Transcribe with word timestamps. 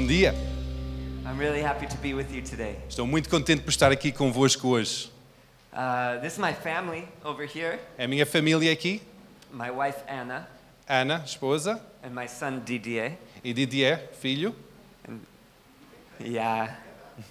Bom 0.00 0.06
dia. 0.06 0.34
I'm 1.26 1.36
really 1.36 1.60
happy 1.60 1.86
to 1.86 1.96
be 1.98 2.14
with 2.14 2.32
you 2.34 2.40
today. 2.40 2.78
Estou 2.88 3.06
muito 3.06 3.28
contente 3.28 3.60
por 3.60 3.68
estar 3.68 3.92
aqui 3.92 4.10
convosco 4.10 4.68
hoje. 4.68 5.12
Uh, 5.74 6.18
this 6.22 6.32
is 6.32 6.38
my 6.38 6.54
family 6.54 7.06
over 7.22 7.44
here 7.44 7.78
É 7.98 8.04
a 8.04 8.08
minha 8.08 8.24
família 8.24 8.72
aqui, 8.72 9.02
my 9.52 9.70
wife 9.70 9.98
Anna, 10.08 10.48
Ana, 10.88 11.22
esposa, 11.26 11.78
and 12.02 12.14
my 12.14 12.26
son 12.26 12.62
Didier. 12.64 13.18
e 13.44 13.52
Didier, 13.52 14.08
filho. 14.18 14.56
Yeah. 16.18 16.78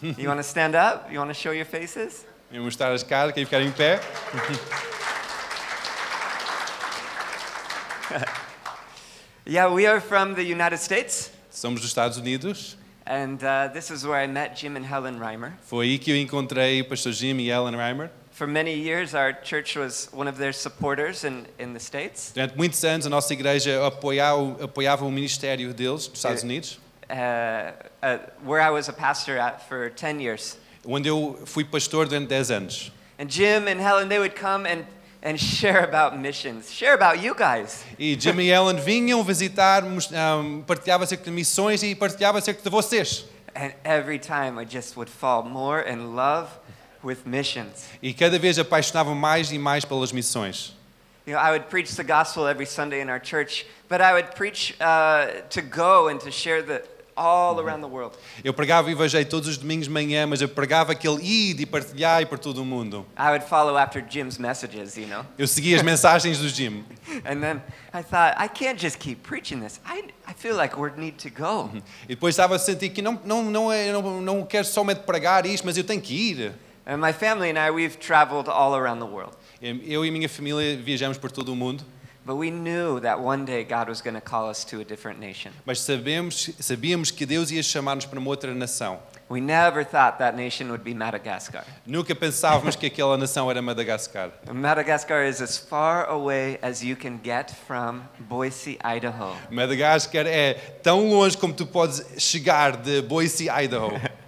You 0.04 0.30
want 0.30 0.38
to 0.38 0.44
stand 0.44 0.76
up? 0.76 1.12
You 1.12 1.18
want 1.18 1.32
to 1.32 1.34
show 1.34 1.52
your 1.52 1.66
faces? 1.66 2.24
Vou 2.52 2.62
mostrar 2.62 2.92
as 2.94 3.02
caras, 3.02 3.34
quem 3.34 3.46
ficar 3.46 3.64
em 3.64 3.72
pé. 3.72 4.00
Yeah, 9.46 9.74
we 9.74 9.88
are 9.88 10.00
from 10.00 10.36
the 10.36 10.44
United 10.44 10.78
States, 10.78 11.32
Somos 11.60 11.82
dos 11.82 11.90
Estados 11.90 12.18
Unidos. 12.18 12.78
and 13.06 13.44
uh, 13.44 13.68
this 13.74 13.90
is 13.92 14.06
where 14.06 14.18
I 14.24 14.28
met 14.28 14.56
Jim 14.56 14.78
and 14.78 14.86
Helen 14.86 15.20
Reimer. 15.20 15.54
Foi 15.64 15.86
aí 15.88 15.98
que 16.00 16.12
eu 16.12 16.16
encontrei 16.16 16.80
o 16.82 16.86
pastor 16.86 17.12
Jim 17.12 17.38
e 17.40 17.50
Ellen 17.50 17.76
Reimer. 17.76 18.10
For 18.32 18.48
many 18.48 18.74
years, 18.74 19.14
our 19.14 19.34
church 19.44 19.76
was 19.78 20.08
one 20.14 20.30
of 20.30 20.38
their 20.38 20.54
supporters 20.54 21.26
in, 21.26 21.46
in 21.58 21.74
the 21.74 21.80
States. 21.80 22.32
Durante 22.34 22.56
muitos 22.56 22.82
anos, 22.86 23.06
a 23.06 23.10
nossa 23.10 23.34
igreja 23.34 23.86
apoiava, 23.86 24.64
apoiava 24.64 25.04
o 25.06 25.12
ministério 25.12 25.74
deles, 25.74 26.08
dos 26.08 26.20
Estados 26.20 26.44
Unidos, 26.44 26.80
Uh, 27.10 27.74
uh, 28.04 28.20
where 28.46 28.62
I 28.62 28.70
was 28.70 28.88
a 28.88 28.94
pastor 28.94 29.40
at 29.40 29.68
for 29.68 29.90
10 29.90 30.22
years. 30.22 30.58
onde 30.86 31.10
eu 31.10 31.40
fui 31.46 31.64
pastor 31.66 32.08
durante 32.08 32.28
10 32.30 32.52
anos. 32.52 32.92
And 33.18 33.26
Jim 33.28 33.68
and 33.68 33.82
Helen, 33.82 34.08
they 34.08 34.20
would 34.20 34.36
come 34.36 34.68
and, 34.68 34.86
and 35.22 35.38
share 35.38 35.84
about 35.84 36.18
missions, 36.18 36.72
share 36.72 36.94
about 36.94 37.22
you 37.22 37.36
guys. 37.36 37.84
E 37.98 38.16
Jim 38.16 38.40
e 38.40 38.50
Ellen 38.50 38.78
vinham 38.78 39.24
visitar, 39.24 39.84
um, 39.84 40.62
partilhava 40.66 41.04
acerca 41.04 41.24
de 41.24 41.32
missões 41.32 41.84
e 41.84 41.94
partilhava 41.94 42.38
acerca 42.38 42.62
de 42.62 42.70
vocês. 42.70 43.26
And 43.56 43.74
every 43.84 44.20
time 44.20 44.58
I 44.60 44.66
just 44.66 44.96
would 44.96 45.10
fall 45.12 45.44
more 45.44 45.82
in 45.82 46.16
love 46.16 46.50
with 47.04 47.26
missions. 47.26 47.88
E 48.02 48.14
cada 48.14 48.40
vez 48.40 48.58
apaixonava 48.58 49.14
mais 49.14 49.52
e 49.52 49.58
mais 49.58 49.84
pelas 49.84 50.12
missões. 50.12 50.78
You 51.26 51.36
know, 51.36 51.42
I 51.42 51.52
would 51.52 51.70
preach 51.70 51.96
the 51.96 52.04
gospel 52.04 52.48
every 52.48 52.66
Sunday 52.66 53.02
in 53.02 53.10
our 53.10 53.20
church, 53.20 53.66
but 53.88 54.02
I 54.02 54.14
would 54.14 54.34
preach 54.36 54.76
uh, 54.80 55.42
to 55.50 55.62
go 55.62 56.08
and 56.08 56.20
to 56.22 56.32
share 56.32 56.64
the 56.64 56.82
all 57.20 57.60
around 57.60 57.82
the 57.82 57.88
world. 57.88 58.18
Eu 58.44 58.54
pregava 58.54 58.88
o 58.88 58.92
evangelho 58.92 59.28
todos 59.28 59.50
os 59.50 59.58
domingos 59.58 59.88
de 59.88 59.94
manhã, 59.94 60.26
mas 60.26 60.42
eu 60.42 60.48
pregava 60.48 60.94
aquele 60.94 61.22
id 61.22 61.60
e 61.60 61.66
partilhar 61.66 62.26
por 62.28 62.40
todo 62.40 62.62
o 62.62 62.66
mundo. 62.66 63.06
I 63.18 63.30
would 63.32 63.46
follow 63.46 63.78
after 63.78 64.02
Jim's 64.08 64.38
messages, 64.38 64.96
you 64.96 65.08
know. 65.08 65.26
Eu 65.38 65.48
seguia 65.48 65.76
as 65.76 65.84
mensagens 65.84 66.40
do 66.40 66.48
Jim. 66.48 66.86
And 67.26 67.42
then 67.42 67.62
I 67.94 68.02
thought, 68.02 68.36
I 68.40 68.48
can't 68.48 68.80
just 68.80 68.98
keep 69.00 69.22
preaching 69.22 69.60
this. 69.60 69.82
I, 69.86 70.06
I 70.26 70.34
feel 70.34 70.56
like 70.56 70.80
we 70.80 70.90
need 70.96 71.18
to 71.18 71.30
go. 71.30 71.70
E 72.06 72.16
depois 72.16 72.34
estava 72.34 72.56
a 72.56 72.60
sentir 72.60 72.90
que 72.90 73.02
não, 73.02 73.20
não, 73.26 73.44
não, 73.44 73.72
é, 73.72 73.92
não, 73.92 74.22
não 74.22 74.46
quero 74.46 74.66
somente 74.66 75.02
pregar 75.02 75.46
isto, 75.46 75.66
mas 75.66 75.78
eu 75.78 75.84
tenho 75.84 76.02
que 76.02 76.14
ir. 76.14 76.54
And 76.86 76.98
my 76.98 77.14
family 77.14 77.52
and 77.52 77.60
I, 77.60 77.70
we've 77.70 77.98
traveled 77.98 78.50
all 78.50 78.74
around 78.74 79.00
the 79.00 79.06
world. 79.06 79.36
Eu 79.62 80.06
e 80.06 80.12
minha 80.12 80.30
família 80.30 80.78
viajamos 80.78 81.18
por 81.18 81.30
todo 81.30 81.50
o 81.50 81.56
mundo, 81.56 81.84
But 82.30 82.38
we 82.38 82.52
knew 82.52 83.00
that 83.00 83.20
one 83.20 83.44
day 83.44 83.64
God 83.64 83.90
was 83.90 84.02
going 84.02 84.14
to 84.14 84.22
call 84.22 84.52
us 84.52 84.64
to 84.66 84.82
a 84.82 84.86
different 84.86 85.20
nation. 85.20 85.52
mas 85.66 85.80
sabemos, 85.80 86.52
sabíamos 86.60 87.10
que 87.10 87.26
Deus 87.26 87.50
ia 87.50 87.64
chamar-nos 87.64 88.06
para 88.06 88.20
uma 88.20 88.30
outra 88.30 88.54
nação. 88.54 89.00
We 89.30 89.42
never 89.42 89.84
thought 89.84 90.20
that 90.20 90.36
nation 90.36 90.68
would 90.70 90.84
be 90.84 90.94
Madagascar. 90.94 91.66
Nunca 91.88 92.14
pensávamos 92.14 92.76
que 92.76 92.86
aquela 92.86 93.18
nação 93.18 93.50
era 93.50 93.64
Madagascar. 93.64 94.30
Madagascar 94.54 95.28
is 95.28 95.42
as 95.42 95.58
far 95.58 96.08
away 96.08 96.60
as 96.62 96.84
you 96.84 96.96
can 96.96 97.20
get 97.24 97.50
from 97.66 98.04
Boise, 98.20 98.78
Idaho. 98.84 99.36
Madagascar 99.50 100.28
é 100.28 100.54
tão 100.84 101.10
longe 101.10 101.36
como 101.36 101.52
tu 101.52 101.66
podes 101.66 102.06
chegar 102.20 102.78
de 102.78 103.02
Boise, 103.02 103.50
Idaho. 103.50 104.00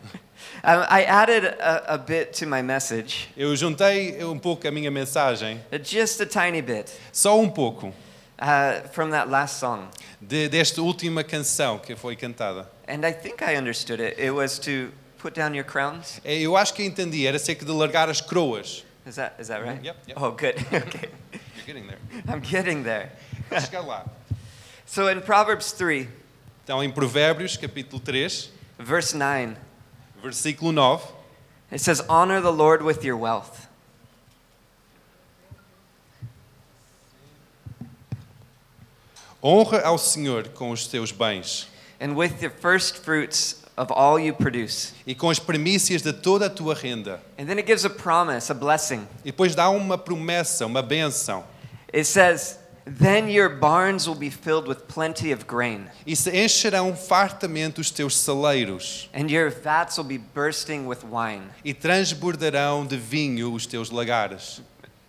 I 0.63 1.03
added 1.05 1.45
a, 1.59 1.95
a 1.95 1.97
bit 1.97 2.33
to 2.39 2.45
my 2.45 2.61
message, 2.61 3.29
Eu 3.35 3.55
juntei 3.55 4.23
um 4.23 4.37
pouco 4.37 4.67
a 4.67 4.71
minha 4.71 4.91
mensagem, 4.91 5.59
just 5.83 6.21
a 6.21 6.25
tiny 6.25 6.61
bit, 6.61 6.91
só 7.11 7.39
um 7.39 7.49
pouco, 7.49 7.87
uh, 8.39 8.87
from 8.93 9.09
that 9.09 9.27
last 9.29 9.59
song. 9.59 9.87
de, 10.21 10.47
desta 10.49 10.81
última 10.81 11.23
canção 11.23 11.79
que 11.79 11.95
foi 11.95 12.15
cantada. 12.15 12.69
And 12.87 13.03
I 13.07 13.11
think 13.13 13.41
I 13.41 13.55
understood 13.57 13.99
it. 13.99 14.19
It 14.21 14.31
was 14.31 14.59
to 14.59 14.91
put 15.17 15.33
down 15.33 15.55
your 15.55 15.65
crowns. 15.65 16.19
É, 16.23 16.37
Eu 16.39 16.55
acho 16.55 16.73
que 16.75 16.83
entendi, 16.83 17.25
era 17.25 17.37
acerca 17.37 17.65
de 17.65 17.71
largar 17.71 18.07
as 18.09 18.21
croas. 18.21 18.83
Is 19.05 19.15
that, 19.15 19.33
is 19.41 19.47
that 19.47 19.63
right? 19.63 19.83
Yep, 19.83 19.97
yep. 20.09 20.17
Oh, 20.21 20.29
good. 20.31 20.55
okay. 20.71 21.09
You're 21.55 21.65
getting 21.65 21.87
there. 21.87 21.97
I'm 22.27 22.39
getting 22.41 22.83
there. 22.83 23.09
Vais 23.49 23.63
chegar 23.65 23.81
lá. 23.81 24.05
So 24.85 25.07
in 25.09 25.21
Proverbs 25.21 25.71
3, 25.71 26.07
Então, 26.63 26.83
em 26.83 26.91
Provérbios, 26.91 27.57
capítulo 27.57 27.99
3, 27.99 28.51
verse 28.77 29.15
9, 29.17 29.55
versículo 30.21 30.71
9, 30.71 31.01
it 31.71 31.79
says, 31.81 32.01
Honor 32.07 32.41
the 32.41 32.51
Lord 32.51 32.83
with 32.83 33.03
your 33.03 33.17
wealth. 33.17 33.67
honra 39.43 39.81
ao 39.81 39.97
Senhor 39.97 40.49
com 40.49 40.71
os 40.71 40.87
teus 40.87 41.11
bens 41.11 41.67
and 41.99 42.15
with 42.15 42.39
the 42.39 42.49
first 42.49 42.97
fruits 43.03 43.63
of 43.77 43.91
all 43.91 44.19
you 44.19 44.33
produce. 44.33 44.93
e 45.05 45.15
com 45.15 45.29
as 45.29 45.39
primícias 45.39 46.01
de 46.01 46.13
toda 46.13 46.47
a 46.47 46.49
tua 46.49 46.75
renda. 46.75 47.21
And 47.37 47.45
then 47.45 47.57
it 47.57 47.65
gives 47.65 47.85
a 47.85 47.89
promise, 47.89 48.51
a 48.51 48.55
blessing. 48.55 49.07
E 49.23 49.31
depois 49.31 49.55
dá 49.55 49.69
uma 49.69 49.97
promessa, 49.97 50.65
uma 50.65 50.81
benção. 50.81 51.43
It 51.93 52.05
says, 52.05 52.59
Then 52.85 53.29
your 53.29 53.47
barns 53.49 54.07
will 54.07 54.17
be 54.17 54.31
filled 54.31 54.67
with 54.67 54.87
plenty 54.87 55.31
of 55.31 55.45
grain, 55.45 55.85
E 56.05 56.15
se 56.15 56.31
encherão 56.31 56.95
fartamente 56.95 57.79
os 57.79 57.91
teus 57.91 58.17
celeiros, 58.17 59.07
and 59.13 59.29
your 59.29 59.51
vats 59.51 59.97
will 59.97 60.07
be 60.07 60.17
bursting 60.17 60.87
with 60.87 60.99
wine. 61.03 61.43
e 61.63 61.73
transbordarão 61.75 62.85
de 62.85 62.97
vinho 62.97 63.53
os 63.53 63.65
teus 63.67 63.91
lagares. 63.91 64.61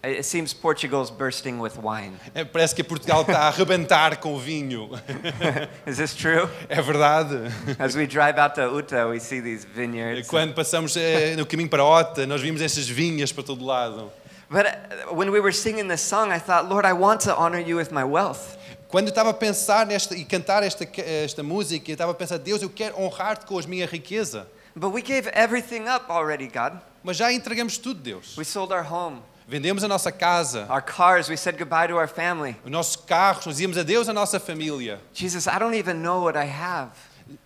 It 0.04 0.24
seems 0.24 0.52
Portugal's 0.52 1.10
bursting 1.10 1.60
with 1.60 1.74
wine. 1.80 2.14
É, 2.34 2.44
parece 2.44 2.74
que 2.74 2.82
Portugal 2.82 3.22
está 3.22 3.42
a 3.42 3.48
arrebentar 3.48 4.16
com 4.16 4.36
vinho. 4.36 4.90
Is 5.86 5.96
this 5.98 6.12
true? 6.12 6.48
É 6.68 6.82
verdade. 6.82 7.36
As 7.78 7.94
we 7.94 8.08
drive 8.08 8.36
out 8.36 8.56
to 8.56 8.62
Uta, 8.68 9.06
we 9.08 9.20
see 9.20 9.40
these 9.40 9.64
vineyards. 9.64 10.26
Quando 10.28 10.54
passamos 10.54 10.96
eh, 10.96 11.36
no 11.36 11.46
caminho 11.46 11.68
para 11.68 11.84
Ota, 11.84 12.26
nós 12.26 12.40
vimos 12.42 12.60
essas 12.60 12.88
vinhas 12.88 13.30
para 13.30 13.44
todo 13.44 13.64
lado. 13.64 14.10
But 14.52 14.66
uh, 14.66 15.14
when 15.14 15.30
we 15.30 15.40
were 15.40 15.50
singing 15.50 15.88
this 15.88 16.02
song, 16.02 16.30
I 16.30 16.38
thought, 16.38 16.68
Lord, 16.68 16.84
I 16.84 16.92
want 16.92 17.22
to 17.22 17.34
honor 17.34 17.58
you 17.58 17.76
with 17.76 17.90
my 17.90 18.04
wealth. 18.04 18.58
Quando 18.86 19.08
estava 19.08 19.30
a 19.30 19.34
pensar 19.34 19.86
nesta 19.86 20.14
e 20.14 20.26
cantar 20.26 20.62
esta, 20.62 20.86
esta 21.00 21.42
música, 21.42 21.90
eu 21.90 21.94
estava 21.94 22.12
a 22.12 22.14
pensar, 22.14 22.36
Deus, 22.38 22.60
eu 22.60 22.68
quero 22.68 23.00
honrar-te 23.00 23.46
com 23.46 23.58
a 23.58 23.62
minha 23.62 23.86
riqueza. 23.86 24.46
But 24.76 24.90
we 24.90 25.00
gave 25.00 25.26
everything 25.32 25.88
up 25.88 26.10
already, 26.10 26.48
God. 26.48 26.78
Mas 27.02 27.16
já 27.16 27.32
entregamos 27.32 27.78
tudo, 27.78 28.00
Deus. 28.00 28.36
We 28.36 28.44
sold 28.44 28.74
our 28.74 28.84
home, 28.84 29.22
Vendemos 29.48 29.82
a 29.82 29.88
nossa 29.88 30.12
casa, 30.12 30.66
our 30.70 30.82
cars, 30.82 31.28
we 31.30 31.36
said 31.36 31.56
goodbye 31.58 31.88
to 31.88 31.96
our 31.96 32.06
family. 32.06 32.54
os 32.62 32.70
nossos 32.70 32.96
carros, 32.96 33.46
nós 33.46 33.54
dizíamos 33.56 33.78
adeus 33.78 34.06
à 34.06 34.12
nossa 34.12 34.38
família. 34.38 35.00
Jesus, 35.14 35.46
I 35.46 35.58
don't 35.58 35.76
even 35.76 35.94
know 36.02 36.24
what 36.24 36.38
I 36.38 36.46
have. 36.46 36.90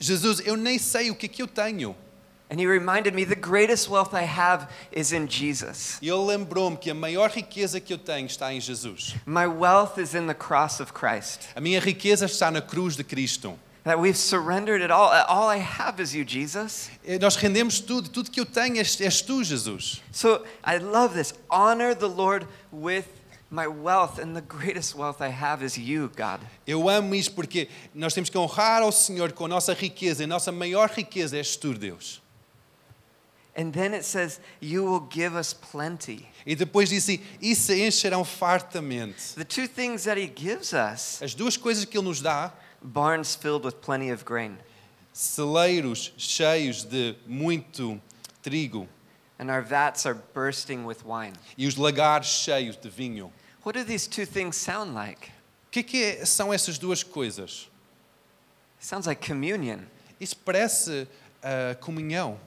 Jesus, 0.00 0.40
eu 0.44 0.56
nem 0.56 0.78
sei 0.78 1.12
o 1.12 1.14
que 1.14 1.26
é 1.26 1.28
que 1.28 1.42
eu 1.42 1.46
tenho. 1.46 1.94
And 2.48 2.60
he 2.60 2.66
reminded 2.66 3.12
me 3.12 3.24
the 3.24 3.34
greatest 3.34 3.88
wealth 3.88 4.14
I 4.14 4.22
have 4.22 4.68
is 4.92 5.12
in 5.12 5.26
Jesus. 5.26 5.98
E 6.00 6.08
ele 6.08 6.24
lembrou-me 6.24 6.76
que 6.76 6.90
a 6.90 6.94
maior 6.94 7.30
riqueza 7.30 7.80
que 7.80 7.92
eu 7.92 7.98
tenho 7.98 8.26
está 8.26 8.52
em 8.52 8.60
Jesus. 8.60 9.14
My 9.26 9.46
wealth 9.46 9.98
is 9.98 10.14
in 10.14 10.28
the 10.28 10.34
cross 10.34 10.80
of 10.80 10.92
Christ. 10.92 11.48
A 11.56 11.60
minha 11.60 11.80
riqueza 11.80 12.26
está 12.26 12.50
na 12.52 12.60
cruz 12.60 12.96
de 12.96 13.02
Cristo. 13.02 13.58
That 13.82 13.98
we've 13.98 14.16
surrendered 14.16 14.82
it 14.82 14.92
all. 14.92 15.10
All 15.28 15.48
I 15.48 15.58
have 15.58 16.00
is 16.00 16.14
you, 16.14 16.24
Jesus. 16.24 16.88
Nós 17.20 17.36
rendemos 17.36 17.80
tudo, 17.80 18.08
tudo 18.08 18.30
que 18.30 18.40
eu 18.40 18.46
tenho 18.46 18.78
és, 18.78 19.00
és 19.00 19.20
tu, 19.22 19.42
Jesus. 19.42 20.00
So 20.12 20.44
I 20.64 20.78
love 20.78 21.14
this. 21.14 21.34
Honor 21.50 21.94
the 21.94 22.08
Lord 22.08 22.46
with 22.72 23.06
my 23.50 23.66
wealth, 23.68 24.18
and 24.18 24.34
the 24.34 24.40
greatest 24.40 24.96
wealth 24.96 25.20
I 25.20 25.28
have 25.28 25.64
is 25.64 25.76
you, 25.76 26.10
God. 26.16 26.40
Eu 26.66 26.88
amo 26.88 27.14
isto 27.14 27.34
porque 27.34 27.68
nós 27.94 28.12
temos 28.12 28.28
que 28.28 28.36
honrar 28.36 28.82
ao 28.82 28.90
Senhor 28.90 29.32
com 29.32 29.46
a 29.46 29.48
nossa 29.48 29.72
riqueza. 29.72 30.22
E 30.22 30.24
a 30.24 30.28
nossa 30.28 30.50
maior 30.50 30.90
riqueza 30.90 31.36
és 31.36 31.56
tu, 31.56 31.72
Deus. 31.72 32.22
And 33.58 33.72
then 33.72 33.94
it 33.94 34.04
says, 34.04 34.38
You 34.60 34.84
will 34.84 35.00
give 35.00 35.34
us 35.34 35.54
plenty. 35.54 36.28
E 36.46 36.54
depois 36.54 36.90
disse, 36.90 37.20
e 37.40 37.54
se 37.54 37.80
encherão 37.80 38.22
fartamente. 38.24 39.34
The 39.34 39.44
two 39.44 39.66
things 39.66 40.04
that 40.04 40.18
He 40.20 40.26
gives 40.28 40.72
us 40.74 41.20
As 41.22 41.34
duas 41.34 41.56
coisas 41.56 41.84
que 41.86 41.96
Ele 41.98 42.04
nos 42.06 42.20
dá, 42.20 42.52
barns 42.82 43.34
filled 43.34 43.64
with 43.64 43.80
plenty 43.80 44.10
of 44.10 44.24
grain, 44.24 44.58
celeiros 45.12 46.12
cheios 46.18 46.84
de 46.84 47.16
muito 47.26 48.00
trigo 48.42 48.86
and 49.38 49.50
our 49.50 49.62
vats 49.62 50.06
are 50.06 50.14
bursting 50.34 50.84
with 50.84 51.04
wine. 51.04 51.32
e 51.58 51.66
os 51.66 51.76
lagares 51.76 52.26
cheios 52.26 52.76
de 52.76 52.88
vinho. 52.90 53.32
What 53.64 53.76
do 53.78 53.84
these 53.84 54.06
two 54.06 54.26
things 54.26 54.56
sound 54.56 54.94
like? 54.94 55.30
O 55.66 55.70
que 55.70 55.80
é 55.80 55.82
que 55.82 56.02
é- 56.04 56.24
são 56.26 56.52
essas 56.52 56.78
duas 56.78 57.02
coisas? 57.02 57.68
sounds 58.78 59.06
like 59.06 59.26
communion. 59.26 59.80
Isso 60.20 60.36
parece 60.36 61.08
a 61.42 61.74
comunhão, 61.76 62.38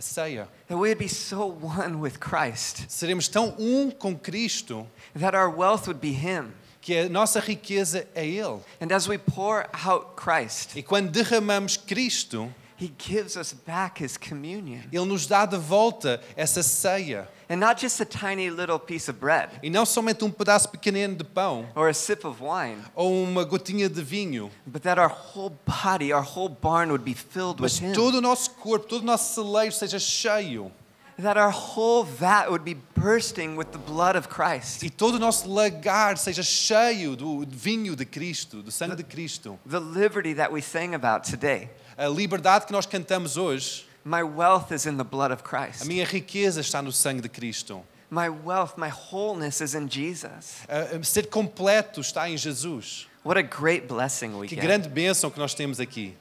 a 0.00 0.02
ceia. 0.02 0.48
That 0.68 0.78
we 0.78 0.88
would 0.88 0.98
be 0.98 1.08
so 1.08 1.46
one 1.46 2.00
with 2.00 2.18
Christ, 2.18 2.86
Seremos 2.88 3.28
tão 3.28 3.54
um 3.58 3.90
com 3.90 4.16
Cristo 4.16 4.86
that 5.14 5.34
our 5.36 5.50
wealth 5.50 5.86
would 5.86 6.00
be 6.00 6.12
Him. 6.12 6.52
que 6.80 6.96
a 6.96 7.08
nossa 7.10 7.38
riqueza 7.40 8.08
é 8.14 8.26
Ele. 8.26 8.60
And 8.80 8.90
as 8.90 9.06
we 9.06 9.18
pour 9.18 9.66
out 9.86 10.16
Christ, 10.16 10.76
E 10.76 10.82
quando 10.82 11.10
derramamos 11.10 11.76
Cristo, 11.76 12.52
He 12.80 12.90
gives 12.96 13.36
us 13.36 13.52
back 13.52 14.02
his 14.02 14.16
communion. 14.16 14.84
Ele 14.90 15.04
nos 15.04 15.26
dá 15.26 15.44
de 15.44 15.58
volta 15.58 16.20
essa 16.34 16.62
ceia. 16.62 17.28
And 17.50 17.56
not 17.56 17.78
just 17.80 18.00
a 18.00 18.04
tiny 18.06 18.48
little 18.48 18.78
piece 18.78 19.10
of 19.10 19.18
bread 19.18 19.50
E 19.62 19.68
não 19.68 19.84
somente 19.84 20.24
um 20.24 20.30
pedaço 20.30 20.68
pequenino 20.68 21.16
de 21.16 21.24
pão 21.24 21.66
or 21.74 21.88
a 21.88 21.92
sip 21.92 22.24
of 22.26 22.40
wine, 22.42 22.78
ou 22.94 23.24
uma 23.24 23.44
gotinha 23.44 23.88
de 23.88 24.00
vinho, 24.02 24.50
but 24.64 24.82
that 24.82 24.98
our 25.00 25.10
whole 25.10 25.52
body, 25.66 26.12
our 26.12 26.22
whole 26.24 26.48
barn 26.48 26.90
would 26.90 27.04
be 27.04 27.12
filled 27.12 27.60
with 27.60 27.72
mas 27.72 27.78
him. 27.78 27.92
todo 27.92 28.18
o 28.18 28.20
nosso 28.20 28.50
corpo, 28.52 28.86
todo 28.86 29.02
o 29.02 29.04
nosso 29.06 29.34
celeiro 29.34 29.72
seja 29.72 29.98
cheio 29.98 30.72
That 31.20 31.38
our 31.38 31.52
whole 31.52 32.02
vat 32.04 32.48
would 32.48 32.64
be 32.64 32.74
bursting 32.94 33.54
with 33.54 33.72
the 33.72 33.78
blood 33.78 34.16
of 34.16 34.28
Christ. 34.28 34.82
e 34.82 34.88
todo 34.88 35.16
o 35.16 35.18
nosso 35.18 35.52
lagar 35.52 36.16
seja 36.16 36.42
cheio 36.42 37.14
do 37.14 37.44
vinho 37.46 37.94
de 37.94 38.06
Cristo, 38.06 38.62
do 38.62 38.70
sangue 38.70 38.96
de 38.96 39.02
Cristo. 39.02 39.58
The 39.68 39.80
liberty 39.80 40.32
that 40.36 40.50
we 40.50 40.62
sang 40.62 40.94
about 40.94 41.30
today. 41.30 41.68
A 42.02 42.08
liberdade 42.08 42.64
que 42.64 42.72
nós 42.72 42.86
cantamos 42.86 43.36
hoje, 43.36 43.84
My 44.02 44.22
wealth 44.22 44.72
is 44.72 44.86
in 44.86 44.96
the 44.96 45.04
blood 45.04 45.30
of 45.30 45.42
a 45.44 45.46
Christ. 45.46 45.84
minha 45.84 46.06
riqueza 46.06 46.62
está 46.62 46.80
no 46.80 46.90
sangue 46.90 47.20
de 47.20 47.28
Cristo. 47.28 47.82
My 48.10 48.30
wealth, 48.30 48.78
my 48.78 48.88
wholeness 48.88 49.60
is 49.60 49.74
in 49.74 49.86
Jesus. 49.86 50.56
A- 50.66 50.96
a 50.96 51.02
Ser 51.04 51.26
completo 51.28 52.00
está 52.00 52.26
em 52.30 52.36
Jesus. 52.38 53.06
What 53.22 53.38
a 53.38 53.42
great 53.42 53.86
blessing 53.86 54.34
we 54.38 54.48
Que 54.48 54.54
get. 54.56 54.64
grande 54.64 54.88
bênção 54.88 55.30
que 55.30 55.38
nós 55.38 55.52
temos 55.52 55.78
aqui. 55.78 56.16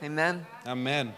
Amen. 0.00 0.46
Amém. 0.64 1.12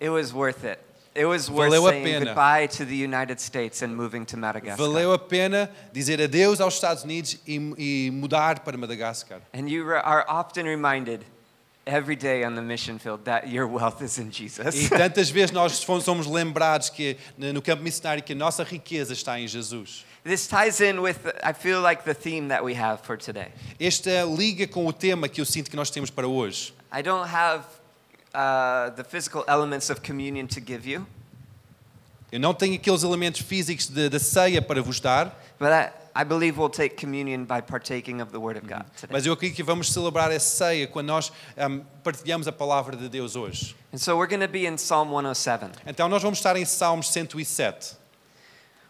It 0.00 0.08
was 0.10 0.32
worth 0.32 0.64
it. 0.64 0.78
It 1.16 1.26
was 1.26 1.50
worth 1.50 1.70
Valeu 1.72 1.88
a 1.88 1.92
pena. 1.92 2.24
goodbye 2.26 2.68
to 2.68 2.86
the 2.86 2.94
United 3.04 3.40
States 3.42 3.82
and 3.82 3.88
moving 3.88 4.24
to 4.26 4.36
Madagascar. 4.36 4.76
Valeu 4.82 5.12
a 5.12 5.18
pena 5.18 5.68
dizer 5.92 6.22
adeus 6.22 6.60
aos 6.60 6.74
Estados 6.74 7.02
Unidos 7.02 7.36
e, 7.46 7.56
e 8.06 8.10
mudar 8.12 8.60
para 8.60 8.78
Madagascar. 8.78 9.40
And 9.52 9.68
you 9.68 9.84
re- 9.84 10.00
are 10.04 10.24
often 10.28 10.64
reminded 10.64 11.26
every 11.86 12.16
day 12.16 12.44
on 12.44 12.54
the 12.54 12.62
mission 12.62 12.98
field 12.98 13.24
that 13.24 13.48
your 13.48 13.66
wealth 13.66 14.00
is 14.02 14.18
in 14.18 14.28
E 14.28 14.30
Jesus. 14.30 14.88
tantas 14.88 15.30
vezes 15.30 15.50
nós 15.50 15.72
somos 16.04 16.26
lembrados 16.26 16.88
que 16.90 17.16
no 17.36 17.60
campo 17.60 17.82
missionário 17.82 18.22
que 18.22 18.32
a 18.32 18.36
nossa 18.36 18.62
riqueza 18.64 19.12
está 19.12 19.38
em 19.40 19.46
Jesus. 19.48 20.04
this 20.24 20.46
ties 20.46 20.80
in 20.80 21.00
with, 21.02 21.18
I 21.42 21.52
feel 21.52 21.80
like, 21.80 22.04
the 22.04 22.14
theme 22.14 22.48
that 22.48 22.62
we 22.62 22.74
have 22.74 23.00
for 23.02 23.16
today. 23.16 23.48
Esta 23.80 24.24
liga 24.24 24.68
com 24.68 24.86
o 24.86 24.92
tema 24.92 25.28
que 25.28 25.40
eu 25.40 25.44
sinto 25.44 25.68
que 25.70 25.76
nós 25.76 25.90
temos 25.90 26.10
para 26.10 26.28
hoje. 26.28 26.72
I 26.92 27.02
don't 27.02 27.28
have 27.28 27.64
uh, 28.32 28.90
the 28.94 29.02
physical 29.02 29.44
elements 29.48 29.90
of 29.90 30.00
communion 30.02 30.46
to 30.46 30.60
give 30.60 30.86
you, 30.88 31.04
Eu 32.30 32.40
não 32.40 32.54
tenho 32.54 32.76
aqueles 32.76 33.02
elementos 33.02 33.42
físicos 33.42 33.88
da 33.88 34.18
ceia 34.18 34.62
para 34.62 34.80
vos 34.80 34.98
dar, 35.00 35.38
but 35.62 35.70
I, 35.70 35.92
I 36.12 36.24
believe 36.24 36.58
we'll 36.58 36.68
take 36.68 36.96
communion 36.96 37.44
by 37.44 37.60
partaking 37.60 38.20
of 38.20 38.32
the 38.32 38.40
Word 38.40 38.56
of 38.56 38.66
God 38.66 38.84
today. 38.96 39.12
mas 39.12 39.24
eu 39.24 39.32
acredito 39.32 39.54
que 39.54 39.62
vamos 39.62 39.92
celebrar 39.92 40.32
a 40.32 40.40
ceia 40.40 40.88
quando 40.88 41.06
nós 41.06 41.30
ahm, 41.56 41.82
partilhamos 42.02 42.48
a 42.48 42.52
palavra 42.52 42.96
de 42.96 43.08
Deus 43.08 43.36
hoje. 43.36 43.76
And 43.92 43.98
so 43.98 44.16
we're 44.16 44.26
going 44.26 44.44
to 44.44 44.52
be 44.52 44.66
in 44.66 44.76
Psalm 44.76 45.10
107. 45.10 45.70
Então 45.86 46.08
nós 46.08 46.20
vamos 46.20 46.40
estar 46.40 46.56
em 46.56 46.64
Salmos 46.64 47.12
107. 47.12 47.96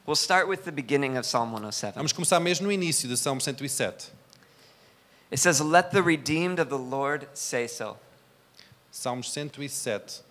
We'll 0.07 0.17
start 0.17 0.49
with 0.49 0.65
the 0.65 0.73
beginning 0.73 1.19
of 1.19 1.27
Psalm 1.27 1.53
107. 1.53 1.95
Vamos 1.97 2.15
começar 2.15 2.41
mesmo 2.41 2.67
no 2.67 2.73
início 2.73 3.07
do 3.07 3.19
Salmo 3.19 3.43
107. 3.43 4.11
It 5.31 5.39
says, 5.39 5.61
Let 5.61 5.91
the 5.91 6.01
redeemed 6.01 6.59
of 6.59 6.71
the 6.71 6.79
Lord 6.79 7.29
say 7.35 7.69
so. 7.69 7.99
Salmos 8.91 9.31
107. 9.31 10.23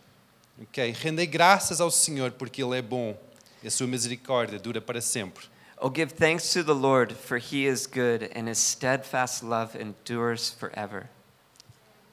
Ok. 0.59 0.91
Rendei 1.03 1.27
graças 1.27 1.79
ao 1.79 1.91
Senhor 1.91 2.31
porque 2.31 2.63
Ele 2.63 2.79
é 2.79 2.81
bom 2.81 3.15
e 3.61 3.67
a 3.67 3.71
sua 3.71 3.85
misericórdia 3.85 4.57
dura 4.57 4.81
para 4.81 4.99
sempre. 4.99 5.50
Oh, 5.83 5.89
give 5.89 6.11
thanks 6.11 6.53
to 6.53 6.63
the 6.63 6.75
Lord, 6.75 7.13
for 7.13 7.39
he 7.39 7.65
is 7.65 7.87
good, 7.87 8.29
and 8.35 8.47
his 8.47 8.59
steadfast 8.59 9.43
love 9.43 9.75
endures 9.75 10.51
forever. 10.51 11.09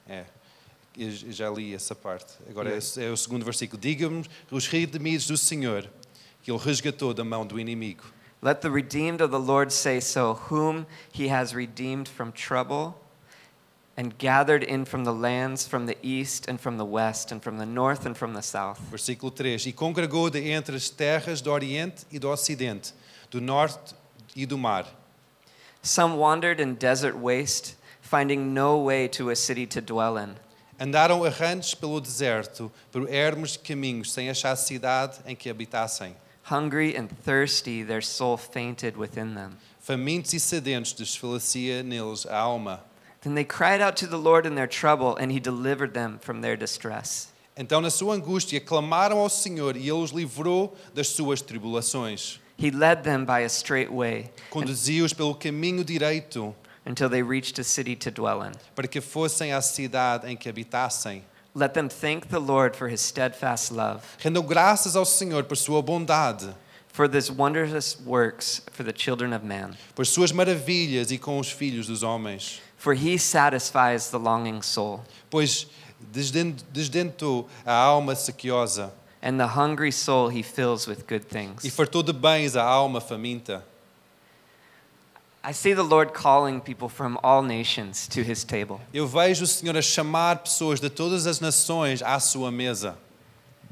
É. 0.09 0.25
Eu 0.97 1.11
já 1.11 1.51
li 1.51 1.75
essa 1.75 1.95
parte. 1.95 2.33
Agora 2.49 2.71
é 2.71 2.79
é 3.05 3.11
o 3.11 3.17
segundo 3.17 3.45
versículo. 3.45 3.81
Diga-me 3.81 4.25
os 4.51 4.67
redimidos 4.67 5.27
do 5.27 5.37
Senhor 5.37 5.89
que 6.43 6.51
Ele 6.51 6.59
resgatou 6.59 7.13
da 7.13 7.23
mão 7.23 7.47
do 7.47 7.61
inimigo. 7.61 8.05
Let 8.41 8.63
the 8.63 8.71
redeemed 8.71 9.21
of 9.21 9.31
the 9.31 9.39
Lord 9.39 9.71
say 9.71 10.01
so, 10.01 10.39
whom 10.49 10.87
he 11.13 11.29
has 11.29 11.53
redeemed 11.53 12.09
from 12.09 12.33
trouble 12.33 12.95
and 13.99 14.17
gathered 14.17 14.65
in 14.65 14.87
from 14.87 15.05
the 15.05 15.13
lands 15.13 15.67
from 15.67 15.87
the 15.87 15.99
east 16.03 16.49
and 16.49 16.59
from 16.59 16.79
the 16.79 16.87
west 16.87 17.33
and 17.33 17.43
from 17.43 17.59
the 17.59 17.67
north 17.67 18.07
and 18.07 18.17
from 18.17 18.33
the 18.33 18.43
south. 18.43 18.81
Versículo 18.91 19.31
3. 19.31 19.69
E 19.69 19.73
congregou 19.73 20.31
de 20.31 20.41
entre 20.51 20.77
as 20.77 20.89
terras 20.89 21.43
do 21.43 21.51
Oriente 21.51 22.07
e 22.11 22.19
do 22.19 22.31
Ocidente, 22.31 22.95
do 23.31 23.41
Norte 23.41 23.95
e 24.35 24.47
do 24.47 24.59
Mar. 24.59 24.87
Some 25.83 26.17
wandered 26.17 26.61
in 26.61 26.75
desert 26.75 27.17
waste, 27.17 27.77
finding 28.01 28.53
no 28.55 28.79
way 28.79 29.09
to 29.09 29.31
a 29.31 29.37
city 29.37 29.67
to 29.67 29.81
dwell 29.81 30.17
in. 30.17 30.37
Andaram 30.79 31.27
errantes 31.27 31.75
pelo 31.75 32.01
deserto, 32.01 32.71
por 32.93 33.09
ermos 33.09 33.57
caminhos, 33.57 34.13
sem 34.13 34.31
achar 34.31 34.57
cidade 34.57 35.19
em 35.27 35.35
que 35.35 35.51
habitassem. 35.51 36.15
Hungry 36.45 36.97
and 36.97 37.09
thirsty, 37.25 37.83
their 37.83 38.01
soul 38.01 38.37
fainted 38.37 38.97
within 38.97 39.35
them. 39.35 39.59
Famintos 39.81 40.33
e 40.33 40.41
sedentos 40.41 40.93
desfalecia 40.93 41.83
neles 41.83 42.27
a 42.27 42.37
alma. 42.37 42.81
Then 43.23 43.35
they 43.35 43.45
cried 43.45 43.81
out 43.81 43.97
to 43.97 44.07
the 44.07 44.17
Lord 44.17 44.47
in 44.47 44.55
their 44.55 44.69
trouble, 44.69 45.17
and 45.17 45.33
he 45.33 45.41
delivered 45.41 45.93
them 45.93 46.19
from 46.21 46.41
their 46.41 46.57
distress. 46.57 47.33
Então, 47.57 47.81
na 47.81 47.91
sua 47.91 48.15
angústia, 48.15 48.61
clamaram 48.61 49.19
ao 49.19 49.29
Senhor 49.29 49.77
e 49.77 49.81
Ele 49.81 49.93
os 49.93 50.13
livrou 50.13 50.77
das 50.95 51.09
suas 51.09 51.43
tribulações. 51.43 52.41
He 52.59 52.71
led 52.73 53.05
them 53.05 53.25
by 53.25 53.41
a 53.45 53.49
straight 53.49 53.91
way 53.93 54.31
Conduziu-os 54.51 55.13
pelo 55.13 55.35
caminho 55.35 55.85
direito, 55.85 56.55
until 56.85 57.09
they 57.09 57.23
reached 57.23 57.59
a 57.61 57.65
city 57.65 57.95
to 57.97 58.11
dwell 58.11 58.43
in. 58.43 58.53
para 58.75 58.89
que 58.89 59.01
fossem 59.01 59.53
à 59.53 59.61
cidade 59.63 60.27
em 60.27 60.37
que 60.37 60.49
habitassem. 60.49 61.23
Let 61.55 61.73
them 61.75 61.89
thank 61.89 62.29
the 62.29 62.39
Lord 62.41 62.77
for 62.77 62.89
his 62.89 63.01
steadfast 63.01 63.73
love, 63.73 64.01
Rendam 64.19 64.43
graças 64.45 64.97
ao 64.97 65.05
Senhor 65.05 65.45
por 65.45 65.57
sua 65.57 65.81
bondade, 65.83 66.49
for 66.93 67.09
his 67.09 67.31
wondrous 67.31 67.97
works 68.05 68.63
for 68.73 68.85
the 68.85 68.93
children 68.93 69.33
of 69.33 69.45
man. 69.45 69.77
por 69.95 70.05
suas 70.07 70.33
maravilhas 70.33 71.11
e 71.13 71.19
com 71.19 71.39
os 71.39 71.51
filhos 71.51 71.87
dos 71.87 72.03
homens. 72.03 72.61
For 72.77 72.95
he 72.95 73.19
satisfies 73.19 74.11
the 74.11 74.19
longing 74.19 74.63
soul, 74.63 75.05
Pois 75.31 75.67
desden- 76.13 76.57
desdentou 76.73 77.49
a 77.67 77.73
alma 77.73 78.15
sequiosa 78.15 78.93
and 79.23 79.39
the 79.39 79.49
hungry 79.49 79.91
soul 79.91 80.29
he 80.29 80.43
fills 80.43 80.87
with 80.87 81.07
good 81.07 81.25
things. 81.25 81.65
e 81.65 81.71
fartou 81.71 82.03
de 82.03 82.13
bens 82.13 82.57
a 82.57 82.63
alma 82.63 83.01
faminta. 83.01 83.63
I 85.43 85.53
see 85.53 85.73
the 85.73 85.83
Lord 85.85 86.13
calling 86.13 86.61
people 86.61 86.89
from 86.89 87.19
all 87.23 87.43
nations 87.43 88.09
to 88.09 88.23
his 88.23 88.45
table. 88.45 88.81
Eu 88.93 89.07
vejo 89.07 89.45
o 89.45 89.47
Senhor 89.47 89.77
a 89.77 89.83
chamar 89.83 90.39
pessoas 90.39 90.81
de 90.81 90.91
todas 90.91 91.27
as 91.27 91.41
nações 91.41 92.03
à 92.03 92.19
sua 92.21 92.51
mesa. 92.51 92.97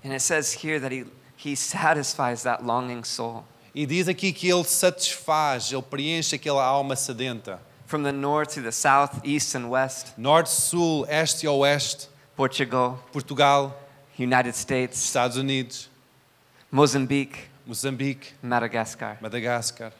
And 0.04 0.12
it 0.12 0.22
says 0.22 0.52
here 0.52 0.78
that 0.78 0.92
he, 0.92 1.04
he 1.36 1.56
satisfies 1.56 2.44
that 2.44 2.64
longing 2.64 3.04
soul. 3.04 3.44
E 3.74 3.84
diz 3.84 4.08
aqui 4.08 4.32
que 4.32 4.48
Ele 4.48 4.64
satisfaz, 4.64 5.70
Ele 5.70 5.82
preenche 5.82 6.36
aquela 6.36 6.64
alma 6.64 6.96
sedenta. 6.96 7.60
From 7.86 8.04
the 8.04 8.12
north 8.12 8.54
to 8.54 8.62
the 8.62 8.72
south, 8.72 9.20
east 9.22 9.54
and 9.54 9.68
west, 9.68 10.14
Norte, 10.16 10.48
Sul, 10.48 11.04
Este 11.08 11.44
e 11.44 11.48
Oeste, 11.48 12.08
Portugal, 12.34 12.98
Portugal, 13.12 13.76
United 14.18 14.56
States, 14.56 15.02
Estados 15.02 15.36
Unidos, 15.36 15.88
Mozambique, 16.70 17.48
Moçambique, 17.66 18.32
Madagascar. 18.42 19.18
Madagascar. 19.20 19.92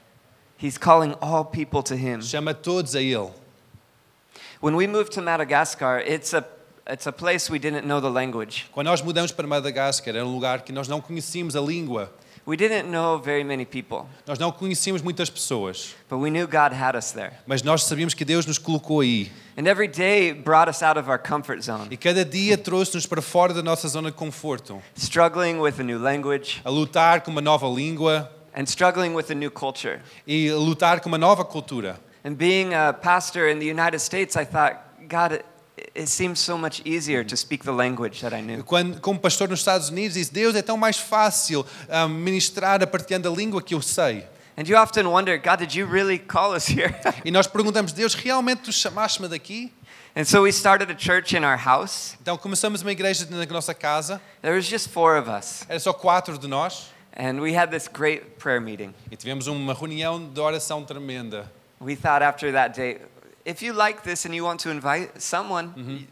He's 0.58 0.78
calling 0.78 1.14
all 1.20 1.44
people 1.44 1.82
to 1.82 1.96
him. 1.96 2.20
Chama 2.20 2.54
todos 2.54 2.94
a 2.94 3.02
Ele. 3.02 3.32
When 4.61 4.75
we 4.75 4.87
moved 4.87 5.12
to 5.12 5.23
Madagascar, 5.23 6.00
it's 6.00 6.32
a, 6.32 6.44
it's 6.87 7.06
a 7.06 7.12
place 7.12 7.50
we 7.50 7.58
didn't 7.58 7.87
know 7.87 8.00
the 8.00 8.11
language. 8.11 8.66
Quando 8.73 8.87
nós 8.87 9.02
mudamos 9.02 9.32
para 9.32 9.46
Madagascar, 9.46 10.16
era 10.16 10.25
um 10.25 10.32
lugar 10.32 10.62
que 10.62 10.73
nós 10.73 10.88
não 10.88 11.00
conhecíamos 11.00 11.54
a 11.54 11.61
língua. 11.61 12.11
We 12.47 12.57
didn't 12.57 12.88
know 12.93 13.19
very 13.19 13.43
many 13.43 13.67
people, 13.67 14.07
Nós 14.25 14.38
não 14.38 14.53
conhecíamos 14.53 15.03
muitas 15.03 15.29
pessoas. 15.29 15.97
but 16.09 16.19
we 16.19 16.31
knew 16.31 16.47
God 16.47 16.73
had 16.73 16.97
us 16.97 17.11
there. 17.11 17.33
Mas 17.45 17.61
nós 17.62 17.83
sabíamos 17.85 18.15
que 18.15 18.25
Deus 18.25 18.47
nos 18.47 18.57
colocou 18.57 19.00
aí. 19.00 19.33
And 19.59 19.67
every 19.67 19.88
day 19.88 20.33
brought 20.33 20.71
us 20.71 20.81
out 20.83 20.97
of 20.99 21.11
our 21.11 21.19
comfort 21.19 21.61
zone, 21.62 21.88
E 21.91 21.97
cada 21.97 22.25
dia 22.25 22.57
trouxe-nos 22.57 23.05
para 23.05 23.21
fora 23.21 23.53
da 23.53 23.62
nossa 23.62 23.88
zona 23.88 24.11
de 24.12 24.17
conforto. 24.17 24.81
struggling 24.97 25.59
with 25.59 25.75
a 25.81 25.83
new 25.83 25.99
language 25.99 26.61
A 26.65 26.71
lutar 26.71 27.23
com 27.23 27.33
uma 27.33 27.41
nova 27.41 27.67
língua 27.67 28.31
and 28.55 28.62
struggling 28.67 29.12
with 29.15 29.26
a 29.31 29.35
new 29.35 29.50
culture. 29.50 30.00
e 30.26 30.50
lutar 30.53 31.00
com 31.00 31.09
uma 31.09 31.19
nova 31.19 31.45
cultura. 31.45 31.99
And 32.25 32.35
being 32.35 32.75
a 32.75 32.93
pastor 32.93 33.49
in 33.49 33.59
the 33.59 33.67
United 33.69 33.99
States, 34.00 34.37
I 34.37 34.45
thought, 34.45 34.76
God, 35.09 35.41
it, 35.76 35.90
it 35.95 36.09
seems 36.09 36.38
so 36.40 36.56
much 36.56 36.83
easier 36.85 37.25
to 37.25 37.37
speak 37.37 37.64
the 37.64 37.73
language 37.73 38.21
that 38.23 38.35
I 38.35 38.40
knew. 38.40 38.62
Quando, 38.62 39.00
como 39.00 39.18
pastor 39.18 39.49
nos 39.49 39.61
Estados 39.61 39.90
Unidos, 39.90 40.14
disse: 40.14 40.33
Deus 40.33 40.54
é 40.54 40.62
tão 40.62 40.76
mais 40.76 40.99
fácil 40.99 41.64
ah, 41.88 42.09
ministrar 42.09 42.83
a 42.83 42.87
partilhando 42.87 43.28
a 43.28 43.35
língua 43.35 43.62
que 43.62 43.75
eu 43.75 43.83
sei. 43.83 44.25
And 44.59 44.66
you 44.66 44.76
often 44.76 45.06
wonder, 45.06 45.37
God, 45.38 45.59
did 45.59 45.75
you 45.75 45.87
really 45.87 46.18
call 46.18 46.52
us 46.54 46.66
here? 46.66 46.95
E 47.25 47.30
nós 47.30 47.47
perguntamos: 47.47 47.92
Deus, 47.92 48.14
realmente 48.14 48.62
tu 48.62 48.73
chamaste-me 48.73 49.28
daqui? 49.28 49.73
and 50.18 50.25
so 50.25 50.45
we 50.45 50.50
started 50.50 50.90
a 50.90 50.95
church 50.95 51.37
in 51.37 51.45
our 51.45 51.59
house. 51.59 52.16
Então 52.23 52.38
começamos 52.38 52.80
uma 52.80 52.90
igreja 52.90 53.26
na 53.28 53.45
nossa 53.45 53.75
casa, 53.75 54.18
There 54.40 54.56
was 54.56 54.64
just 54.66 54.88
four 54.88 55.18
of 55.18 55.28
us. 55.28 55.62
era 55.68 55.78
só 55.78 55.92
quatro 55.92 56.38
de 56.38 56.49
nós, 56.49 56.90
And 57.18 57.40
we 57.40 57.54
had 57.54 57.71
this 57.71 57.87
great 57.87 58.38
prayer 58.38 58.61
meeting. 58.61 58.95
e 59.11 59.16
tivemos 59.16 59.47
uma 59.47 59.75
reunião 59.75 60.26
de 60.33 60.40
oração 60.40 60.83
tremenda. 60.85 61.50
We 61.78 61.95
thought 61.95 62.23
after 62.25 62.50
that 62.52 62.75
day, 62.75 62.99
if 63.47 63.62
you 63.62 63.73
like 63.73 64.03
this 64.03 64.26
and 64.26 64.35
you 64.35 64.45
want 64.45 64.61
to 64.65 64.71
invite 64.71 65.23
someone, 65.23 66.09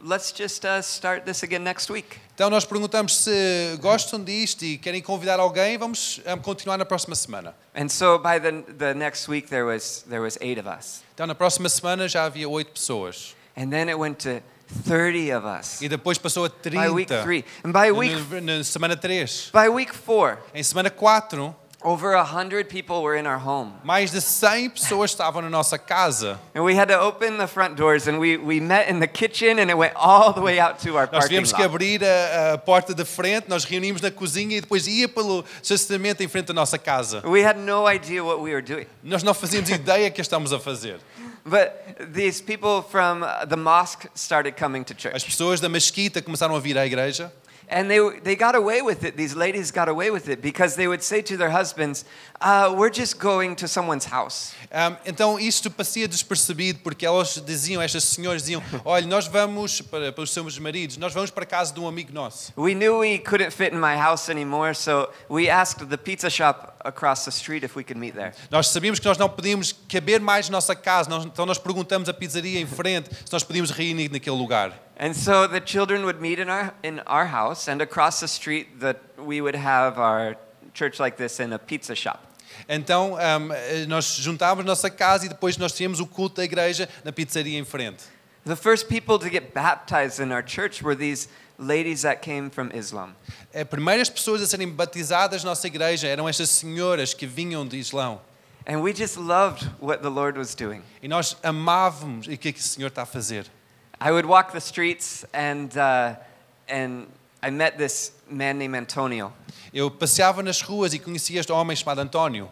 let's 0.00 0.32
just 0.32 0.64
uh, 0.64 0.80
start 0.80 1.26
this 1.26 1.42
again 1.42 1.64
next 1.64 1.90
week. 1.90 2.18
Então 2.34 2.48
nós 2.48 2.64
perguntamos 2.64 3.16
se 3.16 3.76
gostam 3.80 4.22
disto 4.22 4.64
e 4.64 4.78
querem 4.78 5.02
convidar 5.02 5.40
alguém, 5.40 5.76
vamos 5.76 6.20
um, 6.24 6.38
continuar 6.38 6.78
na 6.78 6.84
próxima 6.84 7.16
semana. 7.16 7.52
And 7.74 7.88
so 7.88 8.16
by 8.18 8.38
the, 8.38 8.62
the 8.72 8.94
next 8.94 9.28
week, 9.28 9.48
there 9.48 9.64
was, 9.64 10.04
there 10.08 10.22
was 10.22 10.38
eight 10.40 10.58
of 10.58 10.68
us. 10.68 11.02
Então 11.14 11.26
na 11.26 11.34
próxima 11.34 11.68
semana 11.68 12.08
já 12.08 12.24
havia 12.24 12.48
oito 12.48 12.70
pessoas. 12.70 13.34
And 13.56 13.70
then 13.70 13.88
it 13.88 13.98
went 13.98 14.18
to 14.22 14.40
30 14.84 15.32
of 15.32 15.44
us 15.46 15.80
E 15.82 15.88
depois 15.88 16.16
passou 16.18 16.44
a 16.44 16.48
by 16.48 16.88
week 16.90 17.08
three. 17.24 17.44
And 17.64 17.72
by 17.72 17.90
week, 17.90 18.14
Na, 18.30 18.58
na 18.58 18.64
semana 18.64 18.96
3. 18.96 19.50
by 19.52 19.68
week 19.68 19.92
four, 19.92 20.38
Em 20.54 20.62
semana 20.62 20.90
4, 20.90 21.54
over 21.84 22.12
100 22.16 22.68
people 22.68 23.02
were 23.02 23.14
in 23.16 23.24
our 23.26 23.38
home. 23.38 23.72
mais 23.84 24.10
de 24.10 24.20
100 24.20 24.70
pessoas 24.70 25.12
estavam 25.12 25.40
na 25.42 25.48
nossa 25.48 25.78
casa. 25.78 26.38
And 26.54 26.62
we 26.64 26.74
had 26.76 26.88
to 26.88 26.98
open 27.00 27.38
the 27.38 27.46
front 27.46 27.76
doors, 27.76 28.08
and 28.08 28.18
we, 28.18 28.36
we 28.36 28.58
met 28.60 28.90
in 28.90 28.98
the 28.98 29.06
kitchen, 29.06 29.60
and 29.60 29.70
it 29.70 29.76
went 29.76 29.92
all 29.94 30.32
the 30.32 30.40
way 30.40 30.58
out 30.58 30.80
to 30.80 30.96
our 30.96 31.06
Nós 31.06 31.20
parking 31.20 31.28
tivemos 31.42 31.52
que 31.52 31.62
lot. 31.62 31.66
abrir 31.74 32.02
a, 32.04 32.54
a 32.54 32.58
porta 32.58 32.92
da 32.94 33.04
frente, 33.04 33.48
nós 33.48 33.64
reunimos 33.64 34.00
na 34.00 34.10
cozinha 34.10 34.56
e 34.56 34.60
depois 34.60 34.86
ia 34.88 35.08
pelo 35.08 35.44
estacionamento 35.62 36.22
em 36.22 36.28
frente 36.28 36.46
da 36.46 36.54
nossa 36.54 36.78
casa. 36.78 37.22
We 37.24 37.44
had 37.44 37.56
no 37.58 37.88
idea 37.88 38.24
what 38.24 38.40
we 38.40 38.50
were 38.52 38.62
doing. 38.62 38.86
Nós 39.02 39.22
não 39.22 39.32
fazíamos 39.32 39.70
ideia 39.70 40.10
que 40.10 40.20
estamos 40.20 40.52
a 40.52 40.58
fazer. 40.58 40.98
But 41.44 41.70
these 42.12 42.42
people 42.42 42.82
from 42.82 43.20
the 43.48 43.56
mosque 43.56 44.08
started 44.14 44.56
coming 44.58 44.82
to 44.84 44.92
As 44.94 45.00
church. 45.00 45.24
pessoas 45.26 45.60
da 45.60 45.68
mesquita 45.68 46.20
começaram 46.20 46.54
a 46.56 46.60
vir 46.60 46.76
à 46.76 46.84
igreja 46.84 47.32
And 47.70 47.88
they, 47.88 47.98
they 48.20 48.34
got 48.36 48.54
away 48.54 48.80
with 48.80 49.04
it. 49.04 49.16
These 49.16 49.34
ladies 49.36 49.70
got 49.70 49.88
away 49.88 50.10
with 50.10 50.28
it 50.28 50.40
because 50.40 50.74
they 50.76 50.88
would 50.88 51.02
say 51.02 51.20
to 51.22 51.36
their 51.36 51.50
husbands, 51.50 52.04
uh, 52.40 52.74
We're 52.74 52.90
just 52.90 53.18
going 53.18 53.56
to 53.56 53.68
someone's 53.68 54.06
house. 54.06 54.54
Um, 54.72 54.96
então 55.04 55.38
isto 55.38 55.70
passia 55.70 56.06
despercebido 56.06 56.80
porque 56.82 57.04
elas 57.04 57.42
diziam, 57.44 57.82
estas 57.82 58.04
senhoras 58.04 58.42
diziam, 58.42 58.62
olha, 58.84 59.06
nós 59.06 59.26
vamos 59.26 59.80
para, 59.80 60.12
para 60.12 60.22
os 60.22 60.30
seus 60.30 60.58
maridos, 60.58 60.96
nós 60.96 61.12
vamos 61.12 61.30
para 61.30 61.44
a 61.44 61.46
casa 61.46 61.72
de 61.72 61.80
um 61.80 61.88
amigo 61.88 62.12
nosso. 62.12 62.52
We 62.56 62.74
knew 62.74 63.00
we 63.00 63.18
couldn't 63.18 63.50
fit 63.50 63.74
in 63.74 63.78
my 63.78 63.96
house 63.96 64.30
anymore, 64.30 64.74
so 64.74 65.10
we 65.28 65.50
asked 65.50 65.88
the 65.88 65.96
pizza 65.96 66.30
shop 66.30 66.72
across 66.84 67.24
the 67.24 67.30
street 67.30 67.64
if 67.64 67.76
we 67.76 67.82
could 67.84 67.98
meet 67.98 68.14
there. 68.14 68.32
Nós 68.50 68.68
sabíamos 68.68 68.98
que 68.98 69.06
nós 69.06 69.18
não 69.18 69.28
podíamos 69.28 69.74
caber 69.88 70.20
mais 70.20 70.48
na 70.48 70.56
nossa 70.56 70.74
casa, 70.74 71.10
então 71.24 71.44
nós 71.44 71.58
perguntamos 71.58 72.08
à 72.08 72.14
pizzaria 72.14 72.60
em 72.60 72.66
frente 72.66 73.10
se 73.14 73.32
nós 73.32 73.42
podíamos 73.42 73.70
reunir 73.70 74.10
naquele 74.10 74.36
lugar. 74.36 74.87
And 74.98 75.14
so 75.14 75.46
the 75.46 75.60
children 75.60 76.04
would 76.04 76.20
meet 76.20 76.40
in 76.40 76.48
our, 76.48 76.74
in 76.82 77.00
our 77.06 77.26
house, 77.26 77.68
and 77.68 77.80
across 77.80 78.18
the 78.18 78.26
street, 78.26 78.80
that 78.80 79.00
we 79.16 79.40
would 79.40 79.54
have 79.54 79.96
our 79.96 80.36
church 80.74 80.98
like 80.98 81.16
this 81.16 81.38
in 81.38 81.52
a 81.52 81.58
pizza 81.58 81.94
shop. 81.94 82.24
Então 82.68 83.14
um, 83.14 83.52
eh, 83.52 83.86
nós 83.86 84.16
juntávamos 84.16 84.64
nossa 84.64 84.90
casa 84.90 85.26
e 85.26 85.28
depois 85.28 85.56
nós 85.56 85.72
tínhamos 85.72 86.00
o 86.00 86.06
culto 86.06 86.36
da 86.36 86.44
igreja 86.44 86.88
na 87.04 87.12
pizzaria 87.12 87.58
em 87.58 87.64
frente. 87.64 88.04
The 88.44 88.56
first 88.56 88.88
people 88.88 89.18
to 89.18 89.28
get 89.30 89.52
baptized 89.54 90.20
in 90.20 90.32
our 90.32 90.42
church 90.42 90.82
were 90.82 90.96
these 90.96 91.28
ladies 91.58 92.02
that 92.02 92.20
came 92.22 92.50
from 92.50 92.70
Islam. 92.74 93.14
As 93.54 93.64
primeiras 93.64 94.08
pessoas 94.08 94.42
a 94.42 94.46
serem 94.46 94.68
batizadas 94.68 95.44
na 95.44 95.50
nossa 95.50 95.66
igreja 95.66 96.08
eram 96.08 96.28
estas 96.28 96.50
senhoras 96.50 97.14
que 97.14 97.26
vinham 97.26 97.66
de 97.66 97.78
Islão. 97.78 98.20
And 98.66 98.80
we 98.80 98.92
just 98.92 99.16
loved 99.16 99.64
what 99.80 100.02
the 100.02 100.10
Lord 100.10 100.38
was 100.38 100.54
doing. 100.54 100.82
E 101.02 101.08
nós 101.08 101.36
amávamos 101.42 102.26
o 102.26 102.36
que 102.36 102.48
é 102.48 102.52
que 102.52 102.60
o 102.60 102.62
Senhor 102.62 102.88
está 102.88 103.02
a 103.02 103.06
fazer. 103.06 103.46
I 104.00 104.12
would 104.12 104.26
walk 104.26 104.52
the 104.52 104.60
streets, 104.60 105.24
and, 105.32 105.76
uh, 105.76 106.14
and 106.68 107.06
I 107.42 107.50
met 107.50 107.78
this 107.78 108.12
man 108.30 108.58
named 108.58 108.76
Antonio. 108.76 109.32
Eu 109.72 109.90
passeava 109.90 110.42
nas 110.42 110.62
ruas 110.62 110.94
e 110.94 110.98
conhecia 110.98 111.40
este 111.40 111.50
homem 111.52 111.76
chamado 111.76 112.00
António. 112.00 112.48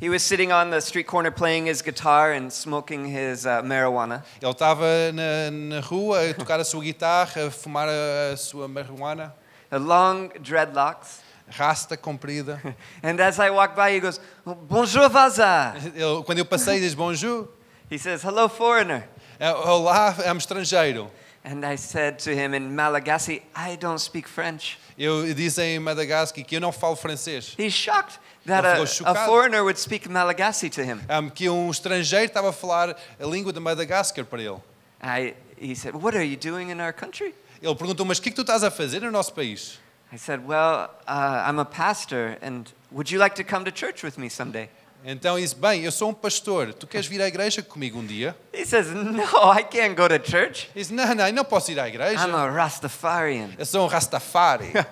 He 0.00 0.08
was 0.08 0.22
sitting 0.22 0.52
on 0.52 0.70
the 0.70 0.80
street 0.80 1.06
corner 1.06 1.30
playing 1.30 1.66
his 1.66 1.80
guitar 1.82 2.32
and 2.32 2.50
smoking 2.52 3.06
his 3.06 3.44
uh, 3.46 3.62
marijuana. 3.62 4.22
Ele 4.40 4.52
estava 4.52 5.12
na, 5.12 5.50
na 5.50 5.80
rua 5.80 6.30
a 6.30 6.34
tocar 6.34 6.60
a 6.60 6.64
sua 6.64 6.82
guitarra, 6.82 7.46
a 7.46 7.50
fumar 7.50 7.88
a, 7.88 8.32
a 8.32 8.36
sua 8.36 8.68
marihuana, 8.68 9.32
The 9.70 9.78
long 9.78 10.30
dreadlocks. 10.42 11.22
rasta 11.58 11.96
comprida. 11.96 12.60
And 13.02 13.20
as 13.20 13.38
I 13.38 13.50
walked 13.50 13.76
by, 13.76 13.92
he 13.92 14.00
goes, 14.00 14.18
Bonjour, 14.44 15.08
Vaza. 15.08 15.74
Ele, 15.94 16.22
quando 16.24 16.38
eu 16.38 16.44
passei, 16.44 16.80
diz 16.80 16.94
bonjour. 16.94 17.48
He 17.90 17.98
says, 17.98 18.22
Hello, 18.22 18.48
foreigner. 18.48 19.04
É, 19.38 19.50
Olá, 19.52 20.14
é 20.24 20.32
um 20.32 20.36
estrangeiro. 20.36 21.10
And 21.44 21.66
I 21.66 21.76
said 21.76 22.18
to 22.24 22.30
him 22.30 22.54
in 22.54 22.74
Malagasy, 22.74 23.42
I 23.54 23.76
don't 23.76 24.00
speak 24.00 24.28
French. 24.28 24.78
Eu 24.96 25.34
disse 25.34 25.60
em 25.60 25.78
Madagascar 25.78 26.42
que 26.44 26.56
eu 26.56 26.60
não 26.60 26.72
falo 26.72 26.96
francês. 26.96 27.54
He's 27.58 27.74
shocked 27.74 28.18
that 28.46 28.64
a, 28.64 28.82
a 28.82 29.26
foreigner 29.26 29.62
would 29.62 29.78
speak 29.78 30.08
Malagasy 30.08 30.70
to 30.70 30.82
him. 30.82 31.00
Um, 31.10 31.28
que 31.28 31.48
um 31.50 31.70
estrangeiro 31.70 32.26
estava 32.26 32.50
a 32.50 32.52
falar 32.52 32.96
a 33.20 33.26
língua 33.26 33.52
de 33.52 33.60
Madagascar 33.60 34.24
para 34.24 34.40
ele. 34.40 34.62
I, 35.02 35.34
he 35.60 35.74
said, 35.74 35.94
What 35.94 36.16
are 36.16 36.24
you 36.24 36.36
doing 36.36 36.70
in 36.70 36.80
our 36.80 36.92
country? 36.92 37.34
Ele 37.60 37.74
perguntou, 37.74 38.06
mas 38.06 38.18
o 38.18 38.22
que 38.22 38.30
que 38.30 38.36
tu 38.36 38.42
estás 38.42 38.62
a 38.62 38.70
fazer 38.70 39.00
no 39.00 39.10
nosso 39.10 39.34
país? 39.34 39.78
I 40.12 40.16
said, 40.16 40.46
Well, 40.46 40.88
uh, 41.08 41.44
I'm 41.46 41.58
a 41.58 41.64
pastor, 41.64 42.38
and 42.40 42.72
would 42.92 43.10
you 43.10 43.18
like 43.18 43.34
to 43.34 43.44
come 43.44 43.64
to 43.64 43.72
church 43.72 44.04
with 44.04 44.16
me 44.16 44.30
someday? 44.30 44.70
Então 45.06 45.36
ele 45.36 45.42
disse, 45.46 45.54
bem, 45.54 45.84
eu 45.84 45.92
sou 45.92 46.08
um 46.08 46.14
pastor, 46.14 46.72
tu 46.72 46.86
queres 46.86 47.06
vir 47.06 47.20
à 47.20 47.28
igreja 47.28 47.62
comigo 47.62 47.98
um 47.98 48.06
dia? 48.06 48.34
He 48.54 48.64
says, 48.64 48.86
No, 48.88 49.22
I 49.52 49.62
can't 49.62 49.94
go 49.94 50.08
to 50.08 50.14
church. 50.14 50.70
Ele 50.74 50.82
disse, 50.82 50.94
não, 50.94 51.14
não, 51.14 51.26
eu 51.26 51.32
não 51.32 51.44
posso 51.44 51.70
ir 51.70 51.78
à 51.78 51.86
igreja. 51.86 52.26
I'm 52.26 52.34
a 52.34 52.50
Rastafarian. 52.50 53.50
Eu 53.58 53.66
sou 53.66 53.84
um 53.84 53.86
Rastafari. 53.86 54.72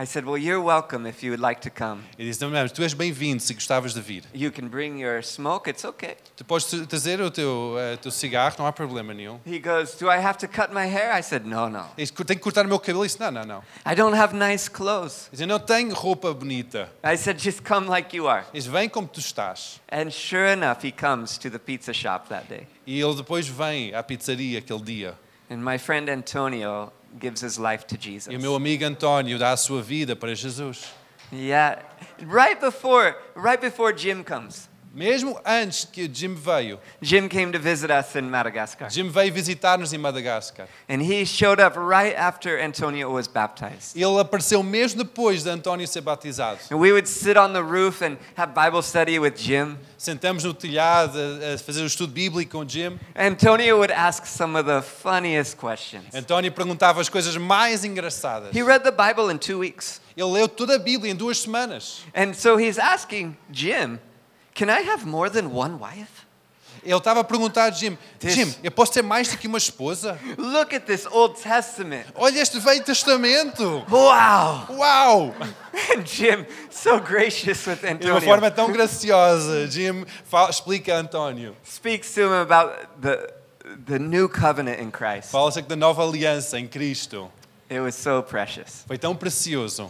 I 0.00 0.04
said, 0.04 0.24
Well, 0.24 0.38
you're 0.38 0.60
welcome 0.60 1.08
if 1.08 1.24
you 1.24 1.32
would 1.32 1.40
like 1.40 1.60
to 1.62 1.70
come. 1.70 2.04
Ele 2.16 2.28
disse, 2.28 2.40
não, 2.40 2.50
não, 2.50 2.68
tu 2.68 2.84
és 2.84 2.94
bem-vindo 2.94 3.42
se 3.42 3.52
gostavas 3.52 3.92
de 3.92 4.00
vir. 4.00 4.22
You 4.32 4.52
can 4.52 4.68
bring 4.68 5.00
your 5.00 5.24
smoke, 5.24 5.68
it's 5.68 5.84
okay. 5.84 6.14
Tu 6.36 6.44
podes 6.44 6.70
trazer 6.86 7.20
o 7.20 7.32
teu, 7.32 7.74
eh, 7.76 7.96
teu 7.96 8.12
cigarro, 8.12 8.54
não 8.60 8.66
há 8.68 8.72
problema 8.72 9.12
nenhum. 9.12 9.40
He 9.44 9.58
goes, 9.58 9.96
Do 9.96 10.06
I 10.08 10.24
have 10.24 10.38
to 10.38 10.46
cut 10.46 10.72
my 10.72 10.86
hair? 10.86 11.18
I 11.18 11.20
said, 11.20 11.44
No, 11.44 11.68
no. 11.68 11.80
Ele 11.96 12.06
disse, 12.06 12.12
tem 12.12 12.36
que 12.36 12.42
cortar 12.44 12.64
o 12.64 12.68
meu 12.68 12.78
cabelo? 12.78 13.00
Ele 13.00 13.08
disse, 13.08 13.18
não, 13.18 13.32
não, 13.32 13.44
não. 13.44 13.62
I 13.84 13.96
don't 13.96 14.16
have 14.16 14.36
nice 14.36 14.70
clothes. 14.70 15.22
Ele 15.22 15.30
disse, 15.32 15.42
eu 15.42 15.48
não 15.48 15.58
tenho 15.58 15.92
roupa 15.92 16.32
bonita. 16.32 16.88
I 17.02 17.16
said, 17.16 17.40
Just 17.40 17.64
come 17.64 17.88
like 17.88 18.16
you 18.16 18.28
are. 18.28 18.42
Ele 18.52 18.60
disse, 18.60 18.70
vem 18.70 18.88
como 18.88 19.08
tu 19.08 19.18
estás. 19.18 19.80
And 19.90 20.12
sure 20.12 20.52
enough, 20.52 20.84
he 20.84 20.92
comes 20.92 21.36
to 21.38 21.50
the 21.50 21.58
pizza 21.58 21.92
shop 21.92 22.28
that 22.28 22.46
day. 22.48 22.68
E 22.86 23.00
ele 23.00 23.16
depois 23.16 23.48
vem 23.48 23.92
à 23.96 24.04
pizzaria 24.04 24.60
aquele 24.60 24.80
dia. 24.80 25.18
And 25.50 25.56
my 25.56 25.76
friend 25.76 26.08
Antonio 26.08 26.92
gives 27.18 27.42
his 27.42 27.58
life 27.58 27.84
to 27.86 27.96
Jesus. 27.96 28.32
E 28.32 28.36
o 28.36 28.40
meu 28.40 28.54
amigo 28.54 28.84
António 28.84 29.38
dá 29.38 29.52
a 29.52 29.56
sua 29.56 29.82
vida 29.82 30.14
para 30.16 30.34
Jesus. 30.34 30.84
Yeah, 31.32 31.82
right 32.20 32.58
before, 32.60 33.14
right 33.34 33.60
before 33.60 33.92
Jim 33.92 34.22
comes. 34.22 34.67
Mesmo 34.94 35.40
antes 35.44 35.84
que 35.84 36.04
o 36.04 36.08
Jim 36.12 36.34
veio. 36.34 36.78
Jim 37.00 37.28
came 37.28 37.52
to 37.52 37.58
visit 37.58 37.90
us 37.90 38.14
in 38.16 38.22
Madagascar. 38.22 38.88
Jim 38.90 39.08
veio 39.10 39.32
visitar-nos 39.32 39.92
em 39.92 39.98
Madagascar. 39.98 40.66
And 40.88 41.02
he 41.02 41.24
showed 41.24 41.60
up 41.60 41.76
right 41.76 42.16
after 42.16 42.58
Antonio 42.58 43.10
was 43.10 43.28
baptized. 43.28 43.96
Ele 43.96 44.18
apareceu 44.18 44.62
mesmo 44.62 45.04
depois 45.04 45.42
de 45.42 45.50
António 45.50 45.86
ser 45.86 46.00
batizado. 46.00 46.58
And 46.70 46.78
we 46.78 46.92
would 46.92 47.08
sit 47.08 47.36
on 47.36 47.52
the 47.52 47.62
roof 47.62 48.02
and 48.02 48.16
have 48.36 48.52
Bible 48.54 48.82
study 48.82 49.18
with 49.18 49.36
Jim. 49.36 49.76
Sentamos 49.96 50.44
no 50.44 50.54
telhado 50.54 51.18
a, 51.18 51.54
a 51.54 51.58
fazer 51.58 51.82
o 51.82 51.86
estudo 51.86 52.12
bíblico 52.12 52.58
com 52.58 52.64
Jim. 52.64 52.98
Antonio 53.14 53.76
would 53.76 53.92
ask 53.92 54.26
some 54.26 54.58
of 54.58 54.66
the 54.66 54.82
funniest 54.82 55.56
questions. 55.56 56.06
António 56.14 56.50
perguntava 56.50 57.00
as 57.00 57.08
coisas 57.08 57.36
mais 57.36 57.84
engraçadas. 57.84 58.54
He 58.54 58.62
read 58.62 58.82
the 58.84 58.90
Bible 58.90 59.30
in 59.32 59.38
two 59.38 59.58
weeks. 59.58 60.00
Ele 60.16 60.32
leu 60.32 60.48
toda 60.48 60.74
a 60.74 60.78
Bíblia 60.78 61.12
em 61.12 61.14
duas 61.14 61.38
semanas. 61.38 62.04
And 62.14 62.34
so 62.34 62.58
he's 62.58 62.78
asking 62.78 63.36
Jim, 63.52 64.00
Can 64.58 64.68
I 64.68 64.80
have 64.90 65.06
more 65.06 65.30
than 65.30 65.52
one 65.54 65.78
wife? 65.78 66.26
Ele 66.82 66.96
estava 66.96 67.20
a 67.20 67.24
perguntar 67.24 67.66
a 67.66 67.70
Jim: 67.70 67.96
Jim, 68.20 68.52
eu 68.62 68.72
posso 68.72 68.92
ter 68.92 69.02
mais 69.02 69.28
do 69.28 69.38
que 69.38 69.46
uma 69.46 69.58
esposa? 69.58 70.18
Look 70.36 70.74
at 70.74 70.84
this 70.84 71.06
Old 71.06 71.40
Testament. 71.40 72.06
Olha 72.16 72.40
este 72.40 72.58
Velho 72.58 72.82
Testamento! 72.82 73.84
Wow! 73.88 74.66
Uau! 74.76 75.34
And 75.96 76.02
Jim, 76.06 76.44
so 76.70 76.98
gracious 76.98 77.64
with 77.68 77.82
De 77.82 77.86
uma 77.86 77.94
Antonio, 78.16 78.20
forma 78.22 78.50
tão 78.50 78.72
graciosa, 78.72 79.68
Jim 79.68 80.04
fala- 80.24 80.50
explica 80.50 80.96
a 80.96 81.02
António. 81.02 81.54
speaks 81.62 82.12
to 82.14 82.22
him 82.22 82.32
about 82.32 82.72
the, 83.00 83.32
the 83.86 83.98
new 84.00 84.28
covenant 84.28 84.80
in 84.80 84.90
Christ. 84.90 85.30
Fala 85.30 85.50
acerca 85.50 85.68
da 85.68 85.76
nova 85.76 86.02
aliança 86.02 86.58
em 86.58 86.66
Cristo. 86.66 87.30
It 87.70 87.78
was 87.80 87.94
so 87.94 88.24
precious. 88.24 88.84
Foi 88.88 88.98
tão 88.98 89.14
precioso. 89.14 89.88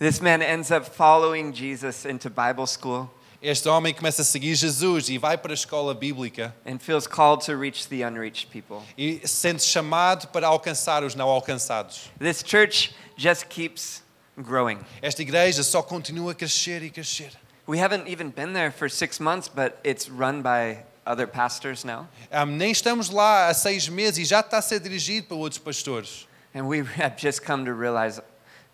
This 0.00 0.18
man 0.18 0.42
ends 0.42 0.72
up 0.72 0.84
following 0.84 1.52
Jesus 1.52 2.04
into 2.06 2.28
Bible 2.28 2.66
school 2.66 3.08
Este 3.42 3.70
homem 3.70 3.94
começa 3.94 4.20
a 4.20 4.24
seguir 4.24 4.54
Jesus 4.54 5.08
e 5.08 5.16
vai 5.16 5.38
para 5.38 5.52
a 5.52 5.54
escola 5.54 5.94
bíblica 5.94 6.54
and 6.66 6.78
feels 6.78 7.06
called 7.06 7.42
to 7.46 7.56
reach 7.56 7.88
the 7.88 8.06
unreached 8.06 8.48
people. 8.48 8.82
e 8.98 9.20
se 9.26 9.28
sente 9.28 9.62
chamado 9.62 10.28
para 10.28 10.46
alcançar 10.46 11.02
os 11.02 11.14
não 11.14 11.26
alcançados. 11.26 12.10
This 12.18 12.42
church 12.46 12.94
just 13.16 13.46
keeps 13.48 14.02
growing. 14.36 14.80
Esta 15.00 15.22
igreja 15.22 15.62
só 15.62 15.82
continua 15.82 16.32
a 16.32 16.34
crescer 16.34 16.82
e 16.82 16.90
crescer. 16.90 17.32
We 17.66 17.78
haven't 17.82 18.10
even 18.10 18.28
been 18.28 18.52
there 18.52 18.70
for 18.70 18.90
six 18.90 19.18
months, 19.18 19.48
but 19.48 19.78
it's 19.84 20.10
run 20.10 20.42
by 20.42 20.84
other 21.06 21.26
pastors 21.26 21.82
now. 21.82 22.08
Ah, 22.30 22.44
nem 22.44 22.70
estamos 22.70 23.08
lá 23.08 23.48
há 23.48 23.54
seis 23.54 23.88
meses 23.88 24.18
e 24.18 24.24
já 24.26 24.40
está 24.40 24.58
a 24.58 24.62
ser 24.62 24.80
dirigido 24.80 25.28
por 25.28 25.36
outros 25.36 25.58
pastores. 25.58 26.28
And 26.54 26.64
we 26.66 26.80
have 27.00 27.16
just 27.16 27.42
come 27.46 27.64
to 27.64 27.72
realize 27.72 28.20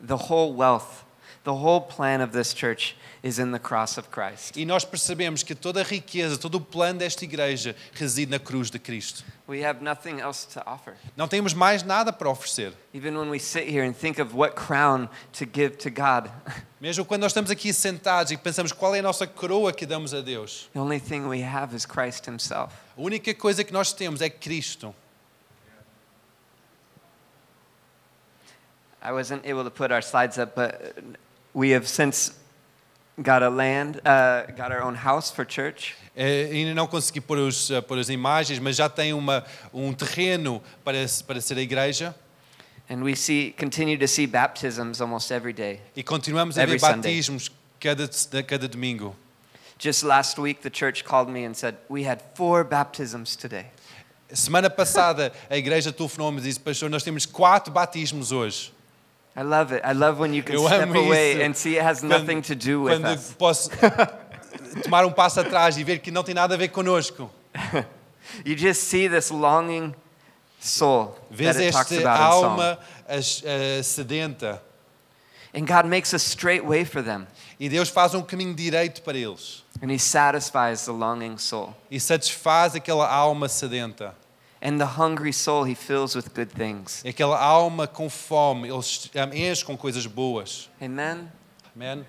the 0.04 0.16
whole 0.16 0.54
wealth 0.54 1.06
The 1.47 1.55
whole 1.55 1.81
plan 1.81 2.21
of 2.23 2.33
this 2.33 2.53
church 2.53 2.97
is 3.23 3.38
in 3.38 3.53
the 3.53 3.61
cross 3.61 3.99
of 3.99 4.11
Christ. 4.11 4.57
E 4.57 4.67
nós 4.67 4.85
percebemos 4.85 5.45
que 5.45 5.55
toda 5.55 5.81
a 5.81 5.85
riqueza, 5.85 6.37
todo 6.37 6.57
o 6.57 6.61
plano 6.61 6.99
desta 6.99 7.23
igreja 7.23 7.76
reside 7.93 8.33
na 8.33 8.41
cruz 8.41 8.69
de 8.69 8.81
Cristo. 8.81 9.23
We 9.47 9.65
have 9.65 9.81
nothing 9.81 10.21
else 10.21 10.45
to 10.55 10.62
offer. 10.67 10.97
Não 11.17 11.29
temos 11.29 11.55
mais 11.55 11.85
nada 11.85 12.12
para 12.12 12.29
oferecer. 12.29 12.73
Even 12.93 13.17
when 13.17 13.31
we 13.31 13.38
sit 13.38 13.69
here 13.69 13.87
and 13.87 13.93
think 13.93 14.21
of 14.21 14.35
what 14.35 14.57
crown 14.57 15.09
to 15.35 15.47
give 15.47 15.76
to 15.76 15.88
God, 15.88 16.29
Mesmo 16.83 17.05
quando 17.05 17.23
nós 17.23 17.31
estamos 17.31 17.49
aqui 17.49 17.73
sentados 17.73 18.33
e 18.33 18.37
pensamos 18.37 18.73
qual 18.73 18.97
é 18.97 18.99
a 18.99 19.03
nossa 19.03 19.25
coroa 19.25 19.73
que 19.73 19.87
damos 19.87 20.12
a 20.12 20.21
Deus, 20.21 20.69
the 20.73 20.81
only 20.81 20.99
thing 20.99 21.29
we 21.29 21.45
have 21.45 21.73
is 21.76 21.87
Christ 21.87 22.29
Himself. 22.29 22.75
a 22.99 23.00
única 23.00 23.33
coisa 23.33 23.62
que 23.62 23.73
nós 23.73 23.93
temos 23.93 24.21
é 24.21 24.29
Cristo. 24.29 24.93
I 29.00 29.12
wasn't 29.12 29.47
able 29.47 29.62
to 29.62 29.71
put 29.71 29.93
our 29.93 30.03
slides 30.03 30.38
up, 30.38 30.57
but 30.57 30.97
we 31.57 31.71
have 31.71 31.89
since 31.89 32.33
got 33.23 33.43
a 33.43 33.49
land, 33.49 34.03
uh, 34.05 34.45
got 34.57 34.71
our 34.71 34.83
own 34.83 34.95
house 34.95 35.31
for 35.31 35.45
church. 35.47 35.97
Eh, 36.15 36.51
ainda 36.53 36.75
não 36.75 36.87
consegui 36.87 37.21
pôr, 37.21 37.39
os, 37.39 37.71
eh, 37.71 37.81
pôr 37.81 37.99
as 37.99 38.09
imagens, 38.09 38.59
mas 38.59 38.77
já 38.77 38.89
tem 38.89 39.13
uma, 39.13 39.45
um 39.73 39.93
terreno 39.93 40.63
para, 40.85 40.99
para 41.27 41.41
ser 41.41 41.59
a 41.59 41.63
igreja 41.63 42.15
And 42.89 43.03
we 43.03 43.17
see, 43.17 43.53
continue 43.59 43.99
to 43.99 44.07
see 44.07 44.27
baptisms 44.27 45.01
almost 45.01 45.33
every 45.33 45.53
day. 45.53 45.81
e 45.97 46.03
continuamos 46.03 46.57
a 46.57 46.65
ver 46.65 46.75
Every 46.75 46.79
batismos 46.79 47.51
cada, 47.81 48.09
cada 48.45 48.69
domingo. 48.69 49.17
Just 49.79 50.05
last 50.05 50.39
week, 50.39 50.63
the 50.63 50.71
church 50.71 51.05
called 51.05 51.29
me 51.29 51.45
and 51.45 51.55
said, 51.55 51.77
We 51.89 52.07
had 52.07 52.23
four 52.35 52.65
baptisms 52.65 53.35
today. 53.35 53.67
Semana 54.33 54.71
passada 54.71 55.33
a 55.51 55.57
igreja 55.57 55.93
telefonou-me 55.93 56.39
e 56.39 56.43
disse: 56.43 56.61
Pastor, 56.61 56.89
nós 56.89 57.03
temos 57.03 57.27
quatro 57.27 57.73
batismos 57.73 58.31
hoje. 58.31 58.73
I 59.37 59.43
love 59.43 59.73
it. 59.73 59.83
I 59.85 59.93
love 59.93 60.19
when 60.19 60.33
you 60.35 60.43
can 60.43 60.55
Eu 60.55 60.66
step 60.66 60.88
away 60.95 61.43
and 61.45 61.55
see 61.55 61.76
it 61.76 61.83
has 61.85 62.00
Quando- 62.00 62.19
nothing 62.19 62.40
to 62.43 62.55
do 62.55 62.83
with 62.85 63.00
quando 63.00 63.14
us. 63.14 63.35
posso 63.38 63.71
tomar 64.83 65.05
um 65.05 65.12
passo 65.12 65.40
atrás 65.40 65.76
e 65.76 65.85
ver 65.85 65.99
que 65.99 66.11
não 66.11 66.23
tem 66.23 66.35
nada 66.35 66.55
a 66.55 66.57
ver 66.59 66.69
connosco. 66.69 67.31
You 68.45 68.57
just 68.57 68.83
see 68.85 69.09
this 69.09 69.31
longing 69.31 69.95
soul 70.59 71.16
Vês 71.31 71.55
that 71.55 71.62
it 71.64 71.73
talks 71.73 71.93
about 71.93 72.02
in 72.02 72.23
alma 72.23 72.78
as- 73.09 73.43
eh, 73.45 73.83
sedenta 73.83 74.61
And 75.55 75.64
God 75.66 75.87
makes 75.87 76.12
a 76.12 76.19
straight 76.19 76.64
way 76.66 76.85
for 76.85 77.02
them. 77.02 77.26
e 77.61 77.69
Deus 77.69 77.88
faz 77.88 78.14
um 78.14 78.23
caminho 78.23 78.55
direito 78.55 79.02
para 79.02 79.16
eles 79.16 79.62
And 79.83 79.90
He 79.93 79.99
satisfies 79.99 80.87
the 80.87 80.93
longing 80.93 81.37
soul. 81.38 81.75
e 81.90 82.00
satisfaz 82.00 82.75
aquela 82.75 83.07
alma 83.09 83.49
sedenta. 83.49 84.14
And 84.61 84.79
the 84.79 84.87
hungry 84.99 85.33
soul 85.33 85.65
He 85.65 85.75
fills 85.75 86.15
with 86.17 86.33
good 86.35 86.51
things. 86.51 87.03
Aquela 87.05 87.39
alma 87.39 87.87
com 87.87 88.09
fome, 88.09 88.69
eles 88.69 89.11
enche 89.33 89.65
com 89.65 89.77
coisas 89.77 90.07
boas. 90.07 90.69
Amen. 90.81 91.31
Amém? 91.75 92.05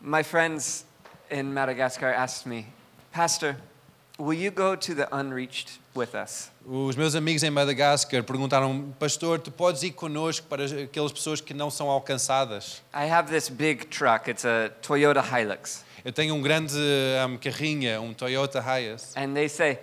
My 0.00 0.22
friends 0.22 0.84
in 1.30 1.52
Madagascar 1.52 2.12
asked 2.12 2.46
me, 2.46 2.66
Pastor, 3.12 3.56
will 4.18 4.38
you 4.38 4.50
go 4.50 4.76
to 4.76 4.94
the 4.94 5.08
unreached 5.14 5.78
with 5.94 6.14
us? 6.14 6.50
Os 6.66 6.96
meus 6.96 7.14
amigos 7.14 7.42
em 7.42 7.50
Madagascar 7.50 8.22
perguntaram, 8.22 8.94
pastor, 8.98 9.38
tu 9.38 9.50
podes 9.50 9.82
ir 9.82 9.92
connosco 9.92 10.46
para 10.46 10.64
aquelas 10.64 11.12
pessoas 11.12 11.40
que 11.40 11.54
não 11.54 11.70
são 11.70 11.88
alcançadas? 11.88 12.82
I 12.94 13.06
have 13.10 13.30
this 13.30 13.48
big 13.48 13.86
truck. 13.86 14.28
It's 14.30 14.44
a 14.44 14.70
Toyota 14.82 15.22
Hilux. 15.22 15.84
Eu 16.04 16.12
tenho 16.12 16.34
um 16.34 16.42
grande 16.42 16.76
um, 17.26 17.36
carrinha, 17.38 18.00
um 18.00 18.12
Toyota 18.12 18.60
Hiace, 18.60 19.16
And 19.16 19.32
they 19.32 19.48
say, 19.48 19.78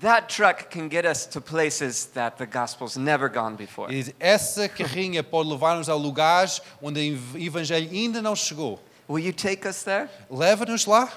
that 0.00 0.26
truck 0.34 0.64
can 0.68 0.88
get 0.88 1.06
us 1.06 1.26
to 1.26 1.40
places 1.40 2.06
that 2.14 2.36
the 2.38 2.46
gospel's 2.46 2.96
never 2.96 3.28
gone 3.28 3.56
before. 3.56 3.92
e 3.92 4.02
diz, 4.02 4.14
essa 4.18 4.68
carrinha 4.68 5.22
pode 5.22 5.48
levar-nos 5.48 5.88
a 5.88 5.94
lugares 5.94 6.60
onde 6.82 6.98
o 6.98 7.02
ev- 7.14 7.36
evangelho 7.46 7.88
ainda 7.90 8.20
não 8.20 8.34
chegou. 8.34 8.80
Will 9.08 9.24
you 9.24 9.32
take 9.32 9.66
us 9.68 9.84
there? 9.84 10.08
Leva-nos 10.28 10.86
lá? 10.86 11.08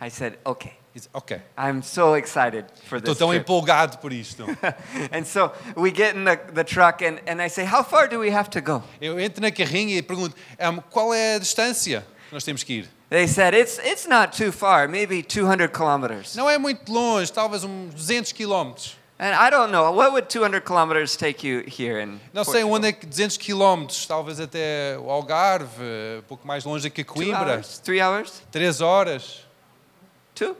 I 0.00 0.10
said, 0.10 0.38
okay. 0.44 0.72
E 0.94 0.98
diz, 1.00 1.08
ok, 1.14 1.40
I'm 1.56 1.82
so 1.82 2.14
excited 2.16 2.66
for 2.88 2.98
estou 2.98 3.14
this 3.14 3.18
tão 3.18 3.28
trip. 3.28 3.40
empolgado 3.40 3.98
por 3.98 4.12
isto. 4.12 4.44
and 5.12 5.24
so 5.24 5.50
we 5.76 5.90
get 5.90 6.14
in 6.14 6.24
the, 6.24 6.36
the 6.52 6.64
truck 6.64 7.02
and, 7.02 7.20
and 7.26 7.40
I 7.40 7.48
say, 7.48 7.64
how 7.64 7.82
far 7.82 8.06
do 8.08 8.18
we 8.18 8.30
have 8.30 8.50
to 8.50 8.60
go? 8.60 8.82
Eu 9.00 9.18
entro 9.18 9.40
na 9.40 9.50
carrinha 9.50 9.96
e 9.96 10.02
pergunto, 10.02 10.36
um, 10.60 10.76
qual 10.90 11.14
é 11.14 11.36
a 11.36 11.38
distância 11.38 12.04
que 12.28 12.34
nós 12.34 12.44
temos 12.44 12.62
que 12.62 12.80
ir? 12.80 12.97
They 13.10 13.26
said, 13.26 13.54
it's, 13.54 13.78
it's 13.82 14.06
not 14.06 14.32
too 14.36 14.52
far, 14.52 14.86
maybe 14.86 15.22
200 15.22 15.72
kilometers. 15.72 16.36
Não 16.36 16.48
é 16.48 16.58
muito 16.58 16.92
longe, 16.92 17.32
talvez 17.32 17.64
uns 17.64 17.94
200 17.94 18.32
quilómetros. 18.32 18.96
And 19.18 19.34
I 19.34 19.50
don't 19.50 19.72
know, 19.72 19.90
what 19.90 20.12
would 20.12 20.28
200 20.28 20.60
kilometers 20.60 21.16
take 21.16 21.42
you 21.42 21.64
here 21.66 21.98
in 22.00 22.20
Não 22.32 22.44
sei 22.44 22.62
Portugal? 22.62 22.72
onde 22.76 22.88
é 22.88 22.92
que 22.92 23.06
200 23.06 23.36
quilómetros, 23.38 24.06
talvez 24.06 24.38
até 24.38 24.96
o 24.98 25.10
Algarve, 25.10 25.82
um 26.18 26.22
pouco 26.28 26.46
mais 26.46 26.64
longe 26.64 26.88
que 26.90 27.02
Two 27.02 27.14
Coimbra. 27.14 27.54
hours? 27.54 27.78
Three 27.80 28.00
hours? 28.00 28.42
Três 28.52 28.80
horas, 28.80 29.44
Two? 30.34 30.54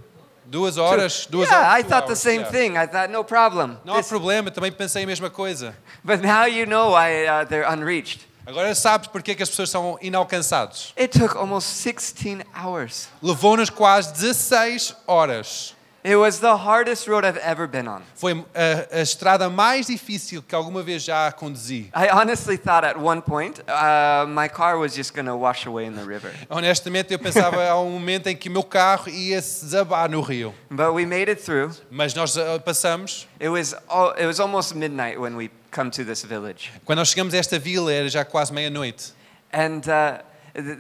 duas 0.45 0.77
horas, 0.79 1.27
Two. 1.27 1.33
duas 1.33 1.49
yeah, 1.51 1.69
horas. 1.69 1.81
I 1.81 1.83
two 1.83 1.89
thought 1.91 2.09
the 2.09 2.17
same 2.17 2.41
yeah. 2.41 2.51
thing. 2.51 2.77
I 2.77 2.87
thought, 2.89 3.13
no 3.13 3.23
problem. 3.23 3.77
Não 3.85 3.95
há 3.95 4.03
problema, 4.03 4.51
também 4.51 4.73
pensei 4.73 5.05
a 5.05 5.07
mesma 5.07 5.31
coisa. 5.31 5.77
but 6.03 6.21
now 6.21 6.47
you 6.47 6.67
know 6.67 6.91
why 6.93 7.27
uh, 7.29 7.45
they're 7.47 7.69
unreached. 7.71 8.27
Agora 8.49 8.75
sabes 8.75 9.09
porque 9.09 9.33
é 9.33 9.35
que 9.35 9.43
as 9.43 9.51
pessoas 9.51 9.69
são 9.69 9.99
inalcançados. 10.01 10.95
It 10.99 11.19
took 11.19 11.37
almost 11.37 11.85
16 11.85 12.47
hours. 12.59 13.07
Levou-nos 13.23 13.69
quase 13.69 14.11
16 14.15 14.97
horas. 15.07 15.75
It 16.05 16.17
was 16.17 16.39
the 16.39 16.57
hardest 16.57 17.09
road 17.09 17.25
I've 17.25 17.39
ever 17.39 17.67
been 17.67 17.89
on. 17.89 18.03
Foi 18.15 18.45
a, 18.55 18.99
a 18.99 19.01
estrada 19.01 19.51
mais 19.51 19.89
difícil 19.89 20.43
que 20.43 20.55
alguma 20.55 20.83
vez 20.83 21.03
já 21.03 21.31
conduzi. 21.33 21.91
I 21.95 22.09
honestly 22.11 22.57
thought 22.57 22.85
at 22.85 22.97
one 22.97 23.21
point 23.21 23.61
uh, 23.69 24.25
my 24.27 24.49
car 24.49 24.79
was 24.79 24.95
just 24.95 25.13
going 25.13 25.27
to 25.27 25.37
wash 25.37 25.67
away 25.67 25.87
in 25.87 25.95
the 25.95 26.05
river. 26.05 26.33
Honestamente, 26.49 27.13
eu 27.13 27.19
pensava 27.19 27.69
há 27.69 27.81
um 27.81 27.91
momento 27.91 28.29
em 28.29 28.37
que 28.37 28.49
o 28.49 28.53
meu 28.53 28.63
carro 28.63 29.09
ia 29.11 29.43
se 29.43 29.65
desabar 29.65 30.09
no 30.09 30.21
rio. 30.21 30.55
But 30.71 30.95
we 30.95 31.05
made 31.05 31.29
it 31.29 31.43
through. 31.43 31.73
Mas 31.91 32.15
nós 32.15 32.39
ah, 32.39 32.61
passamos. 32.61 33.27
It 33.41 33.49
was, 33.49 33.75
al- 33.89 34.15
it 34.17 34.27
was 34.27 34.39
almost 34.39 34.77
midnight 34.77 35.19
when 35.21 35.37
we 35.37 35.51
come 35.73 35.91
to 35.91 36.05
this 36.05 36.23
village. 36.23 36.71
Quando 36.85 37.01
nós 37.01 37.09
chegamos 37.09 37.35
a 37.35 37.39
esta 37.39 37.59
vila, 37.59 37.93
era 37.93 38.09
já 38.09 38.25
quase 38.25 38.53
meia-noite. 38.53 39.13
And 39.53 39.81
uh, 39.89 40.23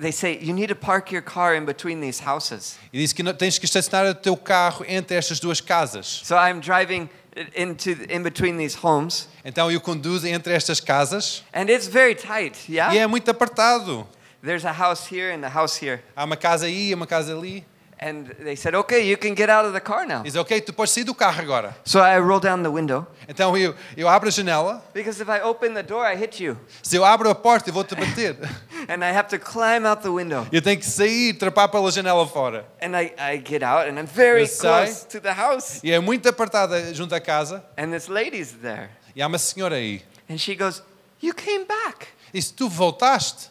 they 0.00 0.10
say, 0.10 0.38
you 0.40 0.52
need 0.52 0.68
to 0.68 0.74
park 0.74 1.12
your 1.12 1.22
car 1.22 1.54
in 1.54 1.64
between 1.64 2.00
these 2.00 2.20
houses. 2.20 2.78
E 2.92 2.98
disse 2.98 3.14
que 3.14 3.22
tens 3.34 3.58
que 3.58 3.66
estacionar 3.66 4.06
o 4.06 4.14
teu 4.14 4.36
carro 4.36 4.84
entre 4.88 5.16
estas 5.16 5.40
duas 5.40 5.60
casas. 5.60 6.22
So 6.24 6.36
I'm 6.36 6.60
driving 6.60 7.08
into 7.54 7.90
in 8.10 8.22
between 8.22 8.56
these 8.56 8.76
homes, 8.76 9.28
Então 9.44 9.70
eu 9.70 9.80
conduzo 9.80 10.26
entre 10.26 10.52
estas 10.52 10.80
casas 10.80 11.44
and 11.54 11.70
it's 11.70 11.86
very 11.86 12.14
tight, 12.14 12.58
yeah? 12.68 12.92
e 12.92 12.98
é 12.98 13.06
muito 13.06 13.30
apertado. 13.30 14.06
There's 14.42 14.64
a 14.64 14.72
house 14.72 15.06
here 15.10 15.32
and 15.32 15.44
a 15.44 15.48
house 15.48 15.80
here. 15.82 16.00
Há 16.14 16.24
uma 16.24 16.36
casa 16.36 16.66
aí, 16.66 16.94
uma 16.94 17.06
casa 17.06 17.36
ali. 17.36 17.64
And 18.00 18.26
they 18.44 18.54
said, 18.54 18.74
okay, 18.76 19.08
you 19.08 19.16
can 19.16 19.34
get 19.34 19.50
out 19.50 19.64
of 19.64 19.72
the 19.72 19.80
car 19.80 20.06
now. 20.06 20.22
Diz, 20.22 20.36
ok, 20.36 20.60
tu 20.60 20.72
podes 20.72 20.92
sair 20.92 21.04
do 21.04 21.14
carro 21.14 21.40
agora. 21.42 21.76
So 21.84 22.00
I 22.00 22.18
roll 22.18 22.38
down 22.40 22.62
the 22.62 22.70
window 22.70 23.06
Então 23.28 23.56
eu, 23.56 23.74
eu 23.96 24.08
abro 24.08 24.28
a 24.28 24.32
janela. 24.32 24.82
because 24.94 25.20
if 25.20 25.28
I 25.28 25.40
open 25.40 25.74
the 25.74 25.82
door, 25.82 26.04
I 26.06 26.14
hit 26.16 26.42
you. 26.42 26.56
Se 26.82 26.96
eu 26.96 27.04
abro 27.04 27.28
a 27.28 27.34
porta, 27.34 27.70
eu 27.70 27.74
vou-te 27.74 27.94
bater. 27.94 28.36
And 28.88 29.04
I 29.04 29.10
have 29.12 29.28
to 29.30 29.38
climb 29.38 29.84
out 29.84 30.02
the 30.02 30.10
window. 30.10 30.46
Eu 30.52 30.62
tenho 30.62 30.78
que 30.78 30.86
sair, 30.86 31.34
trepar 31.34 31.68
pela 31.68 31.90
janela 31.90 32.26
fora. 32.26 32.64
And 32.80 32.96
I, 32.96 33.12
I 33.18 33.42
get 33.44 33.62
out 33.62 33.88
and 33.88 33.98
I'm 33.98 34.06
very 34.06 34.46
close 34.48 35.04
to 35.08 35.20
the 35.20 35.32
house. 35.32 35.80
E 35.82 35.90
é 35.90 35.98
muito 35.98 36.28
apertada 36.28 36.94
junto 36.94 37.14
à 37.14 37.20
casa. 37.20 37.64
And 37.76 37.90
this 37.90 38.06
lady's 38.08 38.52
there. 38.62 38.90
E 39.16 39.20
há 39.20 39.26
uma 39.26 39.38
senhora 39.38 39.74
aí. 39.74 40.02
And 40.30 40.38
she 40.38 40.54
goes, 40.54 40.82
You 41.20 41.34
came 41.34 41.64
back. 41.64 42.06
Disse, 42.32 42.52
tu 42.54 42.68
voltaste? 42.68 43.50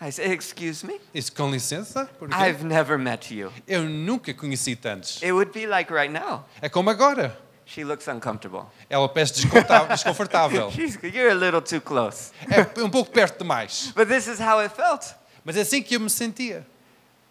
I 0.00 0.10
said, 0.10 0.30
Excuse 0.30 0.84
me? 0.86 1.00
Disse, 1.12 1.30
com 1.32 1.50
licença? 1.50 2.08
I've 2.30 2.64
never 2.64 2.96
met 2.96 3.34
you. 3.34 3.52
Eu 3.66 3.82
nunca 3.84 4.32
conheci 4.32 4.76
tantos. 4.76 5.20
It 5.22 5.32
would 5.32 5.52
be 5.52 5.66
like 5.66 5.92
right 5.92 6.12
now. 6.12 6.44
É 6.62 6.68
como 6.68 6.90
agora. 6.90 7.36
She 7.66 7.84
looks 7.84 8.06
uncomfortable. 8.08 8.66
Ela 8.88 9.08
parece 9.08 9.34
desconfortável. 9.34 10.70
You're 11.02 11.30
a 11.30 11.34
little 11.34 11.60
too 11.60 11.80
close. 11.80 12.32
É 12.48 12.82
um 12.82 12.88
pouco 12.88 13.10
perto 13.10 13.38
demais. 13.40 13.92
But 13.96 14.08
this 14.08 14.26
is 14.26 14.40
how 14.40 14.60
it 14.60 14.74
felt. 14.74 15.14
Mas 15.44 15.56
é 15.56 15.62
assim 15.62 15.82
que 15.82 15.96
eu 15.96 16.00
me 16.00 16.08
sentia. 16.08 16.66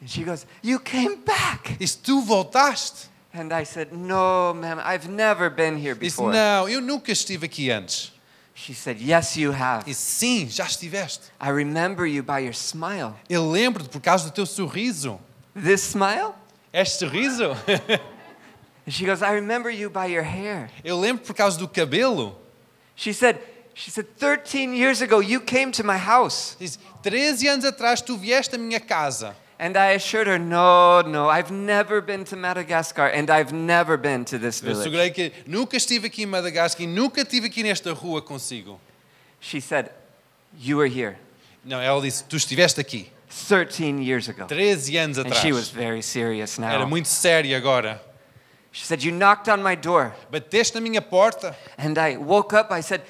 And 0.01 0.07
she 0.07 0.23
goes, 0.23 0.45
You 0.61 0.79
came 0.79 1.15
back. 1.15 1.77
Disse, 1.79 1.97
tu 1.97 2.21
voltaste? 2.21 3.09
And 3.33 3.51
I 3.51 3.63
said, 3.65 3.91
No, 3.93 4.53
ma'am, 4.53 4.79
I've 4.83 5.09
never 5.09 5.49
been 5.49 5.77
here 5.77 5.95
Disse, 5.95 6.17
before. 6.17 6.33
não, 6.33 6.67
eu 6.69 6.81
nunca 6.81 7.11
estive 7.11 7.45
aqui 7.45 7.71
antes. 7.71 8.11
She 8.59 8.73
said, 8.73 8.99
Yes, 8.99 9.37
you 9.37 9.51
have. 9.51 9.85
Disse, 9.85 9.99
sim, 9.99 10.49
já 10.49 10.65
estiveste. 10.65 11.31
I 11.39 11.49
remember 11.49 12.07
you 12.07 12.23
by 12.23 12.39
your 12.39 12.55
smile. 12.55 13.13
Eu 13.29 13.47
lembro-te 13.51 13.87
por 13.87 14.01
causa 14.01 14.25
do 14.25 14.31
teu 14.31 14.47
sorriso. 14.47 15.19
This 15.53 15.81
smile? 15.81 16.33
Este 16.73 17.05
sorriso? 17.05 17.55
And 18.83 18.91
she 18.91 19.05
goes, 19.05 19.21
I 19.21 19.33
remember 19.33 19.69
you 19.69 19.91
by 19.91 20.07
your 20.07 20.23
hair. 20.23 20.71
Eu 20.83 20.99
lembro 20.99 21.23
por 21.23 21.35
causa 21.35 21.59
do 21.59 21.67
cabelo. 21.67 22.35
She 22.95 23.13
said, 23.13 23.37
she 23.75 23.91
said, 23.91 24.07
13 24.17 24.73
years 24.73 25.03
ago, 25.03 25.19
you 25.19 25.39
came 25.39 25.71
to 25.73 25.83
my 25.83 25.97
house. 25.97 26.57
Disse, 26.59 26.79
13 27.03 27.47
anos 27.47 27.65
atrás 27.65 28.01
tu 28.01 28.17
vieste 28.17 28.55
à 28.55 28.57
minha 28.57 28.79
casa. 28.79 29.35
And 29.59 29.75
I 29.75 29.93
assured 29.95 30.27
her, 30.27 30.37
no, 30.37 31.01
no, 31.01 31.29
I've 31.29 31.51
never 31.51 31.99
been 31.99 32.23
to 32.25 32.35
Madagascar 32.35 33.07
and 33.07 33.29
I've 33.31 33.51
never 33.51 33.97
been 33.97 34.23
to 34.25 34.37
this 34.37 34.61
Eu 34.61 34.67
village. 34.69 34.83
segurei 34.83 35.09
que 35.11 35.31
nunca 35.47 35.75
estive 35.75 36.05
aqui 36.05 36.23
em 36.23 36.27
Madagascar 36.27 36.83
e 36.83 36.87
nunca 36.87 37.21
estive 37.21 37.47
aqui 37.47 37.63
nesta 37.63 37.91
rua 37.91 38.21
consigo. 38.21 38.79
She 39.39 39.59
said, 39.59 39.89
You 40.59 40.77
were 40.77 40.87
here. 40.87 41.17
Não, 41.65 41.81
ela 41.81 41.99
disse: 42.01 42.23
Tu 42.25 42.37
estiveste 42.37 42.79
aqui 42.79 43.11
13 43.29 44.03
years 44.03 44.29
ago. 44.29 44.45
13 44.45 44.97
anos 44.97 45.17
And 45.17 45.33
she 45.33 45.51
was 45.51 45.69
very 45.69 46.03
serious 46.03 46.59
now. 46.59 46.69
Era 46.69 46.85
muito 46.85 47.07
séria 47.07 47.57
agora. 47.57 47.99
She 48.71 48.85
said, 48.85 49.03
You 49.03 49.11
knocked 49.11 49.49
on 49.49 49.63
my 49.63 49.75
door. 49.75 50.13
Bateste 50.31 50.75
na 50.75 50.81
minha 50.81 51.01
porta 51.01 51.55
And 51.79 51.97
I 51.97 52.17
woke 52.17 52.55
up. 52.55 52.71
I 52.71 52.81
said, 52.81 53.01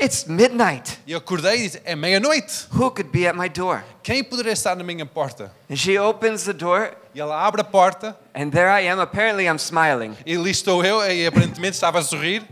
It's 0.00 0.24
midnight. 0.24 0.98
e 1.06 1.12
eu 1.12 1.18
acordei 1.18 1.56
e 1.56 1.62
disse: 1.64 1.82
É 1.84 1.94
meia-noite. 1.94 2.66
Who 2.72 2.90
could 2.90 3.10
be 3.10 3.26
at 3.28 3.36
my 3.36 3.48
door? 3.48 3.82
Quem 4.02 4.24
poderia 4.24 4.52
estar 4.52 4.74
na 4.74 4.82
minha 4.82 5.04
porta? 5.04 5.52
And 5.70 5.76
she 5.76 5.98
opens 5.98 6.44
the 6.44 6.52
door, 6.54 6.92
E 7.14 7.20
ela 7.20 7.36
abre 7.46 7.60
a 7.60 7.64
porta 7.64 8.16
and 8.34 8.50
there 8.50 8.68
I 8.70 8.88
am. 8.88 8.98
Apparently, 9.00 9.44
I'm 9.46 9.58
smiling. 9.58 10.16
e 10.24 10.36
ali 10.36 10.50
estou 10.50 10.82
eu 10.84 11.02
e 11.10 11.26
aparentemente 11.26 11.74
estava 11.74 11.98
a 11.98 12.02
sorrir. 12.02 12.42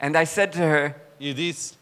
And 0.00 0.18
I 0.20 0.24
said 0.26 0.50
to 0.52 0.58
her, 0.58 0.94
E 1.20 1.32
disse: 1.32 1.74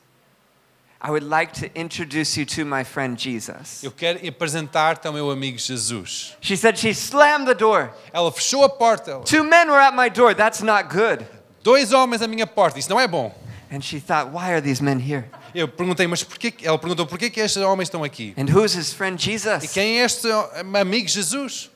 I 1.03 1.11
would 1.11 1.27
like 1.27 1.53
to 1.61 1.71
introduce 1.79 2.39
you 2.39 2.47
to 2.47 2.65
my 2.65 2.83
friend 2.85 3.17
Jesus. 3.19 3.83
Eu 3.83 3.91
quero 3.91 4.19
apresentar-te 4.27 5.07
ao 5.07 5.13
meu 5.13 5.31
amigo 5.31 5.59
Jesus. 5.59 6.35
She 6.41 6.57
said 6.57 6.79
she 6.79 6.95
slammed 6.95 7.47
the 7.47 7.55
door. 7.55 7.91
Ela 8.13 8.31
fechou 8.33 8.65
a 8.65 8.69
porta. 8.69 9.21
Two 9.25 9.45
men 9.45 9.69
were 9.71 9.81
at 9.81 9.95
my 9.95 10.09
door. 10.11 10.35
That's 10.35 10.63
not 10.63 10.89
good. 10.89 11.27
Dois 11.63 11.93
homens 11.93 12.21
à 12.23 12.29
minha 12.29 12.47
porta. 12.47 12.79
Isso 12.79 12.89
não 12.91 13.01
é 13.01 13.07
bom. 13.09 13.35
And 13.75 13.83
she 13.83 13.99
thought, 13.99 14.31
Why 14.31 14.53
are 14.53 14.61
these 14.61 14.81
men 14.81 15.01
here? 15.01 15.25
Eu 15.53 15.67
perguntei, 15.67 16.07
mas 16.07 16.23
porquê? 16.23 16.55
Ela 16.63 16.79
perguntou, 16.79 17.07
porquê 17.07 17.29
que 17.29 17.41
estes 17.41 17.61
homens 17.61 17.89
estão 17.89 18.05
aqui? 18.05 18.33
And 18.39 18.47
who's 18.49 18.77
his 18.77 18.93
friend 18.93 19.21
E 19.21 19.33
Jesus? 19.33 19.73
quem 19.73 20.01
é 20.01 20.05
este 20.05 20.29
amigo 20.81 21.09
Jesus? 21.09 21.71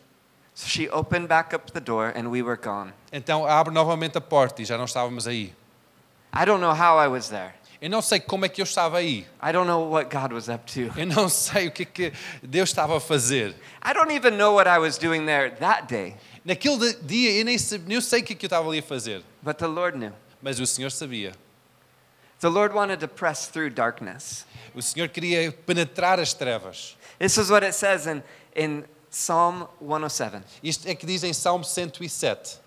So 0.54 0.68
she 0.68 0.88
opened 0.90 1.26
back 1.26 1.52
up 1.54 1.72
the 1.72 1.80
door, 1.80 2.12
and 2.16 2.28
we 2.30 2.40
were 2.40 2.56
gone. 2.56 2.92
Então 3.12 3.44
abre 3.44 3.74
novamente 3.74 4.16
a 4.16 4.20
porta 4.20 4.62
e 4.62 4.64
já 4.64 4.78
não 4.78 4.84
estávamos 4.84 5.26
aí. 5.26 5.52
I 6.32 6.44
don't 6.44 6.60
know 6.60 6.72
how 6.72 7.00
I 7.02 7.08
was 7.08 7.28
there. 7.28 7.54
Eu 7.80 7.90
não 7.90 8.00
sei 8.00 8.20
como 8.20 8.44
é 8.44 8.48
que 8.48 8.60
eu 8.60 8.64
estava 8.64 8.98
aí. 8.98 9.26
I 9.42 9.52
don't 9.52 9.66
know 9.66 9.90
what 9.90 10.08
God 10.08 10.32
was 10.32 10.48
up 10.48 10.72
to. 10.72 10.92
Eu 10.96 11.06
não 11.06 11.28
sei 11.28 11.66
o 11.66 11.72
que, 11.72 11.84
que 11.84 12.12
Deus 12.42 12.68
estava 12.68 12.96
a 12.96 13.00
fazer. 13.00 13.56
I 13.84 13.92
don't 13.92 14.12
even 14.12 14.36
know 14.36 14.54
what 14.54 14.68
I 14.68 14.78
was 14.78 14.98
doing 14.98 15.26
there 15.26 15.50
that 15.56 15.88
day, 15.88 16.14
Naquele 16.44 16.94
dia 17.02 17.32
eu 17.38 17.44
nem, 17.44 17.58
sei 17.58 18.20
o 18.20 18.24
que, 18.24 18.36
que 18.36 18.46
eu 18.46 18.48
estava 18.48 18.68
ali 18.68 18.78
a 18.78 18.82
fazer. 18.82 19.22
but 19.42 19.56
the 19.58 19.66
Lord 19.66 19.98
knew. 19.98 20.12
Mas 20.40 20.60
o 20.60 20.66
Senhor 20.66 20.90
sabia. 20.90 21.32
The 22.40 22.50
Lord 22.50 22.72
wanted 22.72 23.00
to 23.00 23.08
press 23.08 23.48
through 23.48 23.70
darkness. 23.70 24.44
O 24.76 24.80
Senhor 24.80 25.08
queria 25.08 25.50
penetrar 25.66 26.20
as 26.20 26.34
trevas. 26.34 26.94
This 27.18 27.36
is 27.36 27.50
what 27.50 27.64
it 27.64 27.74
says 27.74 28.06
in, 28.06 28.22
in 28.54 28.84
Psalm 29.10 29.66
107. 29.80 30.42
Isto 30.62 30.86
é 30.86 30.94
que 30.94 31.06
diz 31.06 31.24
em 31.24 31.32
Salmo 31.32 31.64
107. 31.64 32.60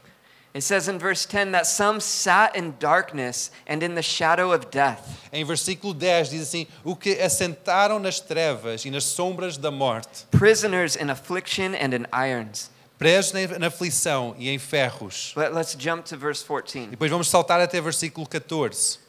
It 0.53 0.63
says 0.63 0.89
in 0.89 0.99
verse 0.99 1.25
10 1.25 1.53
that 1.53 1.65
some 1.65 2.01
sat 2.01 2.57
in 2.57 2.73
darkness 2.77 3.51
and 3.65 3.81
in 3.81 3.95
the 3.95 4.01
shadow 4.01 4.51
of 4.51 4.69
death, 4.69 5.29
Em 5.31 5.45
versículo 5.45 5.93
10 5.93 6.31
diz 6.31 6.41
assim: 6.49 6.67
O 6.83 6.93
que 6.93 7.21
assentaram 7.21 7.97
nas 7.99 8.19
trevas 8.19 8.83
e 8.83 8.91
nas 8.91 9.05
sombras 9.05 9.55
da 9.57 9.71
morte, 9.71 10.25
prisoners 10.29 10.97
in 10.97 11.09
affliction 11.09 11.73
and 11.73 11.93
in 11.95 12.05
irons. 12.11 12.69
presos 12.99 13.31
na 13.57 13.67
aflição 13.67 14.35
e 14.37 14.49
em 14.49 14.59
ferros. 14.59 15.31
But 15.33 15.53
let's 15.53 15.73
jump 15.79 16.03
to 16.09 16.17
verse 16.17 16.43
E 16.43 16.47
14. 16.47 16.87
depois 16.87 17.09
vamos 17.09 17.29
saltar 17.29 17.61
até 17.61 17.79
versículo 17.79 18.27
14. 18.27 18.99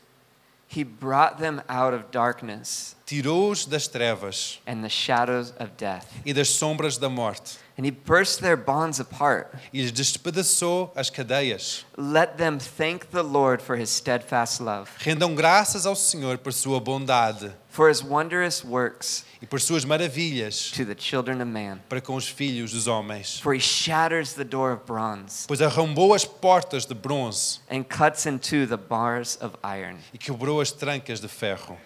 He 0.74 0.84
brought 0.84 1.38
them 1.38 1.60
out 1.68 1.92
of 1.92 2.10
darkness 2.10 2.96
Tirou-os 3.04 3.66
das 3.66 3.88
trevas 3.88 4.58
and 4.66 4.82
the 4.82 4.88
shadows 4.88 5.52
of 5.58 5.76
death. 5.76 6.06
e 6.24 6.32
das 6.32 6.48
sombras 6.48 6.96
da 6.96 7.10
morte 7.10 7.58
And 7.78 7.86
he 7.86 7.90
burst 7.90 8.40
their 8.40 8.56
bonds 8.56 9.00
apart. 9.00 9.48
e 9.72 9.90
despedaçou 9.90 10.90
as 10.94 11.08
cadeias. 11.08 11.84
Let 11.96 12.36
them 12.36 12.58
thank 12.58 13.06
the 13.06 13.22
Lord 13.22 13.62
for 13.62 13.76
his 13.76 13.88
steadfast 13.90 14.60
love, 14.62 14.90
Rendam 14.98 15.34
graças 15.34 15.86
ao 15.86 15.94
Senhor 15.96 16.38
por 16.38 16.52
sua 16.52 16.78
bondade 16.80 17.50
for 17.70 17.88
his 17.90 18.02
wondrous 18.02 18.62
works 18.62 19.24
e 19.40 19.46
por 19.46 19.58
suas 19.58 19.84
maravilhas 19.86 20.70
to 20.72 20.84
the 20.84 20.94
children 20.94 21.40
of 21.40 21.46
man. 21.46 21.78
para 21.88 22.00
com 22.02 22.14
os 22.14 22.28
filhos 22.28 22.72
dos 22.72 22.86
homens. 22.86 23.40
For 23.40 23.54
he 23.54 23.60
shatters 23.60 24.34
the 24.34 24.44
door 24.44 24.72
of 24.72 24.82
bronze 24.86 25.46
Pois 25.48 25.62
arrombou 25.62 26.12
as 26.12 26.24
portas 26.26 26.84
de 26.84 26.94
bronze 26.94 27.60
and 27.70 27.84
cuts 27.84 28.26
in 28.26 28.38
two 28.38 28.66
the 28.66 28.76
bars 28.76 29.38
of 29.40 29.56
iron. 29.64 29.96
e 30.12 30.18
quebrou 30.18 30.60
as 30.60 30.70
trancas 30.70 31.20
de 31.20 31.28
ferro. 31.28 31.78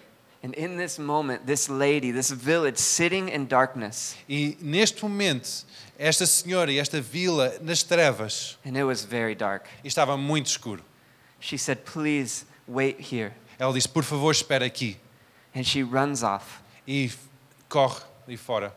And 0.47 0.55
in 0.55 0.77
this 0.77 0.97
moment, 0.97 1.45
this 1.45 1.67
lady, 1.67 2.09
this 2.09 2.31
village 2.31 2.77
sitting 2.77 3.27
in 3.27 3.47
darkness, 3.47 4.15
E 4.29 4.57
neste 4.61 5.03
momento, 5.03 5.65
esta 5.99 6.25
senhora 6.25 6.71
e 6.71 6.79
esta 6.79 7.01
vila 7.01 7.59
nas 7.59 7.83
trevas, 7.83 8.57
and 8.63 8.77
it 8.77 8.85
was 8.85 9.03
very 9.03 9.35
dark, 9.35 9.67
e 9.83 9.89
estava 9.89 10.15
muito 10.15 10.45
escuro. 10.45 10.81
she 11.41 11.57
said, 11.57 11.83
Please 11.83 12.45
wait 12.65 12.97
here. 12.97 13.33
Ela 13.59 13.73
disse: 13.73 13.89
Por 13.89 14.03
favor, 14.03 14.31
espera 14.31 14.65
aqui. 14.65 14.95
And 15.53 15.65
she 15.65 15.83
runs 15.83 16.23
off. 16.23 16.61
E 16.87 17.11
corre 17.67 18.03
ali 18.25 18.37
fora. 18.37 18.73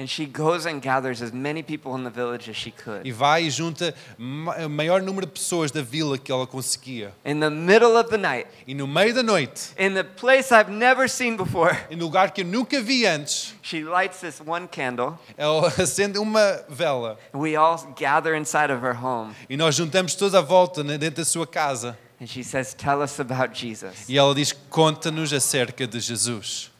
And 0.00 0.06
she 0.08 0.26
goes 0.26 0.64
and 0.64 0.80
gathers 0.80 1.20
as 1.20 1.32
many 1.32 1.60
people 1.60 1.96
in 1.96 2.04
the 2.04 2.10
village 2.10 2.48
as 2.48 2.54
she 2.56 2.68
E 2.68 2.72
could. 2.72 3.12
vai 3.12 3.42
e 3.46 3.50
junta 3.50 3.92
o 4.16 4.68
maior 4.68 5.02
número 5.02 5.26
de 5.26 5.32
pessoas 5.32 5.72
da 5.72 5.82
vila 5.82 6.16
que 6.16 6.30
ela 6.30 6.46
conseguia. 6.46 7.12
In 7.24 7.40
the 7.40 7.50
middle 7.50 7.96
of 7.98 8.08
the 8.08 8.16
night, 8.16 8.46
E 8.64 8.74
no 8.74 8.86
meio 8.86 9.12
da 9.12 9.24
noite, 9.24 9.72
in 9.76 9.94
the 9.94 10.04
place 10.04 10.52
I've 10.54 10.70
never 10.70 11.08
seen 11.08 11.36
before, 11.36 11.76
em 11.90 11.96
lugar 11.96 12.30
que 12.30 12.42
eu 12.42 12.44
nunca 12.46 12.80
vi 12.80 13.06
antes, 13.06 13.56
she 13.60 13.82
lights 13.82 14.20
this 14.20 14.40
one 14.40 14.68
candle. 14.68 15.18
ela 15.36 15.66
acende 15.76 16.16
uma 16.16 16.60
vela. 16.68 17.18
We 17.34 17.56
all 17.56 17.76
gather 17.98 18.36
inside 18.36 18.70
of 18.72 18.84
her 18.86 18.94
home. 18.94 19.34
E 19.50 19.56
nós 19.56 19.74
juntamos 19.74 20.14
todos 20.14 20.36
à 20.36 20.40
volta 20.40 20.84
né, 20.84 20.96
dentro 20.96 21.16
da 21.16 21.24
sua 21.24 21.44
casa. 21.44 21.98
And 22.20 22.26
she 22.28 22.44
says, 22.44 22.72
Tell 22.72 23.02
us 23.02 23.18
about 23.18 23.52
Jesus. 23.58 24.08
E 24.08 24.16
ela 24.16 24.32
diz: 24.32 24.52
Conta-nos 24.70 25.32
acerca 25.32 25.88
de 25.88 25.98
Jesus. 25.98 26.70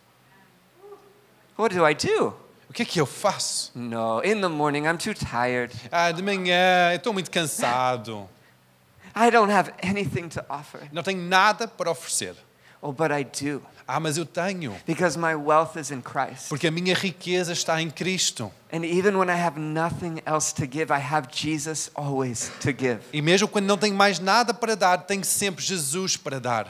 What 1.57 1.74
do 1.74 1.85
I 1.85 1.94
do? 1.94 2.33
O 2.68 2.72
que 2.72 2.83
é 2.83 2.85
que 2.85 3.00
eu 3.00 3.07
faço? 3.07 3.72
No, 3.74 4.20
in 4.24 4.40
the 4.40 4.48
morning, 4.48 4.83
I'm 4.85 4.98
too 4.98 5.14
tired. 5.14 5.72
Ah, 5.90 6.12
de 6.12 6.22
manhã, 6.22 6.90
eu 6.92 6.96
estou 6.96 7.12
muito 7.12 7.31
cansado. 7.31 8.28
I 9.16 9.31
don't 9.31 9.50
have 9.52 9.72
anything 9.83 10.28
to 10.28 10.44
offer. 10.48 10.81
Não 10.92 11.02
tenho 11.02 11.20
nada 11.20 11.66
para 11.66 11.90
oferecer. 11.90 12.37
Oh, 12.81 12.92
but 12.92 13.11
I 13.11 13.24
do, 13.24 13.61
Ah, 13.88 13.98
mas 13.98 14.16
eu 14.18 14.24
tenho. 14.26 14.76
because 14.87 15.18
my 15.18 15.35
wealth 15.35 15.76
is 15.76 15.90
in 15.90 16.00
Christ. 16.02 16.48
Porque 16.48 16.68
a 16.68 16.70
minha 16.70 16.94
riqueza 16.94 17.52
está 17.52 17.81
em 17.83 17.90
Cristo. 17.90 18.52
And 18.72 18.85
even 18.85 19.16
when 19.16 19.28
I 19.31 19.40
have 19.40 19.59
nothing 19.59 20.20
else 20.26 20.54
to 20.54 20.66
give, 20.70 20.92
I 20.92 21.00
have 21.00 21.26
Jesus 21.33 21.90
always 21.94 22.52
to 22.61 22.68
give. 22.70 23.00
E 23.12 23.20
mesmo 23.22 23.48
quando 23.48 23.64
não 23.66 23.78
tenho 23.78 23.96
mais 23.96 24.20
nada 24.20 24.52
para 24.54 24.76
dar, 24.76 24.98
tenho 24.98 25.24
sempre 25.24 25.64
Jesus 25.64 26.16
para 26.18 26.38
dar. 26.38 26.68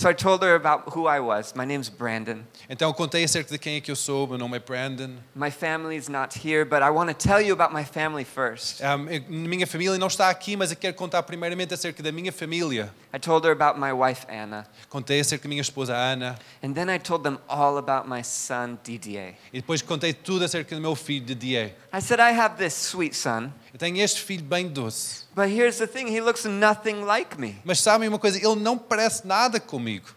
So 0.00 0.08
I 0.08 0.14
told 0.14 0.42
her 0.42 0.54
about 0.54 0.94
who 0.94 1.06
I 1.06 1.20
was. 1.20 1.54
My 1.54 1.66
name's 1.66 1.90
Brandon. 1.90 2.46
Então 2.70 2.90
contei 2.90 3.22
acerca 3.22 3.50
de 3.52 3.58
quem 3.58 3.76
é 3.76 3.80
que 3.82 3.90
eu 3.90 3.96
sou. 3.96 4.26
Meu 4.26 4.38
nome 4.38 4.56
é 4.56 4.58
Brandon. 4.58 5.18
My 5.34 5.50
family's 5.50 6.08
not 6.08 6.34
here, 6.34 6.64
but 6.64 6.80
I 6.82 6.88
want 6.88 7.10
to 7.10 7.14
tell 7.14 7.38
you 7.38 7.52
about 7.52 7.74
my 7.74 7.84
family 7.84 8.24
first. 8.24 8.80
Um, 8.80 9.04
minha 9.28 9.66
família 9.66 9.98
não 9.98 10.06
está 10.06 10.30
aqui, 10.30 10.56
mas 10.56 10.70
eu 10.70 10.78
quero 10.78 10.94
contar 10.94 11.22
primeiramente 11.24 11.74
acerca 11.74 12.02
da 12.02 12.10
minha 12.10 12.32
família. 12.32 12.90
I 13.12 13.18
told 13.18 13.46
her 13.46 13.52
about 13.52 13.78
my 13.78 13.92
wife, 13.92 14.24
Anna. 14.26 14.66
Contei 14.88 15.20
acerca 15.20 15.42
da 15.42 15.50
minha 15.50 15.60
esposa 15.60 15.94
Ana. 15.94 16.38
And 16.62 16.72
then 16.72 16.88
I 16.88 16.98
told 16.98 17.22
them 17.22 17.38
all 17.46 17.76
about 17.76 18.08
my 18.08 18.22
son, 18.24 18.78
Didier. 18.82 19.34
E 19.52 19.60
depois 19.60 19.82
contei 19.82 20.14
tudo 20.14 20.46
acerca 20.46 20.74
do 20.74 20.80
meu 20.80 20.96
filho 20.96 21.26
Didier. 21.26 21.74
I 21.92 22.00
said, 22.00 22.20
I 22.20 22.32
have 22.32 22.56
this 22.56 22.72
sweet 22.72 23.14
son, 23.14 23.52
Eu 23.72 23.78
tenho 23.78 23.98
este 23.98 24.20
filho 24.20 24.44
bem 24.44 24.68
doce. 24.68 25.24
but 25.34 25.48
here's 25.48 25.78
the 25.78 25.86
thing 25.86 26.08
he 26.08 26.20
looks 26.20 26.44
nothing 26.44 27.04
like 27.04 27.38
me. 27.40 27.56
Mas 27.64 27.80
sabem 27.80 28.08
uma 28.08 28.18
coisa? 28.18 28.36
Ele 28.38 28.56
não 28.60 28.76
parece 28.76 29.26
nada 29.26 29.60
comigo. 29.60 30.08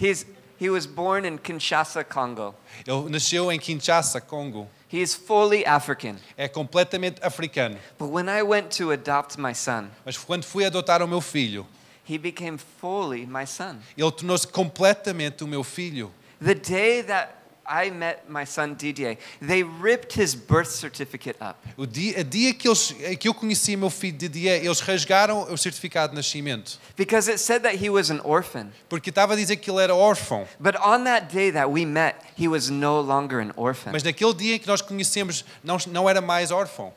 He's, 0.00 0.24
he 0.58 0.70
was 0.70 0.86
born 0.86 1.26
in 1.28 1.36
Kinshasa, 1.36 2.02
Congo. 2.04 2.54
Ele 2.86 3.10
nasceu 3.10 3.52
em 3.52 3.58
Kinshasa, 3.58 4.20
Congo. 4.20 4.66
He 4.92 5.00
is 5.00 5.14
fully 5.14 5.64
African. 5.66 6.16
É 6.36 6.48
completamente 6.48 7.22
africano. 7.22 7.76
But 7.98 8.08
when 8.10 8.28
I 8.28 8.42
went 8.42 8.76
to 8.78 8.90
adopt 8.92 9.38
my 9.38 9.54
son, 9.54 9.90
Mas 10.04 10.16
quando 10.16 10.44
fui 10.44 10.64
adotar 10.64 11.02
o 11.02 11.06
meu 11.06 11.20
filho, 11.20 11.66
he 12.08 12.16
became 12.18 12.58
fully 12.80 13.26
my 13.26 13.46
son. 13.46 13.76
ele 13.96 14.10
tornou-se 14.10 14.46
completamente 14.48 15.44
o 15.44 15.46
meu 15.46 15.62
filho. 15.62 16.10
The 16.42 16.54
day 16.54 17.02
that 17.02 17.34
I 17.70 17.88
met 17.88 18.28
my 18.28 18.44
son 18.44 18.74
Didier, 18.74 19.16
they 19.40 19.62
ripped 19.62 20.14
his 20.14 20.34
birth 20.34 20.70
certificate 20.72 21.36
up. 21.40 21.56
O 21.76 21.86
dia, 21.86 22.24
dia 22.24 22.52
que, 22.52 22.66
eles, 22.68 22.92
que 23.20 23.28
eu 23.28 23.32
conheci 23.32 23.76
meu 23.76 23.90
filho 23.90 24.18
Didier, 24.18 24.64
eles 24.64 24.80
rasgaram 24.80 25.46
o 25.52 25.56
certificado 25.56 26.10
de 26.10 26.16
nascimento. 26.16 26.80
Because 26.96 27.30
it 27.30 27.38
said 27.38 27.62
that 27.62 27.76
he 27.76 27.88
was 27.88 28.10
an 28.10 28.20
orphan. 28.24 28.72
Porque 28.88 29.10
estava 29.10 29.34
a 29.34 29.36
dizer 29.36 29.56
que 29.56 29.70
ele 29.70 29.80
era 29.80 29.94
órfão. 29.94 30.48
But 30.58 30.74
on 30.84 31.04
that 31.04 31.32
day 31.32 31.52
that 31.52 31.70
we 31.70 31.86
met, 31.86 32.16
he 32.36 32.48
was 32.48 32.70
no 32.70 33.00
longer 33.00 33.40
an 33.40 33.52
orphan. 33.54 33.92
Mas 33.92 34.02
naquele 34.02 34.34
dia 34.34 34.56
em 34.56 34.58
que 34.58 34.66
nós 34.66 34.82
conhecemos, 34.82 35.44
não, 35.62 35.76
não 35.86 36.10
era 36.10 36.20
mais 36.20 36.50
órfão. 36.50 36.92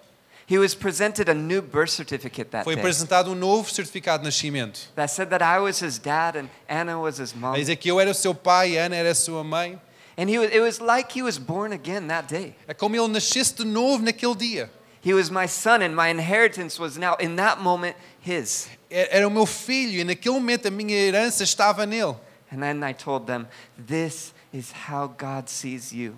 He 0.49 0.57
was 0.57 0.73
presented 0.73 1.29
a 1.29 1.33
new 1.33 1.62
birth 1.62 1.91
certificate 1.91 2.49
that 2.49 2.63
Foi 2.63 2.73
apresentado 2.73 3.31
um 3.31 3.36
novo 3.36 3.69
certificado 3.71 4.23
de 4.23 4.25
nascimento. 4.25 4.91
that 4.95 5.13
said 5.13 5.29
that 5.29 5.43
I 5.43 5.59
was 5.59 5.81
his 5.81 5.99
dad 5.99 6.36
and 6.36 6.49
Anna 6.67 6.99
was 6.99 7.19
his 7.19 7.33
mom. 7.33 7.53
A 7.53 7.57
dizer 7.57 7.75
que 7.77 7.89
eu 7.89 7.99
era 7.99 8.09
o 8.09 8.13
seu 8.13 8.33
pai, 8.33 8.77
Ana 8.77 8.95
era 8.95 9.12
a 9.12 9.15
sua 9.15 9.43
mãe. 9.43 9.79
And 10.17 10.30
he 10.30 10.38
was, 10.38 10.52
it 10.52 10.60
was 10.62 10.80
like 10.80 11.12
he 11.12 11.21
was 11.23 11.39
born 11.39 11.73
again 11.73 12.08
that 12.08 12.28
day. 12.28 12.56
É 12.67 12.73
como 12.73 12.95
ele 12.95 13.08
nascesse 13.08 13.56
de 13.56 13.65
novo 13.65 14.04
naquele 14.04 14.36
dia. 14.36 14.69
He 15.02 15.13
was 15.13 15.30
my 15.30 15.47
son, 15.47 15.82
and 15.82 15.93
my 15.95 16.08
inheritance 16.10 16.80
was 16.80 16.97
now, 16.97 17.15
in 17.19 17.36
that 17.36 17.60
moment, 17.60 17.95
his. 18.21 18.67
Era 18.89 19.28
o 19.28 19.32
meu 19.32 19.45
filho 19.45 19.99
e 19.99 20.04
naquele 20.04 20.36
momento 20.36 20.67
a 20.67 20.71
minha 20.71 20.95
herança 20.95 21.43
estava 21.43 21.86
nele. 21.86 22.15
And 22.52 22.62
then 22.62 22.84
I 22.84 22.93
told 22.93 23.26
them, 23.26 23.47
This 23.78 24.34
is 24.54 24.71
how 24.71 25.08
God 25.08 25.49
sees 25.49 25.91
you. 25.91 26.15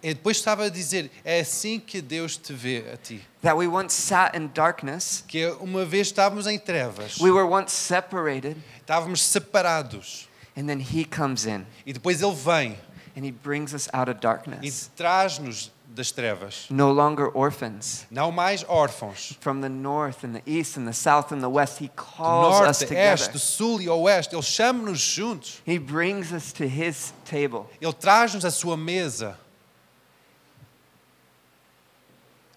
E 0.00 0.14
depois 0.14 0.36
estava 0.36 0.66
a 0.66 0.68
dizer, 0.68 1.10
é 1.24 1.40
assim 1.40 1.80
que 1.80 2.00
Deus 2.00 2.36
te 2.36 2.52
vê 2.52 2.84
a 2.92 2.96
ti. 2.96 3.20
That 3.42 3.56
we 3.56 3.66
once 3.66 3.92
sat 3.94 4.36
in 4.36 4.48
darkness, 4.54 5.24
Que 5.26 5.46
uma 5.60 5.84
vez 5.84 6.06
estávamos 6.06 6.46
em 6.46 6.56
trevas, 6.58 7.18
we 7.18 7.32
were 7.32 7.44
once 7.44 7.72
separated, 7.72 8.56
estávamos 8.80 9.20
separados. 9.22 10.28
and 10.56 10.66
then 10.68 10.78
He 10.80 11.04
comes 11.04 11.46
in 11.46 11.66
E 11.84 11.92
depois 11.92 12.22
Ele 12.22 12.34
vem 12.34 12.78
and 13.18 13.26
He 13.26 13.32
brings 13.32 13.74
us 13.74 13.88
out 13.92 14.08
of 14.08 14.18
e 14.18 14.20
darkness. 14.20 14.90
traz-nos 14.96 15.70
das 15.92 16.12
trevas. 16.12 16.70
No 16.70 16.92
longer 16.92 17.28
orphans. 17.34 18.06
Não 18.10 18.30
mais 18.30 18.62
órfãos. 18.64 19.36
From 19.40 19.60
the 19.60 19.68
north 19.68 20.22
and 20.22 20.34
the 20.34 20.42
east 20.46 20.76
and 20.76 20.86
the 20.86 20.92
south 20.92 21.32
and 21.32 21.40
the 21.40 21.48
west, 21.48 21.80
He 21.80 21.88
calls 21.96 22.60
us 22.60 22.80
norte, 22.80 22.88
together. 22.88 23.14
este, 23.14 23.32
do 23.32 23.38
sul 23.38 23.80
e 23.80 23.88
oeste. 23.88 24.34
Ele 24.34 24.42
chama-nos 24.42 25.00
juntos. 25.00 25.60
He 25.66 25.78
brings 25.78 26.32
us 26.32 26.52
to 26.52 26.68
His 26.68 27.12
table. 27.24 27.68
Ele 27.80 27.92
traz-nos 27.92 28.44
a 28.44 28.50
sua 28.50 28.76
mesa. 28.76 29.36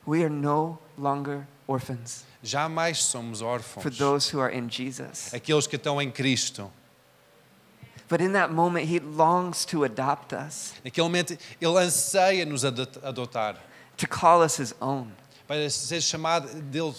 We 0.06 0.24
are 0.24 0.30
no 0.30 0.78
longer 0.98 1.48
orphans 1.68 2.26
Jamais 2.44 3.04
somos 3.04 3.40
for 3.40 3.60
órfãos. 3.60 3.98
those 3.98 4.30
who 4.30 4.40
are 4.40 4.50
in 4.50 4.68
Jesus. 4.70 5.34
Aqueles 5.34 5.68
que 5.68 5.78
estão 5.78 6.02
em 6.02 6.12
Cristo. 6.12 6.72
But 8.12 8.20
in 8.20 8.34
that 8.34 8.52
moment, 8.52 8.88
He 8.90 9.00
longs 9.00 9.64
to 9.68 9.86
adopt 9.86 10.34
us, 10.34 10.74
Naquele 10.84 11.06
momento, 11.08 11.38
Ele 11.62 11.78
anseia 11.80 12.46
nos 12.46 12.66
adot- 12.66 13.00
adotar. 13.02 13.56
to 13.96 14.06
call 14.06 14.42
us 14.44 14.58
His 14.60 14.74
own. 14.82 15.14
Para 15.48 15.70
ser 15.70 16.02
chamado 16.02 16.48
dele. 16.70 16.94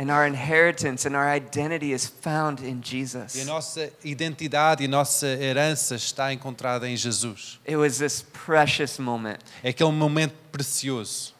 And 0.00 0.12
our 0.12 0.24
inheritance 0.28 1.04
and 1.04 1.16
our 1.16 1.28
identity 1.28 1.90
is 1.92 2.06
found 2.06 2.60
in 2.60 2.76
E 2.76 2.78
a 2.78 2.82
Jesus. 2.84 3.44
nossa 3.44 3.90
identidade 4.04 4.84
e 4.84 4.86
a 4.86 4.88
nossa 4.88 5.26
herança 5.26 5.96
está 5.96 6.32
encontrada 6.32 6.88
em 6.88 6.96
Jesus. 6.96 7.58
It 7.66 7.74
was 7.74 7.98
this 7.98 8.22
precious 8.22 9.00
moment 9.00 9.40
É 9.64 9.70
aquele 9.70 9.90
momento 9.90 10.34
precioso. 10.52 11.34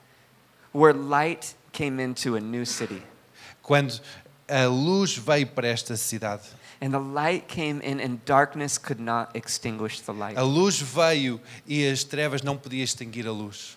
where 0.74 0.92
light 0.92 1.54
came 1.70 2.02
into 2.02 2.34
a 2.34 2.40
new 2.40 2.66
city. 2.66 3.00
Quando 3.62 4.00
a 4.48 4.66
luz 4.66 5.16
veio 5.16 5.46
para 5.46 5.68
esta 5.68 5.96
cidade. 5.96 6.42
And 6.80 6.92
the 6.92 7.00
light 7.00 7.48
came 7.48 7.80
in, 7.82 8.00
and 8.00 8.18
darkness 8.24 8.78
could 8.78 9.00
not 9.00 9.34
extinguish 9.34 10.00
the 10.00 10.12
light. 10.12 10.38
A 10.38 10.42
luz 10.42 10.80
veio 10.80 11.40
e 11.66 11.84
as 11.86 12.04
trevas 12.04 12.42
não 12.42 12.56
podiam 12.56 12.84
extinguir 12.84 13.26
a 13.26 13.32
luz. 13.32 13.76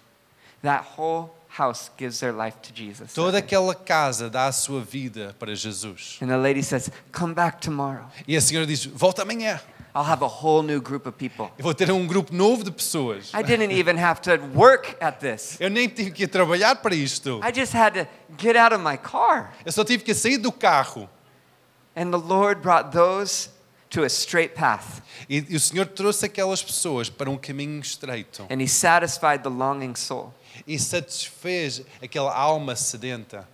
That 0.62 0.86
whole 0.96 1.32
house 1.58 1.90
gives 1.98 2.20
their 2.20 2.32
life 2.32 2.58
to 2.62 2.74
Jesus. 2.74 3.14
Toda 3.14 3.40
aquela 3.40 3.74
casa 3.74 4.30
dá 4.30 4.46
a 4.46 4.52
sua 4.52 4.82
vida 4.82 5.36
para 5.40 5.56
Jesus. 5.56 6.20
And 6.22 6.28
the 6.28 6.38
lady 6.38 6.62
says, 6.62 6.92
Come 7.12 7.34
back 7.34 7.60
tomorrow. 7.60 8.06
E 8.28 8.38
a 8.38 8.42
senhora 8.42 8.68
diz: 8.68 8.86
Volta 8.86 9.24
amanhã. 9.24 9.60
I'll 9.94 10.06
have 10.06 10.24
a 10.24 10.28
whole 10.28 10.64
new 10.64 10.80
group 10.80 11.06
of 11.06 11.18
people. 11.18 11.52
Eu 11.58 11.64
vou 11.64 11.74
ter 11.74 11.92
um 11.92 12.08
grupo 12.08 12.34
novo 12.34 12.64
de 12.64 12.72
pessoas. 12.72 13.32
I 13.34 13.44
didn't 13.44 13.74
even 13.74 13.98
have 13.98 14.22
to 14.22 14.38
work 14.56 14.96
at 15.02 15.20
this. 15.20 15.58
Eu 15.60 15.70
nem 15.70 15.90
tive 15.90 16.12
que 16.12 16.28
trabalhar 16.28 16.76
para 16.78 16.96
isto. 16.96 17.42
I 17.44 17.52
just 17.54 17.76
had 17.76 17.94
to 17.96 18.08
get 18.38 18.56
out 18.56 18.74
of 18.74 18.82
my 18.82 18.98
car. 18.98 19.52
Eu 19.66 19.72
só 19.72 19.84
tive 19.84 20.04
que 20.04 20.14
sair 20.14 20.38
do 20.38 20.52
carro. 20.52 21.10
And 21.96 22.12
the 22.12 22.20
Lord 22.20 22.62
brought 22.62 22.92
those 22.92 23.50
to 23.92 24.04
a 24.04 24.10
straight 24.10 24.56
path. 24.56 25.02
E, 25.30 25.46
e 25.50 25.56
o 25.56 25.60
Senhor 25.60 25.86
trouxe 25.86 26.26
aquelas 26.26 26.64
pessoas 26.64 27.10
para 27.10 27.30
um 27.30 27.38
caminho 27.38 27.80
estreito. 27.82 28.48
And 28.50 28.62
He 28.62 28.68
satisfied 28.68 29.44
the 29.44 29.50
longing 29.50 29.96
soul. 29.96 30.34
E 30.66 30.80
satisfez 30.80 31.84
aquela 32.02 32.34
alma 32.34 32.76
sedenta. 32.76 33.48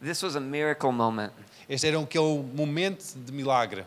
This 0.00 0.22
was 0.22 0.36
a 0.36 0.40
miracle 0.40 0.92
moment. 0.92 1.32
Este 1.68 1.86
era 1.86 1.98
aquele 1.98 2.42
momento 2.54 3.04
de 3.16 3.32
milagre. 3.32 3.84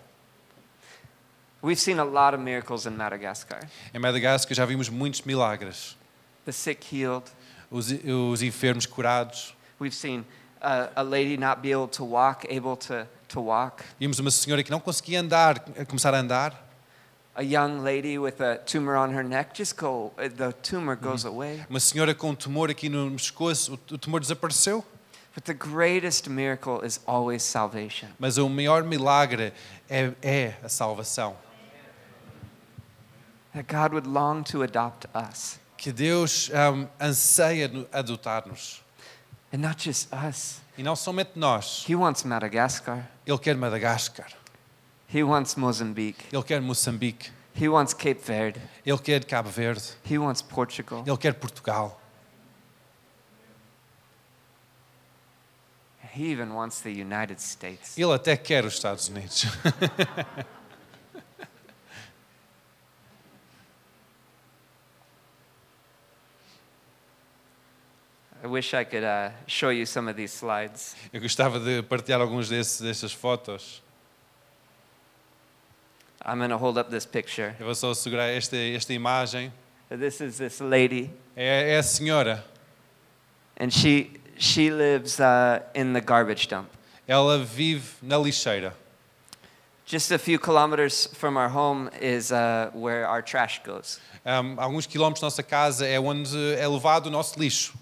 We've 1.62 1.80
seen 1.80 2.00
a 2.00 2.06
lot 2.06 2.34
of 2.34 2.42
miracles 2.42 2.86
in 2.86 2.96
Madagascar. 2.96 3.60
Em 3.94 4.00
Madagascar 4.00 4.56
já 4.56 4.66
vimos 4.66 4.90
muitos 4.90 5.22
milagres. 5.22 5.98
The 6.46 6.52
sick 6.52 6.84
healed. 6.84 7.30
Os, 7.70 7.92
os 7.92 8.42
enfermos 8.42 8.86
curados. 8.86 9.54
We've 9.80 9.96
seen 9.96 10.26
uh, 10.62 10.88
a 10.96 11.04
lady 11.04 11.38
not 11.38 11.62
be 11.62 11.72
able 11.72 11.88
to 11.88 12.04
walk, 12.04 12.46
able 12.50 12.76
to, 12.78 13.08
to 13.28 13.42
walk. 13.42 13.84
Vimos 14.00 14.20
uma 14.20 14.32
senhora 14.32 14.64
que 14.64 14.72
não 14.72 14.80
conseguia 14.80 15.20
andar, 15.22 15.64
a 15.78 15.86
começar 15.86 16.14
a 16.14 16.20
andar. 16.20 16.68
A 17.36 17.44
young 17.44 17.84
lady 17.84 18.18
with 18.18 18.42
a 18.42 18.58
tumor 18.58 18.96
on 18.96 19.12
her 19.14 19.24
neck 19.24 19.56
just 19.56 19.78
go, 19.78 20.12
uh, 20.18 20.28
the 20.28 20.52
tumor 20.62 20.96
goes 20.96 21.26
away. 21.26 21.66
Uma 21.70 21.80
senhora 21.80 22.14
com 22.14 22.32
um 22.32 22.36
tumor 22.36 22.70
aqui 22.70 22.90
no 22.90 23.12
pescoço, 23.12 23.80
o, 23.92 23.98
tumor 23.98 24.20
desapareceu. 24.20 24.84
But 25.34 25.46
the 25.46 25.54
greatest 25.54 26.28
miracle 26.28 26.82
is 26.84 27.00
always 27.06 27.44
salvation. 27.44 28.10
Mas 28.20 28.38
o 28.38 28.50
maior 28.50 28.84
milagre 28.84 29.54
é, 29.90 30.12
é 30.22 30.54
a 30.64 30.68
salvação. 30.68 31.36
That 33.54 33.68
God 33.68 33.94
would 33.94 34.08
long 34.08 34.44
to 34.44 34.64
adopt 34.64 35.08
us. 35.16 35.60
Que 35.78 35.94
Deus 35.94 36.50
um, 36.50 36.88
anseia 37.00 37.68
no- 37.70 37.88
adotar-nos. 37.92 38.84
And 39.52 39.58
not 39.58 39.84
just 39.84 40.10
us. 40.14 40.62
E 40.78 40.84
não 40.84 40.96
somente 40.96 41.32
nós. 41.36 41.86
He 41.90 41.96
wants 41.96 42.24
Madagascar. 42.24 43.10
Ele 43.26 43.38
quer 43.38 43.56
Madagascar. 43.56 44.32
He 45.14 45.24
wants 45.24 45.56
Mozambique. 45.56 46.24
Ele 46.32 46.44
quer 46.44 46.62
Moçambique. 46.62 47.32
He 47.60 47.68
wants 47.68 47.94
Cape 47.94 48.22
Verde. 48.24 48.62
Ele 48.86 48.98
quer 49.00 49.26
Cabo 49.26 49.50
Verde. 49.50 49.84
He 50.10 50.18
wants 50.18 50.42
Portugal. 50.42 51.04
Ele 51.06 51.18
quer 51.18 51.34
Portugal. 51.34 52.00
He 56.16 56.32
even 56.32 56.54
wants 56.54 56.82
the 56.82 56.92
United 56.92 57.42
States. 57.42 57.98
Ele 57.98 58.14
até 58.14 58.36
quer 58.38 58.66
os 58.66 58.74
Estados 58.74 59.08
Unidos. 59.10 59.46
I 68.42 68.48
wish 68.48 68.74
I 68.74 68.86
could 68.86 69.04
uh, 69.04 69.32
show 69.48 69.70
you 69.70 69.86
some 69.86 70.08
of 70.10 70.16
these 70.16 70.32
slides. 70.32 70.96
Eu 71.12 71.20
gostava 71.22 71.60
de 71.60 71.82
partilhar 71.84 72.22
alguns 72.22 72.48
desses, 72.48 72.80
dessas 72.82 73.12
fotos. 73.12 73.82
I'm 76.26 76.38
going 76.38 76.50
to 76.50 76.58
hold 76.58 76.78
up 76.78 76.90
this 76.90 77.06
picture. 77.06 77.56
Eu 77.60 77.66
vou 77.66 77.76
só 77.76 77.94
segurar 77.94 78.28
esta, 78.28 78.56
esta 78.56 78.94
imagem. 78.94 79.52
This 79.90 80.22
is 80.22 80.38
this 80.38 80.60
lady, 80.62 81.10
É, 81.36 81.74
é 81.74 81.78
a 81.78 81.84
senhora. 81.84 82.44
and 83.60 83.72
she 83.72 84.12
she 84.38 84.70
lives 84.70 85.20
uh, 85.20 85.62
in 85.76 85.94
the 85.94 86.02
garbage 86.02 86.48
dump. 86.48 86.70
Ela 87.08 87.40
vive 87.40 87.96
na 88.02 88.18
lixeira. 88.18 88.74
Just 89.86 90.12
a 90.12 90.20
few 90.20 90.38
kilometers 90.38 91.08
from 91.16 91.36
our 91.36 91.50
home 91.50 91.90
is 92.00 92.32
uh, 92.32 92.70
where 92.74 93.08
our 93.08 93.24
trash 93.24 93.60
goes. 93.66 94.00
Um, 94.24 94.56
alguns 94.60 94.86
quilómetros 94.86 95.20
da 95.22 95.26
nossa 95.26 95.42
casa 95.44 95.86
é 95.88 96.00
onde 96.00 96.38
é 96.58 96.68
levado 96.68 97.08
o 97.08 97.10
nosso 97.10 97.40
lixo. 97.40 97.74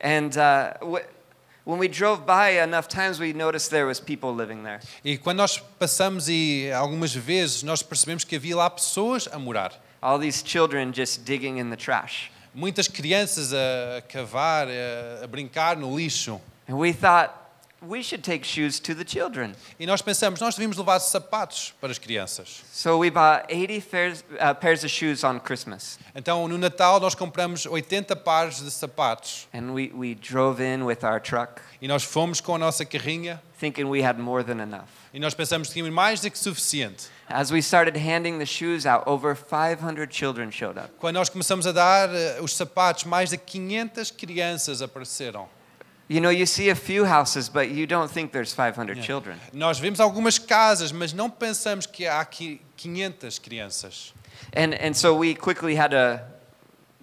And 0.00 0.36
uh, 0.36 0.74
wh- 0.80 1.04
when 1.64 1.78
we 1.78 1.88
drove 1.88 2.24
by 2.24 2.62
enough 2.62 2.88
times, 2.88 3.18
we 3.18 3.32
noticed 3.32 3.70
there 3.70 3.86
was 3.86 4.00
people 4.00 4.32
living 4.34 4.62
there. 4.62 4.80
E 5.04 5.18
quando 5.18 5.38
nós 5.38 5.58
passamos 5.78 6.28
e 6.28 6.70
algumas 6.72 7.14
vezes 7.14 7.62
nós 7.62 7.82
percebemos 7.82 8.24
que 8.24 8.36
havia 8.36 8.56
lá 8.56 8.70
pessoas 8.70 9.28
a 9.32 9.38
morar. 9.38 9.72
All 10.00 10.18
these 10.18 10.42
children 10.44 10.92
just 10.92 11.24
digging 11.24 11.58
in 11.58 11.70
the 11.70 11.76
trash. 11.76 12.30
Muitas 12.54 12.88
crianças 12.88 13.52
a 13.52 14.00
cavar, 14.08 14.68
a, 14.68 15.24
a 15.24 15.26
brincar 15.26 15.76
no 15.76 15.94
lixo. 15.94 16.40
And 16.68 16.76
we 16.76 16.92
thought 16.92 17.32
we 17.80 18.02
should 18.02 18.22
take 18.22 18.44
shoes 18.44 18.80
to 18.80 18.94
the 18.94 19.04
children. 19.04 19.54
E 19.78 19.86
nós 19.86 20.02
pensamos, 20.02 20.40
nós 20.40 20.54
devíamos 20.54 20.76
levar 20.76 20.98
sapatos 21.00 21.74
para 21.80 21.90
as 21.90 21.98
crianças. 21.98 22.62
So 22.72 22.98
we 22.98 23.10
bought 23.10 23.46
80 23.52 23.80
pairs, 23.88 24.24
uh, 24.40 24.54
pairs 24.54 24.84
of 24.84 24.88
shoes 24.88 25.22
on 25.24 25.38
Christmas. 25.40 25.98
Então, 26.14 26.48
no 26.48 26.58
Natal, 26.58 26.98
nós 27.00 27.14
compramos 27.14 27.66
80 27.66 28.16
pares 28.16 28.62
de 28.62 28.70
sapatos. 28.70 29.46
And 29.54 29.72
we, 29.72 29.92
we 29.94 30.14
drove 30.14 30.60
in 30.62 30.84
with 30.84 31.04
our 31.04 31.20
truck 31.20 31.60
E 31.80 31.86
nós 31.86 32.02
fomos 32.02 32.40
com 32.40 32.56
a 32.56 32.58
nossa 32.58 32.84
carrinha 32.84 33.40
thinking 33.60 33.84
we 33.84 34.02
had 34.02 34.18
more 34.18 34.42
than 34.42 34.60
enough. 34.60 34.88
e 35.12 35.20
nós 35.20 35.34
pensamos 35.34 35.68
que 35.68 35.74
tínhamos 35.74 35.94
mais 35.94 36.20
do 36.20 36.30
que 36.30 36.38
suficiente. 36.38 37.06
As 37.28 37.50
we 37.50 37.60
started 37.60 37.96
handing 37.96 38.38
the 38.38 38.46
shoes 38.46 38.86
out, 38.86 39.08
over 39.08 39.36
500 39.36 40.08
children 40.10 40.50
showed 40.50 40.78
up. 40.78 40.90
Quando 40.98 41.16
nós 41.16 41.28
começamos 41.28 41.66
a 41.66 41.72
dar 41.72 42.08
eh, 42.12 42.38
os 42.40 42.56
sapatos, 42.56 43.04
mais 43.04 43.30
de 43.30 43.38
500 43.38 44.10
crianças 44.10 44.82
apareceram. 44.82 45.48
You 46.08 46.20
know, 46.20 46.30
you 46.30 46.46
see 46.46 46.70
a 46.70 46.74
few 46.74 47.04
houses, 47.04 47.50
but 47.50 47.70
you 47.70 47.86
don't 47.86 48.10
think 48.10 48.32
there's 48.32 48.54
500 48.54 49.04
children. 49.04 49.38
Nós 49.52 49.78
vemos 49.78 50.00
algumas 50.00 50.38
casas, 50.38 50.90
mas 50.90 51.12
não 51.12 51.28
pensamos 51.28 51.84
que 51.84 52.06
há 52.06 52.20
aqui 52.20 52.62
500 52.76 53.38
crianças. 53.38 54.14
And, 54.56 54.74
and 54.74 54.94
so 54.94 55.14
we 55.14 55.34
quickly 55.34 55.76
had 55.76 55.90
to 55.90 56.22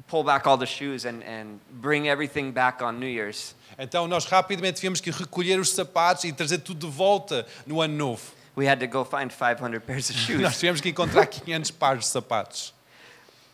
pull 0.08 0.24
back 0.24 0.48
all 0.48 0.58
the 0.58 0.66
shoes 0.66 1.06
and, 1.06 1.24
and 1.24 1.60
bring 1.70 2.08
everything 2.08 2.52
back 2.52 2.82
on 2.82 2.94
New 3.00 3.08
Year's. 3.08 3.54
Então 3.78 4.08
nós 4.08 4.26
rapidamente 4.26 4.80
tivemos 4.80 5.00
que 5.02 5.12
recolher 5.12 5.60
os 5.60 5.72
sapatos 5.72 6.24
e 6.24 6.32
trazer 6.32 6.60
tudo 6.60 6.88
de 6.88 6.92
volta 6.92 7.46
no 7.68 7.82
ano 7.82 7.96
novo. 7.96 8.34
We 8.56 8.68
had 8.68 8.80
to 8.80 8.88
go 8.88 9.04
find 9.04 9.32
500 9.32 9.82
pairs 9.84 10.10
of 10.10 10.18
shoes. 10.26 10.42
Nós 10.42 10.58
tivemos 10.58 10.82
que 10.82 10.90
encontrar 10.90 11.28
500 11.28 11.72
pares 11.72 12.06
de 12.06 12.08
sapatos. 12.08 12.74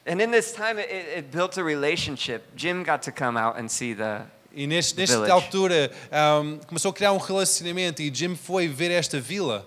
and 0.06 0.22
in 0.22 0.32
this 0.32 0.52
time, 0.52 0.80
it, 0.80 0.90
it 0.90 1.32
built 1.32 1.58
a 1.58 1.64
relationship. 1.64 2.56
Jim 2.56 2.84
got 2.84 3.04
to 3.04 3.12
come 3.12 3.38
out 3.38 3.58
and 3.58 3.70
see 3.70 3.94
the. 3.94 4.22
E 4.54 4.68
neste, 4.68 4.98
nesta 4.98 5.32
altura 5.32 5.92
ahm, 6.12 6.58
começou 6.68 6.92
a 6.92 6.94
criar 6.94 7.14
um 7.14 7.18
relacionamento 7.18 8.02
e 8.02 8.14
Jim 8.14 8.36
foi 8.36 8.68
ver 8.68 8.92
esta 8.92 9.20
vila. 9.20 9.66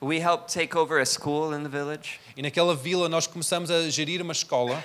We 0.00 0.18
helped 0.18 0.52
take 0.52 0.76
over 0.76 1.00
a 1.00 1.06
school 1.06 1.54
in 1.54 1.62
the 1.62 1.68
village. 1.68 2.20
E 2.36 2.42
naquela 2.42 2.74
vila 2.74 3.08
nós 3.08 3.26
começamos 3.26 3.70
a 3.70 3.88
gerir 3.88 4.20
uma 4.20 4.32
escola. 4.32 4.82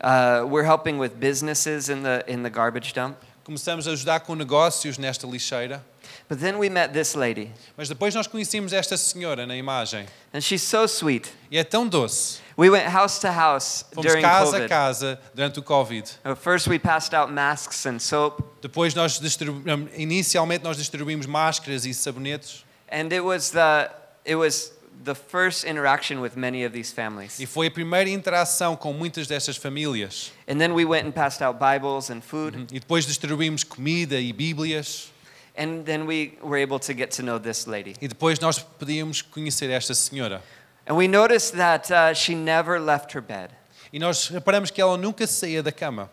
Uh, 0.00 0.46
we're 0.46 0.66
helping 0.66 0.98
with 0.98 1.10
businesses 1.10 1.88
in 1.88 2.02
the, 2.02 2.24
in 2.28 2.42
the 2.42 2.50
garbage 2.50 2.92
dump. 2.92 3.16
Começamos 3.44 3.86
a 3.86 3.92
ajudar 3.92 4.20
com 4.20 4.34
negócios 4.34 4.98
nesta 4.98 5.26
lixeira. 5.26 5.84
But 6.28 6.38
then 6.40 6.56
we 6.58 6.70
met 6.70 6.92
this 6.94 7.14
lady, 7.14 7.50
Mas 7.76 7.88
depois 7.88 8.14
nós 8.14 8.26
conhecemos 8.26 8.72
esta 8.72 8.96
senhora 8.96 9.46
na 9.46 9.54
imagem. 9.56 10.06
and 10.32 10.40
she's 10.40 10.62
so 10.62 10.86
sweet. 10.86 11.30
E 11.50 11.58
é 11.58 11.64
tão 11.64 11.86
doce. 11.86 12.40
We 12.56 12.70
went 12.70 12.86
house 12.86 13.18
to 13.20 13.28
house 13.30 13.84
Fomos 13.92 14.06
during 14.10 14.22
casa 14.22 14.48
a 14.56 14.60
COVID. 14.60 14.68
casa 14.68 15.20
durante 15.34 15.58
o 15.58 15.62
Covid. 15.62 16.10
Uh, 16.24 16.34
First, 16.34 16.66
we 16.68 16.78
passed 16.78 17.14
out 17.14 17.30
masks 17.30 17.84
and 17.84 17.98
soap, 17.98 18.40
Depois 18.62 18.94
nós 18.94 19.18
distribu- 19.20 19.62
inicialmente 19.96 20.64
nós 20.64 20.76
distribuímos 20.76 21.26
máscaras 21.26 21.84
e 21.84 21.92
sabonetes 21.92 22.64
and 22.90 23.12
it 23.12 23.20
was 23.20 23.50
the 23.50 23.90
it 24.24 24.36
was 24.36 24.72
the 25.04 25.14
first 25.14 25.64
interaction 25.66 26.20
with 26.22 26.32
many 26.36 26.64
of 26.64 26.72
these 26.72 26.90
families. 26.94 27.38
e 27.38 27.44
foi 27.46 27.66
a 27.66 27.70
primeira 27.70 28.08
interação 28.08 28.74
com 28.76 28.92
muitas 28.94 29.26
destas 29.26 29.56
famílias. 29.58 30.32
And 30.48 30.56
then 30.58 30.72
we 30.72 30.84
went 30.86 31.06
and 31.06 31.12
passed 31.12 31.42
out 31.42 31.58
Bibles 31.58 32.08
and 32.10 32.22
food, 32.22 32.66
E 32.72 32.78
depois 32.80 33.04
distribuímos 33.04 33.62
comida 33.64 34.18
e 34.20 34.32
bíblias 34.32 35.12
and 35.56 35.84
then 35.84 36.06
we 36.06 36.36
were 36.42 36.58
able 36.58 36.78
to 36.80 36.92
get 36.94 37.10
to 37.16 37.22
know 37.22 37.38
this 37.38 37.66
lady. 37.66 37.94
e 38.00 38.08
depois 38.08 38.38
nós 38.38 38.58
podíamos 38.58 39.22
conhecer 39.22 39.70
esta 39.70 39.94
senhora. 39.94 40.42
And 40.86 40.96
we 40.96 41.08
noticed 41.08 41.56
that 41.56 41.90
uh, 41.90 42.12
she 42.12 42.34
never 42.34 42.78
left 42.78 43.14
her 43.14 43.22
bed. 43.22 43.50
E 43.92 43.98
nós 43.98 44.28
reparamos 44.28 44.70
que 44.70 44.80
ela 44.80 44.96
nunca 44.96 45.26
saía 45.26 45.62
da 45.62 45.72
cama. 45.72 46.10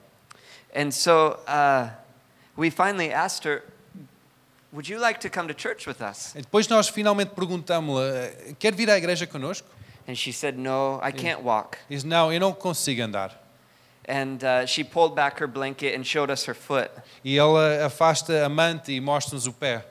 And 0.73 0.91
so 0.91 1.39
uh, 1.47 1.89
we 2.55 2.69
finally 2.69 3.11
asked 3.11 3.43
her, 3.45 3.63
Would 4.71 4.87
you 4.87 4.99
like 4.99 5.19
to 5.21 5.29
come 5.29 5.49
to 5.49 5.53
church 5.53 5.85
with 5.85 6.01
us? 6.01 6.33
E 6.33 6.41
depois 6.41 6.67
nós 6.69 6.87
finalmente 6.87 7.31
perguntámos-la: 7.35 8.53
quer 8.57 8.73
vir 8.73 8.89
à 8.89 8.97
igreja 8.97 9.27
connosco? 9.27 9.67
And 10.07 10.15
she 10.15 10.31
said, 10.31 10.57
No, 10.57 10.99
I 11.03 11.11
can't 11.11 11.41
walk. 11.43 11.77
Disse: 11.89 12.07
não, 12.07 12.31
eu 12.31 12.39
não 12.39 12.53
consigo 12.53 13.01
andar. 13.01 13.40
And 14.05 14.43
uh, 14.43 14.65
she 14.65 14.83
pulled 14.83 15.15
back 15.15 15.39
her 15.39 15.47
blanket 15.47 15.93
and 15.93 16.05
showed 16.05 16.31
us 16.31 16.45
her 16.45 16.55
foot. 16.55 16.91
E 17.23 17.37
ela 17.37 17.85
afasta 17.85 18.45
a 18.45 18.49
manta 18.49 18.91
e 18.91 18.99
mostra-nos 18.99 19.47
o 19.47 19.53
pé. 19.53 19.83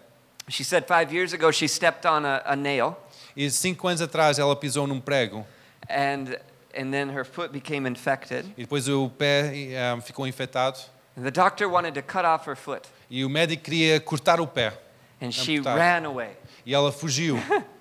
She 0.48 0.64
said 0.64 0.86
five 0.86 1.12
years 1.12 1.32
ago 1.32 1.50
she 1.52 1.68
stepped 1.68 2.04
on 2.04 2.24
a, 2.24 2.42
a 2.44 2.56
nail 2.56 2.96
E 3.36 3.48
cinco 3.50 3.86
anos 3.86 4.00
atrás 4.00 4.38
ela 4.38 4.56
pisou 4.56 4.86
num 4.86 5.00
prego 5.00 5.46
and, 5.88 6.36
and 6.74 6.92
then 6.92 7.08
her 7.10 7.24
foot 7.24 7.52
became 7.52 7.86
infected. 7.86 8.44
e 8.56 8.64
depois 8.64 8.88
o 8.88 9.08
pé 9.08 9.72
eh, 9.72 10.00
ficou 10.02 10.26
infectado. 10.26 10.78
And 11.16 11.24
the 11.24 11.30
doctor 11.30 11.68
wanted 11.68 11.94
to 11.94 12.02
cut 12.02 12.24
off 12.24 12.46
her 12.46 12.56
foot. 12.56 12.88
E 13.08 13.24
o 13.24 13.28
médico 13.28 13.62
queria 13.62 14.00
cortar 14.00 14.40
o 14.40 14.46
pé. 14.46 14.72
And 15.20 15.32
she 15.32 15.60
ran 15.60 16.04
away. 16.04 16.36
E 16.66 16.74
ela 16.74 16.90
fugiu. 16.90 17.36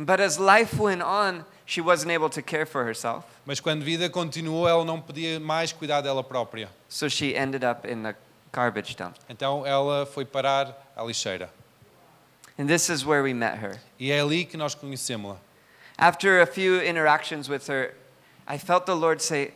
But 0.00 0.20
as 0.20 0.38
life 0.38 0.78
went 0.78 1.02
on, 1.02 1.44
she 1.68 1.82
wasn't 1.82 2.10
able 2.10 2.30
to 2.30 2.42
care 2.42 2.64
for 2.64 2.82
herself. 2.82 3.24
Mas 3.44 3.60
quando 3.60 3.82
a 3.82 3.84
vida 3.84 4.08
continuou, 4.08 4.66
ela 4.66 4.84
não 4.84 5.00
podia 5.00 5.38
mais 5.38 5.70
cuidar 5.70 6.00
dela 6.00 6.24
própria. 6.24 6.70
So 6.88 7.08
she 7.08 7.36
ended 7.36 7.62
up 7.62 7.86
in 7.86 8.02
the 8.02 8.16
garbage 8.50 8.96
dump. 8.96 9.16
Então 9.28 9.66
ela 9.66 10.06
foi 10.06 10.24
parar 10.24 10.74
à 10.96 11.04
lixeira. 11.04 11.50
And 12.58 12.66
this 12.66 12.88
is 12.88 13.04
where 13.04 13.22
we 13.22 13.34
met 13.34 13.58
her. 13.58 13.78
E 14.00 14.10
é 14.10 14.20
ali 14.20 14.46
que 14.46 14.56
nós 14.56 14.74
conhecemos-la. 14.74 15.36
After 15.98 16.40
a 16.40 16.46
few 16.46 16.80
interactions 16.80 17.48
with 17.48 17.68
her, 17.68 17.94
I 18.48 18.56
felt 18.56 18.86
the 18.86 18.94
Lord 18.94 19.22
say 19.22 19.52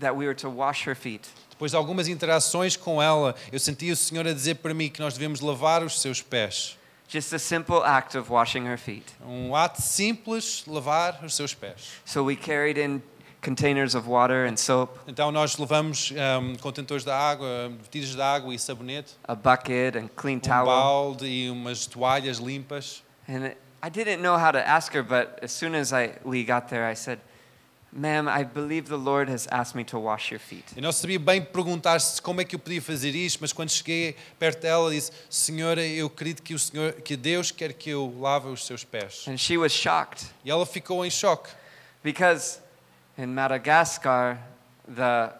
that 0.00 0.16
we 0.16 0.24
were 0.24 0.34
to 0.36 0.48
wash 0.48 0.86
her 0.86 0.96
feet. 0.96 1.28
Depois 1.50 1.72
de 1.72 1.76
algumas 1.76 2.08
interações 2.08 2.76
com 2.76 3.02
ela, 3.02 3.34
eu 3.52 3.58
senti 3.58 3.90
o 3.90 3.96
Senhor 3.96 4.26
a 4.26 4.32
dizer 4.32 4.56
para 4.56 4.72
mim 4.72 4.88
que 4.88 5.00
nós 5.00 5.12
devemos 5.14 5.40
lavar 5.40 5.82
os 5.82 6.00
seus 6.00 6.22
pés. 6.22 6.77
Just 7.08 7.32
a 7.32 7.38
simple 7.38 7.82
act 7.84 8.14
of 8.14 8.28
washing 8.28 8.66
her 8.66 8.76
feet. 8.76 9.14
Um 9.26 9.54
ato 9.54 9.80
simples, 9.80 10.64
lavar 10.66 11.18
os 11.24 11.34
seus 11.34 11.54
pés. 11.54 11.96
So 12.04 12.22
we 12.22 12.36
carried 12.36 12.76
in 12.76 13.02
containers 13.40 13.94
of 13.94 14.06
water 14.06 14.44
and 14.44 14.58
soap, 14.58 14.98
Então 15.06 15.32
nós 15.32 15.56
levamos 15.56 16.12
um, 16.12 16.54
contentores 16.56 17.04
de 17.04 17.10
água, 17.10 17.70
botelhas 17.70 18.14
de 18.14 18.20
água 18.20 18.54
e 18.54 18.58
sabonete, 18.58 19.14
a 19.24 19.34
bucket 19.34 19.96
and 19.96 20.08
clean 20.16 20.38
towel. 20.38 20.64
um 20.64 20.66
balde 20.66 21.26
e 21.26 21.50
umas 21.50 21.86
toalhas 21.86 22.38
limpas. 22.38 23.02
And 23.26 23.54
I 23.82 23.88
didn't 23.88 24.20
know 24.20 24.36
how 24.36 24.50
to 24.50 24.58
ask 24.58 24.92
her, 24.92 25.02
but 25.02 25.38
as 25.40 25.52
soon 25.52 25.74
as 25.74 25.92
I, 25.92 26.18
we 26.24 26.44
got 26.44 26.68
there, 26.68 26.84
I 26.84 26.94
said, 26.94 27.20
Ma'am, 27.90 28.28
I 28.28 28.44
believe 28.44 28.88
the 28.88 28.96
Lord 28.98 29.30
has 29.32 29.48
asked 29.50 29.74
me 29.74 29.82
to 29.86 29.98
wash 29.98 30.30
your 30.30 30.38
feet. 30.38 30.64
Eu 30.76 30.82
não 30.82 30.92
sabia 30.92 31.18
bem 31.18 31.42
perguntar 31.42 31.98
se 32.00 32.20
como 32.20 32.40
é 32.40 32.44
que 32.44 32.54
eu 32.54 32.58
podia 32.58 32.82
fazer 32.82 33.14
isto, 33.14 33.38
mas 33.40 33.50
quando 33.52 33.70
cheguei 33.70 34.14
perto 34.38 34.60
dela 34.60 34.90
disse: 34.90 35.10
Senhora, 35.30 35.84
eu 35.84 36.06
acredito 36.06 36.42
que 36.42 36.52
o 36.52 36.58
Senhor, 36.58 36.92
que 37.00 37.16
Deus 37.16 37.50
quer 37.50 37.72
que 37.72 37.88
eu 37.88 38.14
lave 38.20 38.48
os 38.48 38.66
seus 38.66 38.84
pés. 38.84 39.26
And 39.26 39.38
she 39.38 39.56
was 39.56 39.72
shocked 39.72 40.26
E 40.44 40.50
ela 40.50 40.66
ficou 40.66 41.04
em 41.04 41.10
choque, 41.10 41.48
because 42.02 42.58
in 43.16 43.28
Madagascar, 43.28 44.38
the 44.86 45.32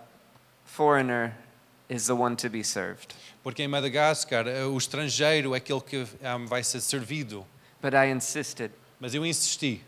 foreigner 0.65 1.35
is 1.91 2.07
the 2.07 2.15
one 2.15 2.35
to 2.37 2.49
be 2.49 2.65
served. 2.65 3.15
porque 3.43 3.63
em 3.63 3.69
Madagascar 3.69 4.47
eh, 4.47 4.65
o 4.65 4.77
estrangeiro 4.77 5.55
é 5.55 5.59
aquele 5.59 5.81
que 5.83 5.97
um, 5.99 6.47
vai 6.47 6.63
ser 6.65 6.81
servido. 6.81 7.47
But 7.83 7.93
I 7.93 8.11
insisted. 8.11 8.71
Mas 8.99 9.15
eu 9.15 9.25
insisti, 9.25 9.83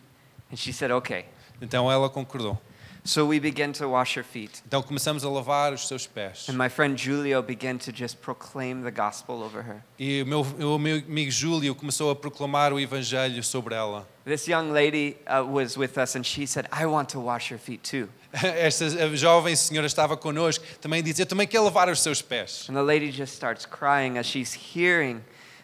And 0.52 0.56
she 0.56 0.72
said, 0.72 0.90
okay. 0.90 1.24
Então 1.60 1.90
ela 1.90 2.08
concordou. 2.08 2.58
So 3.02 3.26
we 3.26 3.40
began 3.40 3.72
to 3.72 3.88
wash 3.88 4.14
her 4.16 4.22
feet. 4.22 4.62
Então 4.66 4.82
começamos 4.82 5.24
a 5.24 5.30
lavar 5.30 5.72
os 5.72 5.88
seus 5.88 6.06
pés. 6.06 6.46
And 6.50 6.52
my 6.52 6.68
friend 6.68 7.02
Julio 7.02 7.42
began 7.42 7.78
to 7.78 7.90
just 7.92 8.18
proclaim 8.18 8.82
the 8.82 8.90
gospel 8.90 9.36
over 9.42 9.62
her. 9.62 9.82
E 9.98 10.22
o 10.22 10.26
meu, 10.26 10.42
o 10.42 10.78
meu 10.78 10.96
amigo 10.98 11.30
Júlio 11.30 11.74
começou 11.74 12.10
a 12.10 12.14
proclamar 12.14 12.74
o 12.74 12.78
evangelho 12.78 13.42
sobre 13.42 13.74
ela. 13.74 14.06
This 14.26 14.46
young 14.46 14.70
lady 14.70 15.16
uh, 15.26 15.42
was 15.42 15.78
with 15.78 15.96
us 15.96 16.14
and 16.14 16.24
she 16.24 16.46
said, 16.46 16.66
I 16.70 16.84
want 16.84 17.08
to 17.12 17.20
wash 17.20 17.50
your 17.50 17.58
feet 17.58 17.80
too. 17.82 18.08
Esta 18.32 19.16
jovem 19.16 19.56
senhora 19.56 19.86
estava 19.86 20.14
connosco, 20.16 20.64
também 20.80 21.02
dizia: 21.02 21.24
também 21.24 21.48
quero 21.48 21.64
lavar 21.64 21.88
os 21.88 22.00
seus 22.02 22.20
pés. 22.20 22.68
And 22.68 22.74
the 22.74 22.82
lady 22.82 23.10
just 23.10 23.34
starts 23.34 23.64
crying 23.64 24.18
as 24.18 24.26
she's 24.26 24.52
hearing 24.76 25.22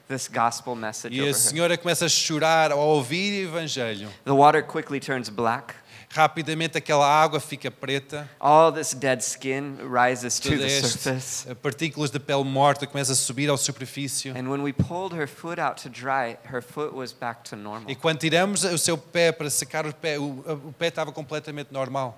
this 0.08 0.26
gospel 0.26 0.74
message 0.74 1.14
E 1.14 1.20
a 1.20 1.26
her. 1.26 1.34
senhora 1.34 1.76
começa 1.76 2.06
a 2.06 2.08
chorar 2.08 2.72
ao 2.72 2.78
ouvir 2.78 3.44
o 3.44 3.48
evangelho. 3.50 4.08
The 4.24 4.32
water 4.32 4.62
quickly 4.62 4.98
turns 5.00 5.28
black. 5.28 5.74
Rapidamente 6.16 6.78
aquela 6.78 7.06
água 7.06 7.38
fica 7.38 7.70
preta, 7.70 8.26
All 8.40 8.72
this 8.72 8.94
dead 8.94 9.20
skin 9.20 9.76
rises 9.82 10.40
to 10.40 10.48
the 10.56 10.80
surface. 10.80 11.46
partículas 11.62 12.10
de 12.10 12.18
pele 12.18 12.42
morta 12.42 12.86
começam 12.86 13.12
a 13.12 13.16
subir 13.16 13.50
à 13.50 13.56
superfície. 13.58 14.30
And 14.30 14.48
when 14.48 14.62
we 14.62 14.72
pulled 14.72 15.14
her 15.14 15.28
foot 15.28 15.60
out 15.60 15.82
to 15.82 15.90
dry, 15.90 16.38
her 16.50 16.62
foot 16.62 16.94
was 16.94 17.12
back 17.12 17.42
to 17.50 17.56
normal. 17.56 17.90
E 17.90 17.94
quando 17.94 18.18
tiramos 18.18 18.64
o 18.64 18.78
seu 18.78 18.96
pé 18.96 19.30
para 19.30 19.50
secar 19.50 19.84
o 19.86 19.92
pé, 19.92 20.18
o, 20.18 20.42
o 20.64 20.72
pé 20.72 20.86
estava 20.86 21.12
completamente 21.12 21.70
normal. 21.70 22.16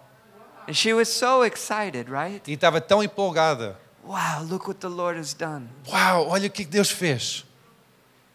And 0.69 0.75
she 0.75 0.93
was 0.93 1.09
so 1.09 1.45
excited, 1.45 2.09
right? 2.09 2.41
E 2.47 2.53
estava 2.53 2.81
tão 2.81 3.03
empolgada. 3.03 3.77
Wow, 4.05 4.45
look 4.49 4.69
what 4.69 4.79
the 4.81 4.89
Lord 4.89 5.19
has 5.19 5.35
done. 5.35 5.69
Uau, 5.89 6.29
olha 6.29 6.47
o 6.47 6.51
que 6.51 6.65
Deus 6.65 6.91
fez. 6.91 7.45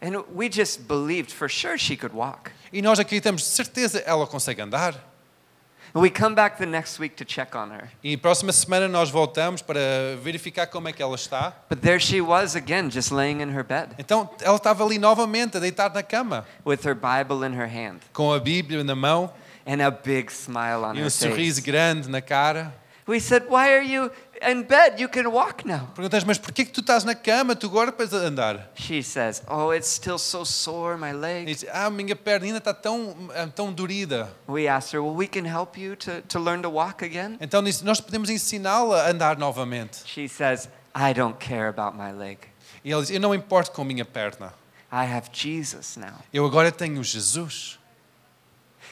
And 0.02 0.22
we 0.34 0.50
just 0.50 0.82
believed 0.86 1.32
for 1.32 1.48
sure 1.48 1.78
she 1.78 1.96
could 1.96 2.14
walk. 2.14 2.50
E 2.70 2.82
nós 2.82 2.98
acreditamos, 2.98 3.40
de 3.40 3.48
certeza 3.48 4.00
ela 4.00 4.26
consegue 4.26 4.60
andar. 4.60 5.13
And 5.94 6.02
we 6.02 6.10
come 6.10 6.34
back 6.34 6.58
the 6.58 6.66
next 6.66 6.98
week 6.98 7.14
to 7.16 7.24
check 7.24 7.54
on 7.54 7.70
her. 7.70 7.88
E 8.02 8.16
próxima 8.16 8.52
semana 8.52 8.88
nós 8.88 9.10
voltamos 9.10 9.62
para 9.62 9.78
verificar 10.20 10.66
como 10.66 10.88
é 10.88 10.92
que 10.92 11.00
ela 11.00 11.14
está. 11.14 11.52
But 11.70 11.82
there 11.82 12.00
she 12.00 12.20
was 12.20 12.56
again, 12.56 12.90
just 12.90 13.12
laying 13.12 13.40
in 13.40 13.50
her 13.56 13.62
bed 13.62 13.90
Então 13.96 14.28
ela 14.40 14.56
estava 14.56 14.84
ali 14.84 14.98
novamente 14.98 15.56
a 15.56 15.60
deitar 15.60 15.94
na 15.94 16.02
cama, 16.02 16.44
with 16.66 16.80
her 16.84 16.96
Bible 16.96 17.46
in 17.46 17.52
her 17.54 17.68
hand 17.68 18.00
com 18.12 18.32
a 18.32 18.40
Bíblia 18.40 18.82
na 18.82 18.96
mão 18.96 19.32
and 19.64 19.80
a 19.86 19.90
big 19.90 20.32
smile 20.32 20.84
on 20.84 20.94
e 20.96 20.98
her 20.98 21.06
um 21.06 21.10
sorriso 21.10 21.60
face. 21.60 21.64
grande 21.64 22.08
na 22.08 22.20
cara. 22.20 22.74
We 23.06 23.20
said, 23.20 23.44
Why 23.48 23.74
are 23.74 23.84
you 23.84 24.10
in 24.50 24.62
bed? 24.62 25.00
You 25.00 25.08
can 25.08 25.26
walk 25.30 25.64
now. 25.66 25.88
Perguntas, 25.94 26.24
mas 26.24 26.38
porquê 26.38 26.64
que 26.64 26.72
tu 26.72 26.80
estás 26.80 27.04
na 27.04 27.14
cama? 27.14 27.54
Tu 27.56 27.66
agora 27.66 27.90
podes 27.92 28.12
andar. 28.12 28.70
She 28.74 29.02
says, 29.02 29.42
Oh, 29.48 29.72
it's 29.72 29.88
still 29.88 30.18
so 30.18 30.44
sore, 30.44 30.96
my 30.96 31.12
leg. 31.12 31.46
diz, 31.46 31.64
ah, 31.72 31.90
minha 31.90 32.14
perna 32.16 32.46
ainda 32.46 32.58
está 32.58 32.72
tão, 32.74 33.14
ah, 33.34 33.46
tão 33.54 33.72
dorida. 33.72 34.28
We 34.48 34.66
asked 34.68 34.92
her, 34.94 35.02
Well, 35.02 35.14
we 35.14 35.26
can 35.26 35.44
help 35.44 35.78
you 35.78 35.96
to, 35.96 36.22
to 36.22 36.38
learn 36.38 36.62
to 36.62 36.70
walk 36.70 37.04
again. 37.04 37.36
Então 37.40 37.62
disse, 37.62 37.84
nós 37.84 38.00
podemos 38.00 38.28
ensiná-la 38.30 39.06
a 39.06 39.10
andar 39.10 39.38
novamente. 39.38 40.02
She 40.06 40.28
says, 40.28 40.68
I 40.94 41.12
don't 41.12 41.38
care 41.38 41.68
about 41.68 41.96
my 41.96 42.12
leg. 42.12 42.38
E 42.84 42.92
ela 42.92 43.02
diz, 43.02 43.10
eu 43.10 43.20
não 43.20 43.34
importo 43.34 43.72
com 43.72 43.82
a 43.82 43.84
minha 43.84 44.04
perna. 44.04 44.52
I 44.92 45.06
have 45.06 45.28
Jesus 45.32 45.96
now. 45.96 46.20
Eu 46.32 46.46
agora 46.46 46.70
tenho 46.70 47.02
Jesus. 47.02 47.78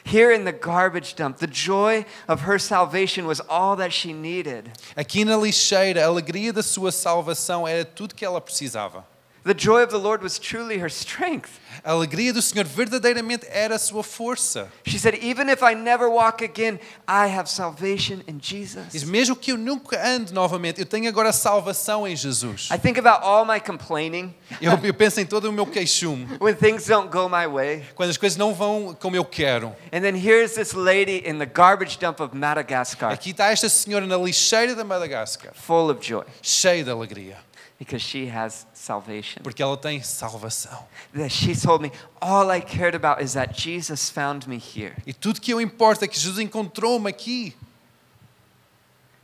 Here 0.05 0.33
in 0.33 0.45
the 0.45 0.53
garbage 0.53 1.15
dump, 1.15 1.39
the 1.39 1.47
joy 1.47 2.05
of 2.27 2.43
her 2.43 2.59
salvation 2.59 3.27
was 3.27 3.41
all 3.49 3.77
that 3.77 3.93
she 3.93 4.13
needed. 4.13 4.71
Aqui 4.97 5.25
na 5.25 5.37
lixeira, 5.37 6.03
a 6.03 6.07
alegria 6.07 6.53
da 6.53 6.63
sua 6.63 6.91
salvação 6.91 7.67
era 7.67 7.85
tudo 7.85 8.15
que 8.15 8.25
ela 8.25 8.41
precisava. 8.41 9.07
The 9.45 9.55
joy 9.55 9.83
of 9.83 9.91
the 9.91 9.99
Lord 9.99 10.23
was 10.23 10.39
truly 10.39 10.79
her 10.79 10.89
strength. 10.89 11.59
A 11.85 11.91
alegria 11.91 12.33
do 12.33 12.41
Senhor 12.41 12.65
verdadeiramente 12.65 13.45
era 13.51 13.75
a 13.75 13.79
sua 13.79 14.05
força. 14.05 14.69
She 14.87 15.01
said, 15.01 15.17
Even 15.21 15.49
if 15.49 15.65
I 15.65 15.75
never 15.75 16.09
walk 16.09 16.45
again, 16.45 16.79
I 17.09 17.27
have 17.27 17.51
salvation 17.51 18.23
in 18.29 18.39
Diz, 18.39 18.75
Jesus. 18.77 19.03
mesmo 19.03 19.35
que 19.35 19.51
eu 19.51 19.59
nunca 19.59 20.01
ande 20.01 20.33
novamente, 20.33 20.79
eu 20.79 20.87
tenho 20.87 21.09
agora 21.09 21.33
salvação 21.33 22.07
em 22.07 22.15
Jesus. 22.15 22.69
I 22.71 22.79
think 22.79 23.01
about 23.01 23.25
all 23.25 23.45
my 23.45 23.59
complaining 23.59 24.33
Eu, 24.61 24.79
eu 24.85 24.95
penso 24.95 25.21
em 25.21 25.27
todo 25.27 25.47
o 25.47 25.53
meu 25.53 25.67
queixume, 25.67 26.29
when 26.41 26.55
things 26.55 26.87
don't 26.87 27.09
go 27.11 27.29
my 27.29 27.47
way. 27.49 27.85
quando 27.97 28.11
as 28.11 28.17
coisas 28.17 28.39
não 28.39 28.55
vão 28.55 28.97
como 29.01 29.17
eu 29.17 29.25
quero. 29.25 29.75
And 29.93 30.03
then 30.03 30.15
here's 30.15 30.55
this 30.55 30.73
lady 30.73 31.21
in 31.29 31.39
the 31.41 31.47
garbage 31.47 31.99
dump 31.99 32.21
of 32.23 32.37
Madagascar, 32.37 33.11
Aqui 33.11 33.31
está 33.31 33.51
esta 33.51 33.69
senhora 33.69 34.07
na 34.07 34.17
lixeira 34.17 34.77
da 34.77 34.85
Madagascar, 34.85 35.53
full 35.55 35.91
of 35.91 35.99
joy 36.07 36.23
cheia 36.41 36.85
de 36.85 36.91
alegria, 36.91 37.39
because 37.83 38.05
she 38.05 38.31
has 38.31 38.65
salvation. 38.73 39.43
porque 39.43 39.61
ela 39.61 39.77
tem 39.77 40.01
salvação. 40.03 40.87
That 41.15 41.31
She 41.31 41.55
told 41.55 41.83
me, 41.83 41.91
All 42.21 42.49
I 42.51 42.61
cared 42.61 42.95
about 42.95 43.23
is 43.23 43.33
that 43.35 43.61
Jesus 43.61 44.09
found 44.09 44.49
me 44.49 44.57
here. 44.57 44.95
E 45.05 45.13
tudo 45.13 45.41
que 45.41 45.53
eu 45.53 45.61
importa 45.61 46.05
é 46.05 46.09
que 46.09 46.19
Jesus 46.19 46.39
encontrou-me 46.39 47.09
aqui. 47.09 47.57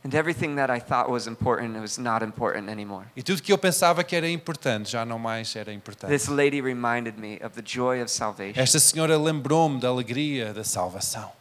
And 0.03 0.13
everything 0.13 0.55
that 0.55 0.71
I 0.71 0.79
thought 0.79 1.09
was 1.09 1.27
important 1.27 1.77
was 1.79 1.97
not 1.97 2.23
important 2.23 2.69
anymore. 2.69 3.05
E 3.15 3.23
tudo 3.23 3.41
que 3.41 3.51
eu 3.51 3.57
pensava 3.57 4.03
que 4.03 4.15
era 4.15 4.29
importante 4.29 4.91
já 4.91 5.05
não 5.05 5.19
mais 5.19 5.55
era 5.55 5.71
importante. 5.73 6.09
This 6.11 6.27
lady 6.27 6.61
reminded 6.61 7.17
me 7.17 7.39
of 7.43 7.49
the 7.55 7.63
joy 7.63 8.01
of 8.01 8.11
salvation 8.11 8.61
Esta 8.61 8.79
senhora 8.79 9.17
lembrou-me 9.17 9.79
da 9.79 9.87
alegria 9.87 10.53
da 10.53 10.63
salvação, 10.63 11.31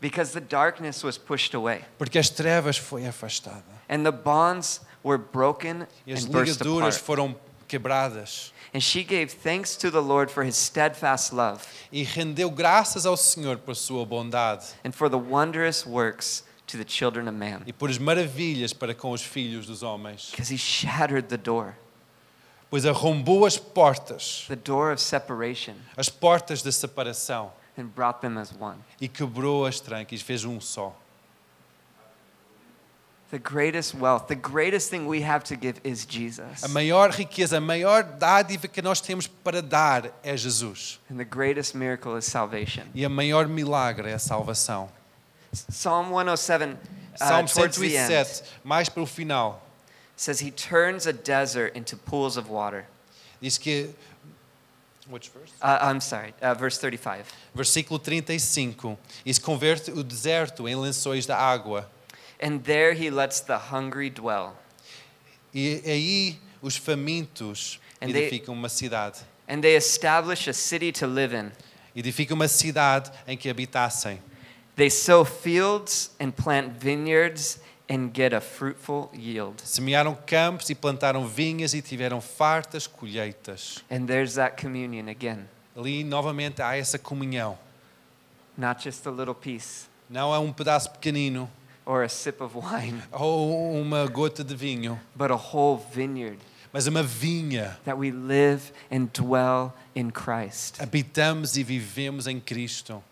because 0.00 0.32
the 0.32 0.40
darkness 0.40 1.04
was 1.04 1.16
pushed 1.16 1.54
away 1.54 1.84
porque 1.98 2.18
as 2.18 2.28
trevas 2.30 2.76
foi 2.76 3.06
afastada 3.06 3.64
and 3.88 4.04
the 4.04 4.12
bonds 4.12 4.80
were 5.04 5.18
broken 5.18 5.86
e 6.06 6.12
as 6.12 6.24
and 6.24 6.32
burst 6.32 6.58
ligaduras 6.60 6.96
apart. 6.96 7.04
foram 7.04 7.36
quebradas. 7.68 8.52
And 8.72 8.80
she 8.82 9.04
gave 9.04 9.28
thanks 9.32 9.76
to 9.76 9.90
the 9.90 10.00
Lord 10.00 10.30
for 10.32 10.42
his 10.44 10.56
steadfast 10.56 11.32
love 11.32 11.62
E 11.92 12.02
rendeu 12.02 12.50
graças 12.50 13.06
ao 13.06 13.16
Senhor 13.16 13.58
por 13.58 13.76
sua 13.76 14.04
bondade 14.04 14.64
and 14.84 14.90
for 14.92 15.08
the 15.08 15.16
wondrous 15.18 15.86
works 15.86 16.42
to 16.66 16.76
the 16.76 16.84
children 16.84 17.28
of 17.28 17.36
man 17.36 17.62
e 17.66 17.72
por 17.72 17.88
as 17.88 17.98
maravilhas 17.98 18.72
para 18.72 18.92
com 18.94 19.12
os 19.12 19.22
filhos 19.22 19.66
dos 19.66 19.82
homens. 19.82 20.30
because 20.30 20.52
he 20.52 20.58
shattered 20.58 21.28
the 21.28 21.36
door, 21.36 21.76
Pois 22.70 22.84
arrombou 22.84 23.44
as 23.46 23.56
portas, 23.56 24.46
the 24.48 24.56
door 24.56 24.90
of 24.90 25.00
separation, 25.00 25.74
as 25.96 26.08
portas 26.08 26.60
da 26.62 26.72
separação, 26.72 27.52
and 27.78 27.84
brought 27.94 28.20
them 28.20 28.36
as 28.38 28.50
one. 28.58 28.78
e 29.00 29.06
quebrou 29.06 29.64
as 29.66 29.78
trancas, 29.78 30.20
fez 30.20 30.44
um 30.44 30.60
só. 30.60 30.96
The 33.34 33.40
greatest 33.40 33.96
wealth, 33.96 34.28
the 34.28 34.36
greatest 34.36 34.90
thing 34.90 35.08
we 35.08 35.22
have 35.22 35.42
to 35.46 35.56
give 35.56 35.80
is 35.82 36.06
Jesus. 36.06 36.62
A 36.62 36.68
maior 36.68 37.10
riqueza, 37.10 37.56
a 37.56 37.60
maior 37.60 38.04
dádiva 38.04 38.68
que 38.68 38.80
nós 38.80 39.00
temos 39.00 39.26
para 39.26 39.60
dar 39.60 40.12
é 40.22 40.36
Jesus. 40.36 41.00
And 41.10 41.16
the 41.16 41.24
greatest 41.24 41.74
miracle 41.74 42.16
is 42.16 42.26
salvation. 42.26 42.84
E 42.94 43.04
a 43.04 43.08
maior 43.08 43.48
milagre 43.48 44.08
é 44.08 44.14
a 44.14 44.20
salvação. 44.20 44.88
Psalm 45.52 46.12
107, 46.12 46.62
uh, 46.62 47.40
end, 47.40 47.50
107, 47.50 48.44
mais 48.62 48.88
para 48.88 49.02
o 49.02 49.06
final, 49.06 49.60
says 50.14 50.40
he 50.40 50.52
turns 50.52 51.04
a 51.04 51.12
desert 51.12 51.76
into 51.76 51.96
pools 51.96 52.36
of 52.36 52.48
water. 52.48 52.86
diz 53.40 53.58
que. 53.58 53.90
Which 55.10 55.30
verse? 55.30 55.52
Uh, 55.60 55.78
I'm 55.82 56.00
sorry, 56.00 56.34
uh, 56.40 56.54
verse 56.54 56.78
35. 56.78 57.24
Versículo 57.52 57.98
35. 57.98 58.96
E 59.26 59.34
se 59.34 59.40
converte 59.40 59.90
o 59.90 60.04
deserto 60.04 60.68
em 60.68 60.76
lençóis 60.76 61.26
da 61.26 61.36
água. 61.36 61.90
And 62.44 62.58
there 62.58 62.92
he 62.92 63.10
lets 63.10 63.40
the 63.40 63.56
hungry 63.72 64.10
dwell. 64.10 64.52
E 65.54 65.80
aí 65.86 66.38
os 66.60 66.76
famintos 66.76 67.80
And 68.00 68.08
they- 68.12 68.26
edificam 68.26 68.52
uma 68.54 68.68
cidade. 68.68 69.20
And 69.48 69.60
they 69.60 69.76
establish 69.76 70.48
a 70.48 70.52
city 70.52 70.92
to 70.92 71.06
live 71.06 71.34
in. 71.34 71.50
Edificam 71.96 72.34
uma 72.34 72.48
cidade 72.48 73.10
em 73.26 73.36
que 73.36 73.48
habitassem. 73.48 74.20
They 74.76 74.90
sow 74.90 75.24
fields 75.24 76.10
and 76.20 76.32
plant 76.32 76.72
vineyards 76.78 77.60
and 77.88 78.10
get 78.14 78.32
a 78.34 78.40
fruitful 78.40 79.10
yield. 79.14 79.62
Semearam 79.62 80.14
campos 80.26 80.68
e 80.70 80.74
plantaram 80.74 81.26
vinhas 81.28 81.72
e 81.74 81.80
tiveram 81.80 82.20
fartas 82.20 82.86
colheitas. 82.86 83.84
And 83.90 84.06
there's 84.06 84.34
that 84.34 84.60
communion 84.60 85.08
again, 85.08 85.46
Ali 85.76 86.02
novamente 86.04 86.60
há 86.60 86.76
essa 86.76 86.98
comunhão. 86.98 87.56
not 88.56 88.82
just 88.82 89.06
a 89.06 89.10
little 89.10 89.34
piece 89.34 89.86
Não 90.10 90.34
é 90.34 90.38
um 90.38 90.52
pedaço 90.52 90.90
pequenino 90.90 91.48
or 91.86 92.02
a 92.02 92.08
sip 92.08 92.40
of 92.40 92.54
wine, 92.56 93.02
ou 93.12 93.80
uma 93.80 94.06
gota 94.06 94.42
de 94.44 94.54
vinho, 94.54 94.98
but 95.14 95.30
a 95.30 95.36
whole 95.36 95.78
vineyard 95.92 96.38
mas 96.72 96.86
uma 96.88 97.02
vinha. 97.02 97.76
that 97.84 97.96
we 97.96 98.10
live 98.10 98.72
and 98.90 99.06
dwell 99.12 99.72
in 99.94 100.10
Christ. 100.10 100.78
Habitamos 100.80 101.56
e 101.56 101.62
vivemos 101.62 102.26
em 102.26 102.40
Cristo. 102.40 103.02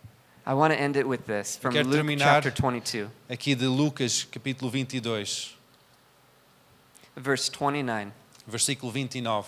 I 0.45 0.55
want 0.55 0.73
to 0.73 0.81
end 0.81 0.97
it 0.97 1.07
with 1.07 1.27
this 1.27 1.57
from 1.57 1.73
Luke 1.75 1.89
terminar- 1.91 2.43
chapter 2.43 2.51
22, 2.51 3.09
Aqui 3.31 3.55
de 3.55 3.68
Lucas, 3.68 4.25
capítulo 4.25 4.70
22, 4.70 5.57
verse 7.16 7.49
29. 7.49 8.12
versículo 8.47 8.91
29. 8.93 9.47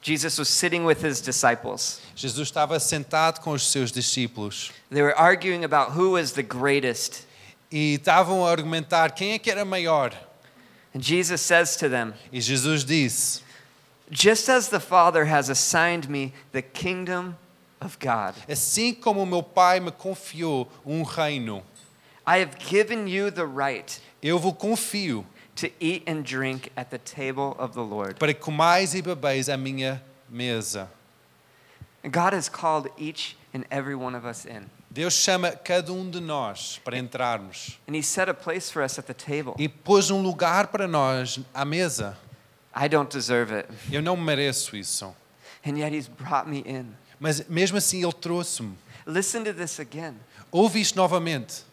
Jesus 0.00 0.36
was 0.38 0.48
sitting 0.48 0.84
with 0.84 1.00
his 1.04 1.20
disciples. 1.20 2.00
Jesus 2.16 2.48
estava 2.48 2.80
sentado 2.80 3.40
com 3.40 3.52
os 3.52 3.70
seus 3.70 3.92
discípulos 3.92 4.72
They 4.90 5.02
were 5.02 5.14
arguing 5.16 5.64
about 5.64 5.92
who 5.92 6.12
was 6.12 6.32
the 6.32 6.42
greatest. 6.42 7.26
E 7.72 7.94
estavam 7.94 8.44
a 8.44 8.50
argumentar 8.50 9.10
quem 9.12 9.32
é 9.32 9.38
que 9.38 9.50
era 9.50 9.64
maior. 9.64 10.12
And 10.94 11.00
Jesus 11.00 11.40
says 11.40 11.74
to 11.76 11.88
them, 11.88 12.12
E 12.30 12.40
Jesus 12.40 12.84
disse: 12.84 13.42
Just 14.10 14.50
as 14.50 14.68
the 14.68 14.78
Father 14.78 15.24
has 15.24 15.48
assigned 15.48 16.08
me 16.08 16.34
the 16.52 16.60
kingdom 16.60 17.34
of 17.80 17.96
God, 17.98 18.34
Assim 18.46 18.94
como 18.94 19.22
o 19.22 19.26
meu 19.26 19.42
Pai 19.42 19.80
me 19.80 19.90
confiou 19.90 20.68
um 20.84 21.02
reino, 21.02 21.62
I 22.26 22.38
have 22.38 22.58
given 22.58 23.08
you 23.08 23.30
the 23.30 23.46
right 23.46 23.98
eu 24.22 24.38
vos 24.38 24.52
confio 24.52 25.24
to 25.56 25.70
eat 25.80 26.02
and 26.06 26.22
drink 26.22 26.70
at 26.76 26.90
the 26.90 26.98
table 26.98 27.56
of 27.58 27.72
the 27.74 27.82
Lord. 27.82 28.18
para 28.18 28.34
que 28.34 28.40
comais 28.40 28.94
e 28.94 29.00
bebeis 29.02 29.48
à 29.48 29.56
minha 29.56 30.02
mesa. 30.28 30.88
And 32.04 32.10
God 32.12 32.34
has 32.34 32.48
called 32.48 32.88
each 32.98 33.36
and 33.54 33.64
every 33.70 33.94
one 33.94 34.14
of 34.14 34.26
us 34.26 34.44
in. 34.44 34.68
Deus 34.92 35.14
chama 35.14 35.52
cada 35.52 35.90
um 35.92 36.08
de 36.10 36.20
nós 36.20 36.78
para 36.84 36.98
entrarmos 36.98 37.78
And 37.88 37.96
He 37.96 38.02
set 38.02 38.28
a 38.28 38.34
place 38.34 38.70
for 38.70 38.82
us 38.84 38.98
at 38.98 39.06
the 39.06 39.14
table. 39.14 39.54
e 39.58 39.68
pôs 39.68 40.10
um 40.10 40.20
lugar 40.22 40.66
para 40.68 40.86
nós 40.86 41.40
à 41.54 41.64
mesa. 41.64 42.16
I 42.74 42.88
don't 42.88 43.10
deserve 43.10 43.52
it. 43.54 43.68
Eu 43.90 44.02
não 44.02 44.16
mereço 44.16 44.76
isso, 44.76 45.14
And 45.66 45.78
yet 45.78 45.94
He's 45.96 46.08
brought 46.08 46.48
me 46.48 46.58
in. 46.66 46.94
mas 47.18 47.46
mesmo 47.48 47.78
assim 47.78 48.02
Ele 48.02 48.12
trouxe-me. 48.12 48.76
Listen 49.06 49.44
to 49.44 49.54
this 49.54 49.80
again. 49.80 50.14
Ouve 50.50 50.80
isto 50.80 50.96
novamente. 50.96 51.64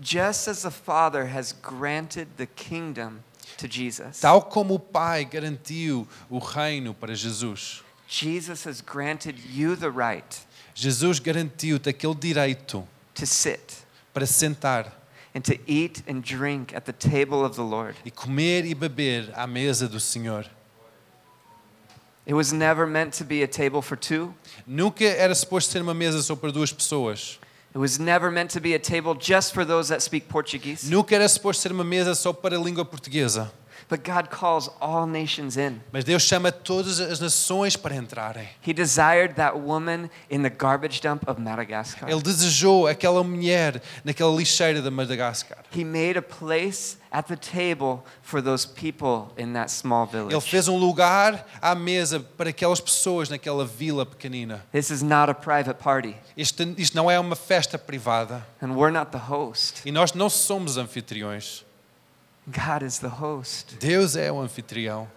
Just 0.00 0.48
as 0.48 0.62
the 0.62 0.70
Father 0.70 1.26
has 1.26 1.52
granted 1.52 2.26
the 2.38 2.46
kingdom 2.46 3.22
to 3.58 3.68
Jesus, 3.68 4.20
Tal 4.20 4.40
como 4.42 4.74
o 4.74 4.78
Pai 4.78 5.26
garantiu 5.26 6.08
o 6.30 6.38
reino 6.38 6.94
para 6.94 7.14
Jesus, 7.14 7.82
Jesus 8.08 8.64
has 8.66 8.80
granted 8.80 9.38
you 9.52 9.76
the 9.76 9.90
right 9.90 10.40
Jesus 10.74 11.18
garantiu-te 11.18 11.88
aquele 11.88 12.14
direito 12.14 12.86
to 13.14 13.26
sit 13.26 13.84
para 14.12 14.26
sentar 14.26 14.92
and 15.34 15.42
to 15.42 15.58
eat 15.66 16.02
and 16.08 16.22
drink 16.22 16.74
at 16.74 16.84
the 16.84 16.92
table 16.92 17.44
of 17.44 17.54
the 17.56 17.62
Lord. 17.62 17.94
e 18.04 18.10
comer 18.10 18.64
e 18.64 18.74
beber 18.74 19.30
à 19.34 19.46
mesa 19.46 19.88
do 19.88 20.00
Senhor. 20.00 20.44
It 22.26 22.34
was 22.34 22.52
never 22.52 22.86
meant 22.86 23.16
to 23.18 23.24
be 23.24 23.42
a 23.42 23.48
table 23.48 23.82
for 23.82 23.96
two. 23.96 24.34
Nunca 24.66 25.04
era 25.04 25.34
suposto 25.34 25.72
ser 25.72 25.82
uma 25.82 25.94
mesa 25.94 26.22
só 26.22 26.36
para 26.36 26.52
duas 26.52 26.72
pessoas. 26.72 27.38
It 27.72 27.78
was 27.78 27.98
never 27.98 28.30
meant 28.30 28.50
to 28.52 28.60
be 28.60 28.74
a 28.74 28.78
table 28.78 29.14
just 29.14 29.52
for 29.52 29.64
those 29.64 29.88
that 29.88 30.02
speak 30.02 30.28
Portuguese. 30.28 30.88
Nunca 30.90 31.14
era 31.14 31.28
suposto 31.28 31.62
ser 31.62 31.72
uma 31.72 31.84
mesa 31.84 32.14
só 32.14 32.32
para 32.32 32.56
a 32.56 32.60
língua 32.60 32.84
portuguesa. 32.84 33.50
But 33.90 34.04
God 34.04 34.28
calls 34.30 34.70
all 34.80 35.04
nations 35.04 35.56
in. 35.56 35.80
Mas 35.92 36.04
Deus 36.04 36.22
chama 36.22 36.52
todas 36.52 37.00
as 37.00 37.18
nações 37.18 37.74
para 37.76 37.96
entrarem. 37.96 38.48
He 38.64 38.72
desired 38.72 39.34
that 39.34 39.58
woman 39.58 40.08
in 40.30 40.42
the 40.42 40.48
garbage 40.48 41.00
dump 41.00 41.28
of 41.28 41.40
Madagascar. 41.40 42.08
Ele 42.08 42.22
desejou 42.22 42.86
aquela 42.86 43.24
mulher 43.24 43.82
naquela 44.04 44.30
lixeira 44.36 44.80
de 44.80 44.88
Madagascar. 44.90 45.58
He 45.76 45.84
made 45.84 46.16
a 46.16 46.22
place 46.22 46.98
at 47.10 47.26
the 47.26 47.34
table 47.36 48.04
for 48.22 48.40
those 48.40 48.64
people 48.64 49.32
in 49.36 49.54
that 49.54 49.72
small 49.72 50.08
Ele 50.12 50.28
village. 50.28 50.48
fez 50.48 50.68
um 50.68 50.76
lugar 50.78 51.44
à 51.60 51.74
mesa 51.74 52.20
para 52.20 52.50
aquelas 52.50 52.80
pessoas 52.80 53.28
naquela 53.28 53.64
vila 53.66 54.06
pequenina. 54.06 54.64
This 54.70 54.90
is 54.90 55.02
not 55.02 55.28
a 55.28 55.34
private 55.34 55.82
party, 55.82 56.14
Isto, 56.36 56.62
isto 56.78 56.96
não 56.96 57.10
é 57.10 57.18
uma 57.18 57.34
festa 57.34 57.76
privada. 57.76 58.46
and 58.62 58.74
we're 58.76 58.92
not 58.96 59.10
the 59.10 59.18
host. 59.18 59.82
E 59.84 59.90
nós 59.90 60.12
não 60.12 60.30
somos 60.30 60.76
anfitriões. 60.76 61.64
God 62.50 62.82
is 62.84 62.98
the 62.98 63.08
host, 63.08 63.76
Deus 63.78 64.16
é 64.16 64.30
o 64.30 64.40
anfitrião. 64.40 65.08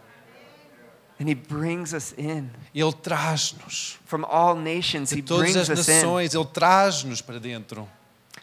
and 1.19 1.27
He 1.29 1.35
brings 1.35 1.93
us 1.93 2.13
in. 2.17 2.49
Ele 2.73 2.91
traz-nos. 2.93 3.97
From 4.05 4.25
all 4.25 4.55
nations, 4.55 5.11
He 5.11 5.17
De 5.17 5.21
todas 5.23 5.51
brings 5.51 5.69
as 5.69 5.79
us 5.79 5.87
in. 5.87 5.93
nações, 6.01 6.33
Ele 6.33 6.45
traz-nos 6.45 7.21
para 7.21 7.39
dentro. 7.39 7.87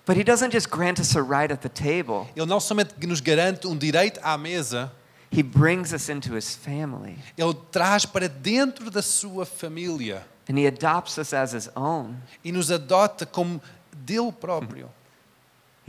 But 0.06 0.16
He 0.16 0.24
doesn't 0.24 0.52
just 0.52 0.68
grant 0.70 0.98
us 0.98 1.14
a 1.16 1.22
right 1.22 1.52
at 1.52 1.60
the 1.62 1.68
table, 1.68 2.28
Ele 2.34 2.46
não 2.46 2.58
somente 2.60 2.94
nos 3.06 3.20
garante 3.20 3.66
um 3.66 3.76
direito 3.76 4.18
à 4.22 4.36
mesa, 4.38 4.90
He 5.32 5.42
brings 5.44 5.92
us 5.92 6.08
into 6.08 6.34
his 6.36 6.56
family 6.56 7.16
Ele 7.38 7.54
traz 7.70 8.04
para 8.04 8.28
dentro 8.28 8.90
da 8.90 9.00
sua 9.02 9.46
família 9.46 10.26
and 10.48 10.58
he 10.58 10.66
adopts 10.66 11.18
us 11.18 11.32
as 11.32 11.52
his 11.54 11.68
own. 11.76 12.16
e 12.44 12.50
nos 12.50 12.68
adota 12.72 13.24
como 13.24 13.60
dele 13.92 14.32
próprio. 14.32 14.88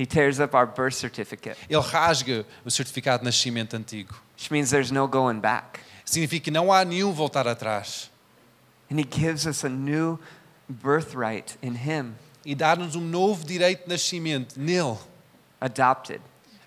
He 0.02 0.06
tears 0.08 0.40
up 0.40 0.56
our 0.56 0.66
birth 0.66 0.96
certificate, 0.96 1.56
Ele 1.70 1.80
rasga 1.84 2.44
o 2.66 2.72
certificado 2.72 3.20
de 3.20 3.26
nascimento 3.26 3.76
antigo. 3.76 4.16
which 4.36 4.50
means 4.50 4.72
there's 4.72 4.90
no 4.92 5.08
going 5.08 5.40
back. 5.40 5.80
Significa 6.04 6.46
que 6.46 6.52
não 6.52 6.72
há 6.74 6.84
nenhum 6.84 7.12
voltar 7.14 7.48
atrás. 7.48 8.10
And 8.90 9.00
he 9.00 9.04
gives 9.04 9.46
us 9.46 9.64
a 9.64 9.70
new 9.70 10.18
birthright 10.68 11.56
in 11.62 11.76
him, 11.76 12.16
E 12.44 12.56
dá-nos 12.56 12.96
um 12.96 13.02
novo 13.02 13.46
direito 13.46 13.84
de 13.84 13.90
nascimento 13.90 14.60
nele, 14.60 14.98
adopted, 15.62 16.20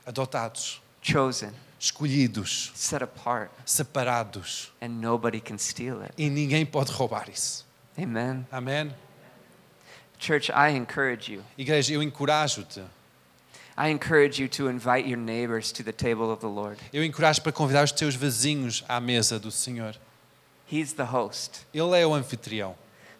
adotados, 0.06 0.80
chosen, 1.02 1.50
escolhidos, 1.80 2.70
set 2.76 3.02
apart, 3.02 3.50
separados. 3.66 4.70
and 4.80 5.00
nobody 5.00 5.40
can 5.40 5.58
steal 5.58 6.00
it. 6.02 6.12
E 6.16 6.30
ninguém 6.30 6.64
pode 6.64 6.92
roubar 6.92 7.28
isso. 7.28 7.66
Amen. 7.98 8.46
Amém? 8.52 8.94
Church, 10.20 10.50
I 10.52 10.70
encourage 10.76 11.28
you. 11.32 11.42
Igreja, 11.58 11.92
eu 11.92 12.00
encorajo-te. 12.02 12.80
I 13.76 13.88
encourage 13.90 14.40
you 14.40 14.48
to 14.50 14.68
invite 14.68 15.06
your 15.08 15.18
neighbors 15.18 15.72
to 15.72 15.82
the 15.82 15.92
table 15.92 16.30
of 16.30 16.40
the 16.40 16.46
Lord. 16.48 16.78
Eu 16.92 17.02
encorajo 17.04 17.42
para 17.42 17.52
convidar 17.52 17.82
os 17.84 17.92
teus 17.92 18.14
vizinhos 18.14 18.84
à 18.88 19.00
mesa 19.00 19.38
do 19.38 19.50
Senhor. 19.50 19.96
He's 20.70 20.92
the 20.92 21.04
host, 21.04 21.66
Ele 21.74 21.98
é 22.00 22.06
o 22.06 22.14
anfitrião. 22.14 22.76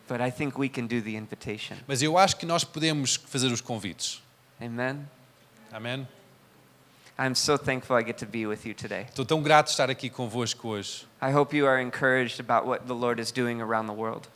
but 0.09 0.20
I 0.20 0.30
think 0.30 0.59
we 0.59 0.68
can 0.68 0.86
do 0.86 1.00
the 1.00 1.16
invitation. 1.16 1.76
Mas 1.86 2.02
eu 2.02 2.16
acho 2.18 2.36
que 2.36 2.46
nós 2.46 2.62
podemos 2.62 3.16
fazer 3.16 3.50
os 3.50 3.61
convites. 3.61 4.22
Amen. 4.61 5.09
Amém? 5.72 6.07
I'm 7.16 7.34
so 7.36 7.56
thankful 7.56 7.96
I 7.96 8.02
get 8.02 8.18
to 8.18 8.26
be 8.26 8.44
with 8.46 8.66
you 8.66 8.74
today. 8.74 9.06
Estou 9.08 9.24
tão 9.24 9.40
grato 9.40 9.66
de 9.66 9.72
estar 9.72 9.88
aqui 9.88 10.10
convosco 10.10 10.68
hoje. 10.68 11.06
I 11.22 11.30
hope 11.32 11.56
you 11.56 11.66
are 11.66 11.80
encouraged 11.80 12.40
about 12.40 12.66
what 12.66 12.86
the 12.86 12.92
Lord 12.94 13.20
is 13.20 13.30
doing 13.30 13.60
around 13.62 13.86
the 13.86 13.94
world, 13.94 14.28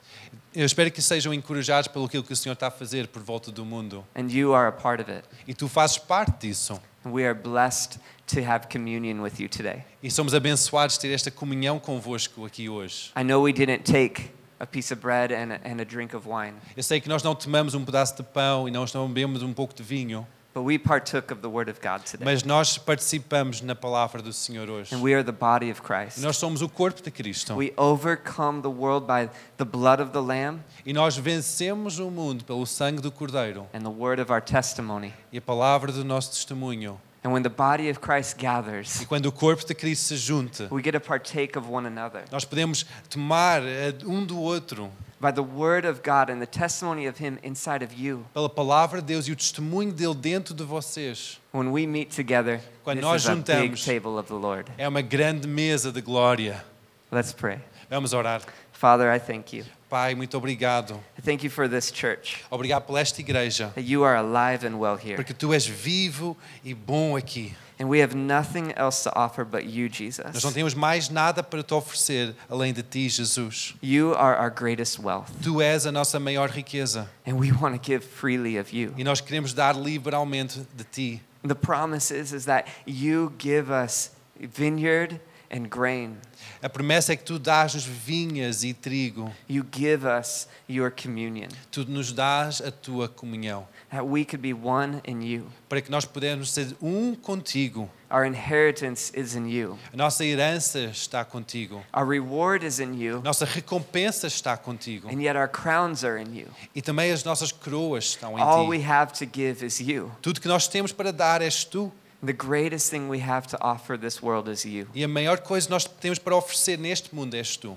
Eu 0.55 0.65
espero 0.65 0.91
que 0.91 1.03
sejam 1.03 1.35
encorajados 1.35 1.89
pelo 1.89 2.09
que 2.09 2.19
o 2.19 2.37
Senhor 2.37 2.55
está 2.55 2.69
a 2.69 2.71
fazer 2.71 3.09
por 3.09 3.23
volta 3.23 3.51
do 3.51 3.65
mundo. 3.65 4.05
and 4.15 4.29
you 4.31 4.55
are 4.55 4.69
a 4.69 4.73
part 4.73 5.03
of 5.03 5.11
it. 5.11 5.25
E 5.47 5.55
tu 5.55 5.69
fazes 5.69 5.99
parte 5.99 6.47
disso. 6.49 6.81
We 7.05 7.25
are 7.25 7.35
blessed 7.35 7.99
to 8.29 8.41
have 8.45 8.69
communion 8.69 9.23
with 9.23 9.41
you 9.41 9.49
today. 9.49 9.85
E 10.03 10.11
somos 10.11 10.33
abençoados 10.33 10.95
de 10.97 11.01
ter 11.01 11.13
esta 11.13 11.31
comunhão 11.33 11.81
convosco 11.81 12.45
aqui 12.47 12.69
hoje. 12.69 13.11
I 13.17 13.25
know 13.25 13.43
we 13.43 13.53
didn't 13.53 13.85
take 13.91 14.31
a 14.61 14.67
piece 14.67 14.93
of 14.93 15.01
bread 15.03 15.33
and 15.33 15.53
a, 15.53 15.61
and 15.69 15.81
a 15.81 15.85
drink 15.85 16.15
of 16.15 16.29
wine, 16.29 16.55
Eu 16.77 16.83
sei 16.83 17.01
que 17.01 17.09
nós 17.09 17.23
não 17.25 17.35
tomamos 17.35 17.75
um 17.75 17.85
pedaço 17.85 18.17
de 18.17 18.23
pão 18.23 18.69
e 18.69 18.71
nós 18.71 18.93
não 18.93 19.09
bebemos 19.09 19.43
um 19.43 19.53
pouco 19.53 19.75
de 19.75 19.83
vinho, 19.83 20.27
but 20.55 20.63
we 20.65 20.79
partook 20.79 21.31
of 21.33 21.41
the 21.41 21.49
Word 21.49 21.69
of 21.71 21.81
God 21.81 22.03
today. 22.05 22.25
mas 22.25 22.43
nós 22.43 22.79
participamos 22.79 23.61
na 23.61 23.75
palavra 23.75 24.21
do 24.23 24.33
Senhor 24.33 24.69
hoje. 24.69 24.95
And 24.95 25.01
we 25.01 25.15
are 25.15 25.23
the 25.23 25.33
body 25.33 25.71
of 25.71 25.81
E 25.81 25.85
Christ. 25.85 26.19
nós 26.21 26.37
somos 26.37 26.63
o 26.63 26.69
corpo 26.69 27.03
de 27.03 27.11
Cristo. 27.11 27.55
We 27.55 27.73
overcome 27.77 28.63
the 28.63 28.69
world 28.71 29.07
by 29.07 29.29
the 29.57 29.65
blood 29.65 30.01
of 30.03 30.11
the 30.13 30.21
Lamb 30.21 30.61
E 30.85 30.93
nós 30.93 31.17
vencemos 31.17 31.99
o 31.99 32.11
mundo 32.11 32.45
pelo 32.45 32.67
sangue 32.67 33.01
do 33.01 33.13
Cordeiro 33.13 33.67
and 33.73 33.81
the 33.83 33.91
word 33.91 34.21
of 34.21 34.33
our 34.33 34.41
testimony. 34.43 35.13
e 35.33 35.39
a 35.39 35.43
palavra 35.43 35.93
do 35.93 36.05
nosso 36.05 36.31
testemunho. 36.31 37.01
And 37.25 37.33
when 37.33 37.43
the 37.43 37.49
body 37.51 37.91
of 37.91 37.99
Christ 38.01 38.37
gathers, 38.39 39.01
E 39.03 39.07
quando 39.07 39.27
o 39.27 39.33
corpo 39.33 39.67
de 39.67 39.75
Cristo 39.75 40.05
se 40.09 40.17
junta, 40.17 40.69
we 40.71 40.83
get 40.83 40.93
to 40.93 41.01
partake 41.01 41.59
of 41.59 41.69
one 41.69 41.87
another. 41.87 42.23
nós 42.31 42.45
podemos 42.45 42.87
tomar 43.11 43.63
eh, 43.65 43.93
um 44.07 44.25
do 44.25 44.39
outro 44.39 44.91
By 45.21 45.33
the 45.33 45.43
word 45.43 45.85
of 45.85 46.01
God 46.05 46.31
and 46.31 46.39
the 46.39 46.47
testimony 46.47 47.09
of 47.09 47.19
Him 47.21 47.39
inside 47.43 47.83
of 47.85 47.93
you. 48.01 48.25
pela 48.33 48.49
palavra 48.49 49.01
de 49.01 49.09
Deus 49.09 49.27
e 49.27 49.33
o 49.33 49.37
testemunho 49.37 49.93
dele 49.93 50.15
dentro 50.15 50.55
de 50.55 50.63
vocês. 50.63 51.41
When 51.53 51.73
we 51.73 51.89
meet 51.89 52.15
together, 52.15 52.61
Quando 52.85 52.99
this 52.99 53.05
nós 53.05 53.23
is 53.23 53.29
a 53.29 53.35
big 53.35 53.45
juntamos- 53.53 53.85
table 53.85 54.17
of 54.17 54.29
the 54.29 54.35
Lord. 54.39 54.71
É 54.79 54.87
uma 54.87 55.03
grande 55.03 55.49
mesa 55.49 55.91
de 55.91 56.01
glória. 56.01 56.65
Let's 57.11 57.33
pray. 57.33 57.59
Vamos 57.91 58.13
orar. 58.13 58.43
Father, 58.73 59.13
I 59.13 59.19
thank 59.19 59.57
you. 59.57 59.65
Pai, 59.89 60.15
muito 60.15 60.37
obrigado. 60.37 61.01
Thank 61.25 61.45
you 61.45 61.51
for 61.51 61.67
this 61.69 61.91
church, 61.91 62.45
Obrigado 62.51 62.85
por 62.87 62.99
esta 62.99 63.21
igreja, 63.23 63.73
that 63.75 63.85
you 63.85 64.05
are 64.05 64.17
alive 64.17 64.65
and 64.67 64.79
well 64.79 64.97
here. 64.97 65.17
porque 65.17 65.33
tu 65.33 65.53
és 65.55 65.67
vivo 65.67 66.37
e 66.65 66.75
bom 66.75 67.17
aqui. 67.17 67.55
And 67.81 67.89
we 67.89 68.01
have 68.01 68.13
nothing 68.15 68.73
else 68.77 69.05
to 69.05 69.13
offer 69.17 69.45
but 69.45 69.65
you, 69.65 69.89
Jesus. 69.89 70.27
Nós 70.35 70.43
não 70.45 70.53
temos 70.53 70.75
mais 70.75 71.09
nada 71.09 71.43
para 71.45 71.63
te 71.63 71.73
oferecer 71.73 72.35
além 72.51 72.73
de 72.73 72.83
ti, 72.83 73.09
Jesus. 73.09 73.75
You 73.81 74.15
are 74.17 74.37
our 74.37 74.51
greatest 74.51 74.99
wealth, 74.99 75.31
Tu 75.43 75.63
és 75.63 75.87
a 75.87 75.93
nossa 75.93 76.19
maior 76.19 76.51
riqueza 76.51 77.09
and 77.27 77.35
we 77.39 77.53
want 77.53 77.75
to 77.75 77.81
give 77.81 78.05
freely 78.05 78.59
of 78.59 78.75
you. 78.77 78.93
e 78.97 79.05
nós 79.05 79.21
queremos 79.21 79.55
dar 79.55 79.75
liberalmente 79.77 80.61
de 80.75 80.85
ti. 80.85 81.23
The 81.47 81.55
promise 81.55 82.11
is, 82.11 82.33
is 82.33 82.45
that 82.47 82.67
you 82.85 83.33
give 83.39 83.71
us 83.71 84.11
vineyard 84.39 85.21
and 85.51 85.69
grain. 85.69 86.17
A 86.63 86.69
promessa 86.69 87.13
é 87.13 87.17
que 87.17 87.25
tu 87.25 87.39
dás-nos 87.39 87.85
vinhas 87.85 88.63
e 88.65 88.73
trigo, 88.75 89.33
You 89.49 89.65
give 89.75 90.05
us 90.07 90.49
your 90.69 90.91
communion, 90.91 91.49
tu 91.71 91.85
nos 91.89 92.13
dás 92.13 92.61
a 92.61 92.71
tua 92.71 93.09
comunhão, 93.09 93.67
that 93.91 94.05
we 94.07 94.25
could 94.25 94.39
be 94.43 94.53
one 94.53 95.01
in 95.07 95.21
you. 95.23 95.47
para 95.69 95.81
que 95.81 95.91
nós 95.91 96.05
pudéssemos 96.05 96.51
ser 96.53 96.75
um 96.83 97.15
contigo. 97.15 97.89
Our 98.11 98.25
inheritance 98.25 99.13
is 99.15 99.35
in 99.35 99.47
you. 99.49 99.79
A 99.93 99.97
nossa 99.97 100.25
herança 100.25 100.81
está 100.85 101.25
contigo, 101.25 101.83
Our 101.95 102.07
reward 102.09 102.65
is 102.65 102.79
in 102.81 102.95
you, 102.95 103.21
nossa 103.23 103.45
recompensa 103.45 104.27
está 104.27 104.57
contigo 104.57 105.09
and 105.09 105.21
yet 105.23 105.37
our 105.37 105.49
crowns 105.49 106.05
are 106.05 106.21
in 106.23 106.35
you. 106.39 106.47
e 106.75 106.81
também 106.81 107.11
as 107.13 107.23
nossas 107.25 107.53
coroas 107.53 108.05
estão 108.05 108.37
All 108.41 108.65
em 108.65 108.69
we 108.69 108.79
ti. 108.79 108.85
have 108.91 109.13
to 109.13 109.27
give 109.33 109.65
is 109.65 109.79
you. 109.81 110.11
Tudo 110.23 110.41
que 110.41 110.49
nós 110.49 110.67
temos 110.69 110.93
para 110.93 111.13
dar 111.13 111.43
és 111.43 111.65
tu 111.65 111.93
The 112.23 112.33
greatest 112.33 112.91
thing 112.91 113.09
we 113.09 113.21
have 113.21 113.47
to 113.49 113.59
offer 113.61 113.97
this 113.97 114.21
world 114.21 114.49
is 114.49 114.65
you. 114.65 114.89
e 114.95 115.05
a 115.05 115.09
maior 115.09 115.39
coisa 115.39 115.67
que 115.69 115.73
nós 115.73 115.85
temos 115.85 116.19
para 116.19 116.35
oferecer 116.35 116.77
neste 116.79 117.15
mundo 117.15 117.35
és 117.35 117.57
tu. 117.57 117.77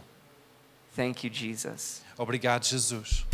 Thank 0.96 1.24
you, 1.26 1.30
Jesus. 1.34 2.02
Obrigado, 2.18 2.66
Jesus. 2.66 3.26